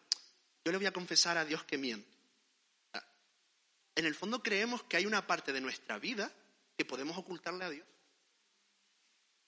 yo 0.63 0.71
le 0.71 0.77
voy 0.77 0.87
a 0.87 0.93
confesar 0.93 1.37
a 1.37 1.43
Dios 1.43 1.65
que 1.65 1.77
miento. 1.77 2.17
En 3.93 4.05
el 4.05 4.15
fondo 4.15 4.41
creemos 4.41 4.83
que 4.83 4.95
hay 4.95 5.05
una 5.05 5.27
parte 5.27 5.51
de 5.51 5.59
nuestra 5.59 5.99
vida 5.99 6.31
que 6.77 6.85
podemos 6.85 7.17
ocultarle 7.17 7.65
a 7.65 7.69
Dios. 7.69 7.85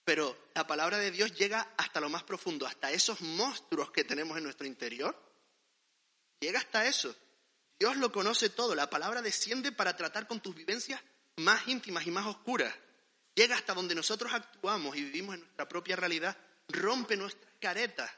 Pero 0.03 0.49
la 0.53 0.67
palabra 0.67 0.97
de 0.97 1.11
Dios 1.11 1.33
llega 1.35 1.73
hasta 1.77 2.01
lo 2.01 2.09
más 2.09 2.23
profundo, 2.23 2.67
hasta 2.67 2.91
esos 2.91 3.21
monstruos 3.21 3.89
que 3.91 4.03
tenemos 4.03 4.37
en 4.37 4.43
nuestro 4.43 4.67
interior. 4.67 5.17
Llega 6.41 6.59
hasta 6.59 6.85
eso. 6.85 7.15
Dios 7.79 7.95
lo 7.95 8.11
conoce 8.11 8.49
todo. 8.49 8.75
La 8.75 8.89
palabra 8.89 9.21
desciende 9.21 9.71
para 9.71 9.95
tratar 9.95 10.27
con 10.27 10.41
tus 10.41 10.55
vivencias 10.55 11.01
más 11.37 11.69
íntimas 11.69 12.05
y 12.05 12.11
más 12.11 12.25
oscuras. 12.25 12.75
Llega 13.39 13.55
hasta 13.55 13.73
donde 13.73 13.95
nosotros 13.95 14.33
actuamos 14.33 14.97
y 14.97 15.01
vivimos 15.01 15.35
en 15.35 15.39
nuestra 15.39 15.65
propia 15.65 15.95
realidad. 15.95 16.35
Rompe 16.67 17.15
nuestras 17.15 17.53
caretas. 17.61 18.11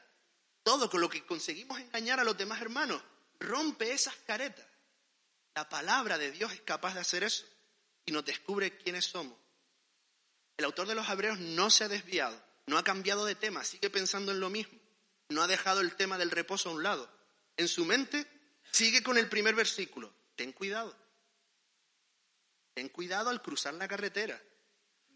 Todo 0.64 0.90
con 0.90 1.00
lo 1.00 1.08
que 1.08 1.24
conseguimos 1.24 1.78
engañar 1.78 2.18
a 2.18 2.24
los 2.24 2.36
demás 2.36 2.60
hermanos. 2.60 3.00
Rompe 3.38 3.92
esas 3.92 4.16
caretas. 4.26 4.66
La 5.54 5.68
palabra 5.68 6.18
de 6.18 6.32
Dios 6.32 6.52
es 6.52 6.62
capaz 6.62 6.94
de 6.94 7.02
hacer 7.02 7.22
eso 7.22 7.44
y 8.04 8.10
nos 8.10 8.24
descubre 8.24 8.76
quiénes 8.78 9.04
somos. 9.04 9.38
El 10.56 10.64
autor 10.64 10.88
de 10.88 10.96
los 10.96 11.08
Hebreos 11.08 11.38
no 11.38 11.70
se 11.70 11.84
ha 11.84 11.88
desviado, 11.88 12.42
no 12.66 12.76
ha 12.76 12.82
cambiado 12.82 13.24
de 13.24 13.36
tema, 13.36 13.62
sigue 13.62 13.90
pensando 13.90 14.32
en 14.32 14.40
lo 14.40 14.50
mismo, 14.50 14.76
no 15.28 15.40
ha 15.40 15.46
dejado 15.46 15.82
el 15.82 15.94
tema 15.94 16.18
del 16.18 16.32
reposo 16.32 16.68
a 16.68 16.72
un 16.72 16.82
lado. 16.82 17.08
En 17.56 17.68
su 17.68 17.84
mente 17.84 18.26
sigue 18.72 19.04
con 19.04 19.16
el 19.16 19.28
primer 19.28 19.54
versículo, 19.54 20.12
ten 20.34 20.50
cuidado, 20.50 20.96
ten 22.74 22.88
cuidado 22.88 23.30
al 23.30 23.40
cruzar 23.40 23.74
la 23.74 23.86
carretera, 23.86 24.42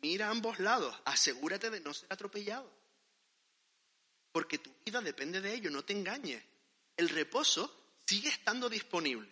mira 0.08 0.28
a 0.28 0.30
ambos 0.30 0.58
lados, 0.58 0.94
asegúrate 1.04 1.70
de 1.70 1.80
no 1.80 1.92
ser 1.94 2.12
atropellado, 2.12 2.70
porque 4.32 4.58
tu 4.58 4.70
vida 4.84 5.00
depende 5.00 5.40
de 5.40 5.54
ello, 5.54 5.70
no 5.70 5.84
te 5.84 5.92
engañes. 5.92 6.42
El 6.96 7.08
reposo 7.08 8.00
sigue 8.06 8.28
estando 8.28 8.68
disponible. 8.68 9.28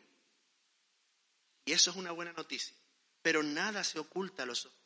Y 1.66 1.72
eso 1.72 1.90
es 1.90 1.96
una 1.96 2.12
buena 2.12 2.32
noticia. 2.32 2.74
Pero 3.22 3.42
nada 3.42 3.84
se 3.84 3.98
oculta 3.98 4.42
a 4.42 4.46
los 4.46 4.66
ojos 4.66 4.84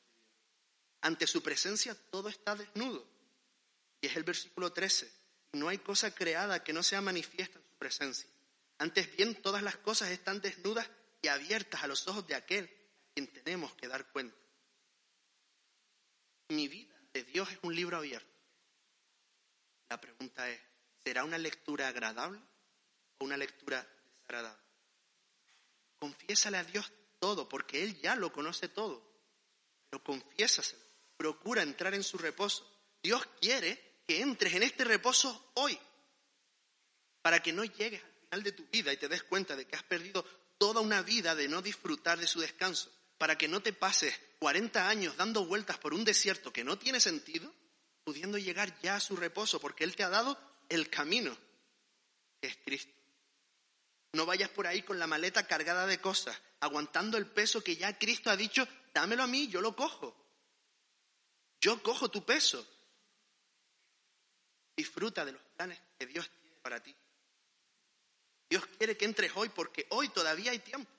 ante 1.01 1.27
su 1.27 1.43
presencia 1.43 1.97
todo 2.11 2.29
está 2.29 2.55
desnudo. 2.55 3.07
Y 4.01 4.07
es 4.07 4.17
el 4.17 4.25
versículo 4.25 4.73
13. 4.73 5.11
No 5.53 5.69
hay 5.69 5.79
cosa 5.79 6.15
creada 6.15 6.63
que 6.63 6.73
no 6.73 6.83
sea 6.83 7.01
manifiesta 7.01 7.59
en 7.59 7.65
su 7.65 7.77
presencia. 7.77 8.29
Antes 8.79 9.15
bien, 9.17 9.35
todas 9.43 9.63
las 9.63 9.77
cosas 9.77 10.11
están 10.11 10.41
desnudas 10.41 10.89
y 11.23 11.29
abiertas 11.29 11.83
a 11.83 11.87
los 11.87 12.07
ojos 12.09 12.27
de 12.27 12.35
aquel 12.35 12.65
a 12.65 13.15
quien 13.15 13.27
tenemos 13.29 13.75
que 13.75 13.89
dar 13.89 14.11
cuenta. 14.11 14.37
Mi 16.49 16.69
vida 16.69 16.95
de 17.13 17.25
Dios 17.25 17.51
es 17.51 17.59
un 17.63 17.75
libro 17.75 17.97
abierto. 17.97 18.33
La 19.89 20.01
pregunta 20.01 20.49
es, 20.51 20.61
¿será 21.03 21.25
una 21.25 21.39
lectura 21.39 21.89
agradable 21.89 22.41
o 23.19 23.25
una 23.25 23.37
lectura 23.37 23.87
desagradable? 24.05 24.63
Confiésale 25.99 26.59
a 26.59 26.65
Dios 26.65 26.93
todo, 27.19 27.49
porque 27.49 27.83
Él 27.83 28.01
ya 28.01 28.15
lo 28.17 28.33
conoce 28.33 28.69
todo. 28.69 29.03
Pero 29.91 30.05
confiésaselo 30.05 30.89
procura 31.19 31.63
entrar 31.63 31.93
en 31.95 32.05
su 32.05 32.17
reposo. 32.17 32.65
Dios 33.03 33.27
quiere 33.41 34.03
que 34.07 34.23
entres 34.23 34.55
en 34.55 34.63
este 34.63 34.85
reposo 34.85 35.51
hoy, 35.55 35.79
para 37.21 37.43
que 37.43 37.53
no 37.53 37.65
llegues 37.65 38.03
al 38.03 38.13
final 38.21 38.43
de 38.45 38.53
tu 38.53 38.65
vida 38.69 38.93
y 38.93 38.97
te 38.97 39.09
des 39.09 39.25
cuenta 39.25 39.55
de 39.57 39.67
que 39.67 39.77
has 39.77 39.83
perdido 39.83 40.25
toda 40.57 40.81
una 40.81 41.03
vida 41.03 41.35
de 41.35 41.49
no 41.49 41.61
disfrutar 41.61 42.19
de 42.19 42.27
su 42.27 42.41
descanso, 42.41 42.91
para 43.19 43.37
que 43.37 43.49
no 43.49 43.61
te 43.61 43.73
pases 43.73 44.19
40 44.39 44.89
años 44.89 45.17
dando 45.17 45.45
vueltas 45.45 45.77
por 45.79 45.93
un 45.93 46.05
desierto 46.05 46.53
que 46.53 46.65
no 46.65 46.79
tiene 46.79 47.01
sentido, 47.01 47.53
pudiendo 48.05 48.39
llegar 48.39 48.81
ya 48.81 48.97
a 48.97 49.01
su 49.01 49.17
reposo, 49.17 49.61
porque 49.61 49.85
Él 49.85 49.97
te 49.97 50.05
ha 50.05 50.09
dado 50.09 50.39
el 50.69 50.89
camino, 50.89 51.37
que 52.41 52.49
es 52.49 52.57
Cristo. 52.65 52.93
No 54.13 54.25
vayas 54.25 54.49
por 54.49 54.67
ahí 54.67 54.83
con 54.83 54.99
la 54.99 55.07
maleta 55.07 55.47
cargada 55.47 55.87
de 55.87 56.01
cosas, 56.01 56.41
aguantando 56.61 57.19
el 57.19 57.27
peso 57.27 57.63
que 57.63 57.77
ya 57.77 57.99
Cristo 57.99 58.31
ha 58.31 58.37
dicho, 58.37 58.67
dámelo 58.95 59.25
a 59.25 59.27
mí, 59.27 59.49
yo 59.49 59.61
lo 59.61 59.77
cojo. 59.77 60.17
Yo 61.61 61.83
cojo 61.83 62.09
tu 62.09 62.25
peso. 62.25 62.67
Disfruta 64.77 65.25
de 65.25 65.33
los 65.33 65.43
planes 65.57 65.79
que 65.99 66.07
Dios 66.07 66.31
tiene 66.41 66.57
para 66.63 66.81
ti. 66.81 66.95
Dios 68.49 68.65
quiere 68.79 68.97
que 68.97 69.05
entres 69.05 69.33
hoy 69.35 69.49
porque 69.49 69.87
hoy 69.91 70.09
todavía 70.09 70.53
hay 70.53 70.61
tiempo. 70.61 70.91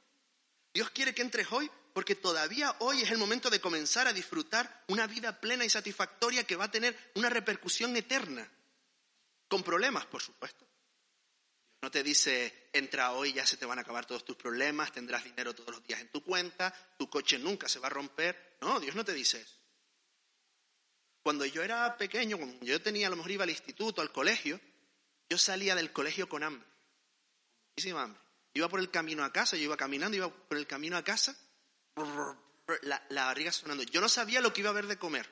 Dios 0.74 0.90
quiere 0.92 1.16
que 1.16 1.22
entres 1.22 1.52
hoy 1.52 1.72
porque 2.00 2.16
todavía 2.16 2.74
hoy 2.80 3.02
es 3.02 3.12
el 3.12 3.18
momento 3.18 3.50
de 3.50 3.60
comenzar 3.60 4.08
a 4.08 4.14
disfrutar 4.14 4.86
una 4.88 5.06
vida 5.06 5.38
plena 5.42 5.66
y 5.66 5.70
satisfactoria 5.70 6.46
que 6.46 6.56
va 6.56 6.64
a 6.64 6.72
tener 6.72 6.98
una 7.16 7.30
repercusión 7.30 7.94
eterna. 7.98 8.50
Con 9.50 9.64
problemas, 9.64 10.06
por 10.06 10.22
supuesto. 10.22 10.66
No 11.82 11.92
te 11.92 12.02
dice, 12.02 12.70
entra 12.72 13.12
hoy, 13.12 13.34
ya 13.34 13.46
se 13.46 13.58
te 13.58 13.66
van 13.66 13.80
a 13.80 13.82
acabar 13.82 14.06
todos 14.06 14.24
tus 14.24 14.38
problemas, 14.38 14.94
tendrás 14.94 15.26
dinero 15.26 15.54
todos 15.54 15.72
los 15.72 15.86
días 15.86 16.00
en 16.00 16.08
tu 16.08 16.24
cuenta, 16.24 16.74
tu 16.98 17.10
coche 17.10 17.38
nunca 17.38 17.68
se 17.68 17.80
va 17.80 17.88
a 17.88 17.90
romper. 17.90 18.56
No, 18.62 18.80
Dios 18.80 18.96
no 18.96 19.04
te 19.04 19.14
dice 19.14 19.42
eso. 19.42 19.58
Cuando 21.22 21.46
yo 21.46 21.64
era 21.64 21.98
pequeño, 21.98 22.38
cuando 22.38 22.66
yo 22.66 22.82
tenía, 22.82 23.08
a 23.08 23.10
lo 23.10 23.18
mejor 23.18 23.32
iba 23.32 23.44
al 23.44 23.50
instituto, 23.50 24.02
al 24.02 24.14
colegio, 24.14 24.58
yo 25.30 25.38
salía 25.38 25.76
del 25.76 25.92
colegio 25.92 26.30
con 26.30 26.44
hambre, 26.44 26.66
muchísima 27.76 28.04
hambre. 28.04 28.22
Iba 28.54 28.70
por 28.70 28.80
el 28.80 28.90
camino 28.90 29.26
a 29.26 29.34
casa, 29.34 29.58
yo 29.58 29.64
iba 29.64 29.76
caminando, 29.76 30.16
iba 30.16 30.30
por 30.30 30.58
el 30.58 30.66
camino 30.66 30.96
a 30.96 31.04
casa, 31.04 31.38
la, 32.82 33.26
barriga 33.26 33.52
sonando. 33.52 33.84
Yo 33.84 34.02
no 34.02 34.10
sabía 34.10 34.42
lo 34.42 34.54
que 34.54 34.62
iba 34.62 34.70
a 34.70 34.72
haber 34.72 34.88
de 34.88 34.98
comer. 34.98 35.30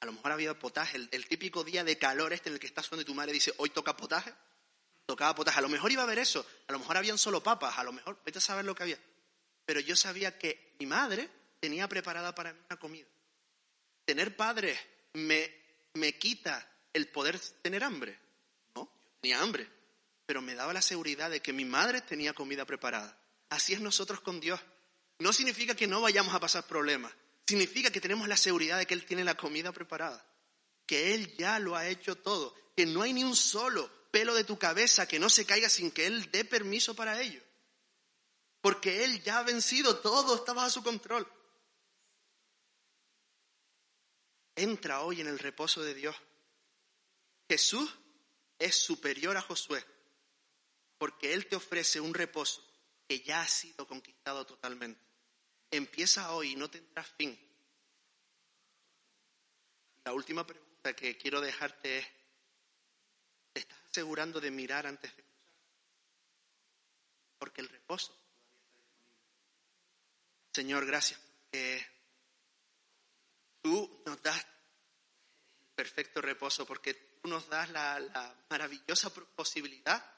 A 0.00 0.06
lo 0.06 0.12
mejor 0.12 0.32
había 0.32 0.58
potaje, 0.58 1.08
el, 1.10 1.26
típico 1.28 1.64
día 1.64 1.82
de 1.84 1.98
calor 1.98 2.32
este 2.32 2.48
en 2.48 2.54
el 2.54 2.60
que 2.60 2.66
estás 2.66 2.88
donde 2.90 3.04
tu 3.04 3.14
madre 3.14 3.32
dice, 3.32 3.54
hoy 3.58 3.70
toca 3.70 3.96
potaje. 3.96 4.32
Tocaba 5.06 5.34
potaje. 5.34 5.58
A 5.58 5.62
lo 5.62 5.68
mejor 5.68 5.92
iba 5.92 6.02
a 6.02 6.04
haber 6.04 6.18
eso. 6.18 6.44
A 6.68 6.72
lo 6.72 6.78
mejor 6.78 6.96
habían 6.96 7.16
solo 7.16 7.42
papas. 7.42 7.78
A 7.78 7.84
lo 7.84 7.92
mejor, 7.92 8.20
vete 8.24 8.38
a 8.38 8.40
saber 8.40 8.64
lo 8.64 8.74
que 8.74 8.82
había. 8.82 8.98
Pero 9.64 9.80
yo 9.80 9.96
sabía 9.96 10.38
que 10.38 10.74
mi 10.78 10.86
madre 10.86 11.30
tenía 11.60 11.88
preparada 11.88 12.34
para 12.34 12.52
mí 12.52 12.60
una 12.68 12.78
comida. 12.78 13.06
¿Tener 14.04 14.36
padres 14.36 14.78
me, 15.14 15.52
me 15.94 16.18
quita 16.18 16.70
el 16.92 17.08
poder 17.08 17.38
tener 17.62 17.82
hambre? 17.82 18.18
No, 18.74 18.88
tenía 19.20 19.40
hambre, 19.40 19.68
pero 20.26 20.42
me 20.42 20.54
daba 20.54 20.72
la 20.72 20.82
seguridad 20.82 21.30
de 21.30 21.40
que 21.40 21.52
mi 21.52 21.64
madre 21.64 22.00
tenía 22.00 22.32
comida 22.32 22.64
preparada. 22.64 23.18
Así 23.48 23.72
es 23.72 23.80
nosotros 23.80 24.20
con 24.20 24.40
Dios. 24.40 24.60
No 25.18 25.32
significa 25.32 25.74
que 25.74 25.86
no 25.86 26.00
vayamos 26.00 26.34
a 26.34 26.40
pasar 26.40 26.66
problemas, 26.66 27.12
significa 27.46 27.90
que 27.90 28.00
tenemos 28.00 28.28
la 28.28 28.36
seguridad 28.36 28.78
de 28.78 28.86
que 28.86 28.94
Él 28.94 29.06
tiene 29.06 29.24
la 29.24 29.36
comida 29.36 29.72
preparada, 29.72 30.24
que 30.86 31.14
Él 31.14 31.34
ya 31.36 31.58
lo 31.58 31.76
ha 31.76 31.88
hecho 31.88 32.16
todo, 32.16 32.54
que 32.76 32.86
no 32.86 33.02
hay 33.02 33.12
ni 33.12 33.24
un 33.24 33.34
solo 33.36 33.90
pelo 34.10 34.34
de 34.34 34.44
tu 34.44 34.58
cabeza 34.58 35.06
que 35.08 35.18
no 35.18 35.28
se 35.28 35.46
caiga 35.46 35.68
sin 35.68 35.90
que 35.90 36.06
Él 36.06 36.30
dé 36.30 36.44
permiso 36.44 36.94
para 36.94 37.20
ello. 37.20 37.42
Porque 38.60 39.04
Él 39.04 39.22
ya 39.22 39.38
ha 39.38 39.42
vencido, 39.42 39.98
todo 39.98 40.36
está 40.36 40.52
bajo 40.52 40.70
su 40.70 40.82
control. 40.82 41.30
Entra 44.54 45.02
hoy 45.02 45.20
en 45.20 45.28
el 45.28 45.38
reposo 45.38 45.82
de 45.82 45.94
Dios. 45.94 46.16
Jesús 47.48 47.94
es 48.58 48.74
superior 48.74 49.36
a 49.36 49.42
Josué 49.42 49.84
porque 50.98 51.34
Él 51.34 51.46
te 51.46 51.56
ofrece 51.56 52.00
un 52.00 52.14
reposo 52.14 52.62
que 53.06 53.20
ya 53.20 53.42
ha 53.42 53.48
sido 53.48 53.86
conquistado 53.86 54.44
totalmente. 54.46 55.00
Empieza 55.70 56.32
hoy 56.32 56.52
y 56.52 56.56
no 56.56 56.70
tendrás 56.70 57.08
fin. 57.08 57.38
La 60.04 60.12
última 60.12 60.46
pregunta 60.46 60.94
que 60.94 61.16
quiero 61.16 61.40
dejarte 61.40 61.98
es, 61.98 62.06
¿te 63.52 63.60
estás 63.60 63.78
asegurando 63.90 64.40
de 64.40 64.50
mirar 64.50 64.86
antes 64.86 65.16
de? 65.16 65.24
Porque 67.38 67.60
el 67.60 67.68
reposo. 67.68 68.16
Señor, 70.52 70.86
gracias 70.86 71.20
porque 71.20 71.86
tú 73.60 74.02
nos 74.06 74.22
das 74.22 74.46
perfecto 75.74 76.22
reposo, 76.22 76.64
porque 76.64 76.94
tú 76.94 77.28
nos 77.28 77.48
das 77.48 77.68
la 77.70 78.34
maravillosa 78.48 79.10
posibilidad 79.10 80.16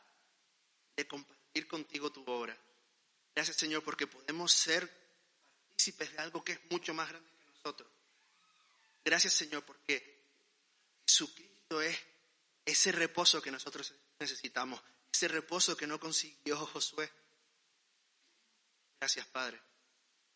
de 0.99 1.09
compartir 1.09 1.66
contigo 1.66 2.12
tu 2.12 2.24
obra. 2.26 2.57
Gracias, 3.34 3.57
Señor, 3.57 3.82
porque 3.82 4.07
podemos 4.07 4.53
ser 4.53 5.07
partícipes 5.79 6.12
de 6.12 6.18
algo 6.18 6.43
que 6.43 6.53
es 6.53 6.61
mucho 6.70 6.93
más 6.93 7.09
grande 7.09 7.31
que 7.31 7.45
nosotros. 7.53 7.89
Gracias, 9.05 9.33
Señor, 9.33 9.64
porque 9.64 10.24
Jesucristo 11.07 11.81
es 11.81 11.97
ese 12.64 12.91
reposo 12.91 13.41
que 13.41 13.53
nosotros 13.53 13.95
necesitamos, 14.18 14.83
ese 15.12 15.29
reposo 15.29 15.76
que 15.76 15.87
no 15.87 16.01
consiguió 16.01 16.57
Josué. 16.66 17.09
Gracias, 18.99 19.24
Padre. 19.29 19.62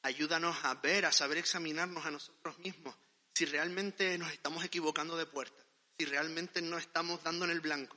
Ayúdanos 0.02 0.56
a 0.62 0.74
ver, 0.74 1.06
a 1.06 1.12
saber 1.12 1.38
examinarnos 1.38 2.06
a 2.06 2.12
nosotros 2.12 2.56
mismos, 2.60 2.94
si 3.34 3.44
realmente 3.44 4.16
nos 4.18 4.30
estamos 4.30 4.64
equivocando 4.64 5.16
de 5.16 5.26
puerta, 5.26 5.64
si 5.98 6.04
realmente 6.04 6.62
no 6.62 6.78
estamos 6.78 7.20
dando 7.24 7.46
en 7.46 7.50
el 7.50 7.60
blanco. 7.60 7.96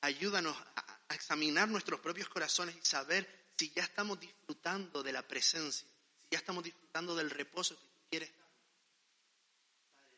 Ayúdanos 0.00 0.56
a, 0.56 1.14
examinar 1.14 1.68
nuestros 1.68 2.00
propios 2.00 2.28
corazones 2.28 2.76
y 2.76 2.84
saber 2.84 3.52
si 3.56 3.70
ya 3.70 3.82
estamos 3.82 4.18
disfrutando 4.18 5.02
de 5.02 5.12
la 5.12 5.26
presencia, 5.26 5.89
ya 6.30 6.38
estamos 6.38 6.62
disfrutando 6.64 7.14
del 7.14 7.30
reposo 7.30 7.76
que 7.78 7.86
tú 7.86 8.00
quieres 8.08 8.32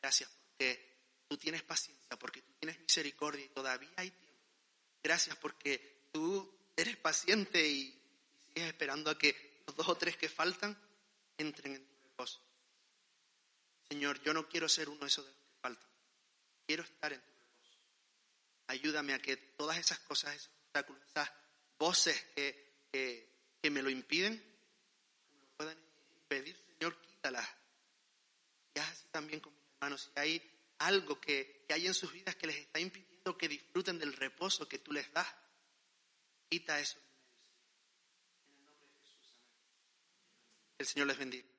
Gracias 0.02 0.28
porque 0.30 0.92
tú 1.28 1.36
tienes 1.38 1.62
paciencia, 1.62 2.18
porque 2.18 2.42
tú 2.42 2.52
tienes 2.58 2.78
misericordia 2.80 3.44
y 3.44 3.48
todavía 3.50 3.92
hay 3.96 4.10
tiempo. 4.10 4.42
Gracias 5.00 5.36
porque 5.36 6.08
tú 6.12 6.52
eres 6.76 6.96
paciente 6.96 7.64
y, 7.66 7.98
sigues 8.48 8.66
esperando 8.66 9.10
a 9.10 9.16
que 9.16 9.62
los 9.66 9.76
dos 9.76 9.88
o 9.88 9.96
tres 9.96 10.16
que 10.16 10.28
faltan 10.28 10.76
entren 11.38 11.76
en 11.76 11.86
tu 11.86 11.94
reposo. 12.02 12.40
Señor, 13.88 14.20
yo 14.22 14.34
no 14.34 14.48
quiero 14.48 14.68
ser 14.68 14.88
uno 14.88 15.00
de 15.00 15.06
esos 15.06 15.24
que 15.24 15.32
faltan. 15.60 15.88
Quiero 16.66 16.82
estar 16.82 17.12
en 17.12 17.20
tu 17.20 17.32
reposo. 17.32 17.78
Ayúdame 18.66 19.14
a 19.14 19.22
que 19.22 19.36
todas 19.36 19.78
esas 19.78 20.00
cosas, 20.00 20.34
esos 20.34 20.52
obstáculos, 20.64 21.02
esas 21.06 21.30
voces 21.78 22.20
que, 22.34 22.88
que, 22.90 23.70
me 23.70 23.82
lo 23.82 23.90
impiden, 23.90 24.34
me 25.30 25.38
lo 25.38 25.46
puedan 25.56 25.91
impedir, 26.32 26.56
Señor, 26.78 27.00
quítalas. 27.00 27.48
Y 28.74 28.78
haz 28.78 28.90
así 28.90 29.08
también 29.10 29.40
conmigo 29.40 29.62
hermanos, 29.74 30.10
si 30.14 30.20
hay 30.20 30.50
algo 30.78 31.20
que, 31.20 31.66
hay 31.68 31.86
en 31.86 31.94
sus 31.94 32.12
vidas 32.12 32.36
que 32.36 32.46
les 32.46 32.56
está 32.56 32.78
impidiendo 32.78 33.36
que 33.36 33.48
disfruten 33.48 33.98
del 33.98 34.12
reposo 34.12 34.68
que 34.68 34.78
tú 34.78 34.92
les 34.92 35.12
das, 35.12 35.26
quita 36.48 36.78
eso. 36.78 36.98
En 38.46 38.54
el 38.54 38.64
nombre 38.64 38.86
de 38.86 38.92
Jesús, 39.00 39.34
amén. 39.34 39.58
El 40.78 40.86
Señor 40.86 41.08
les 41.08 41.18
bendiga. 41.18 41.51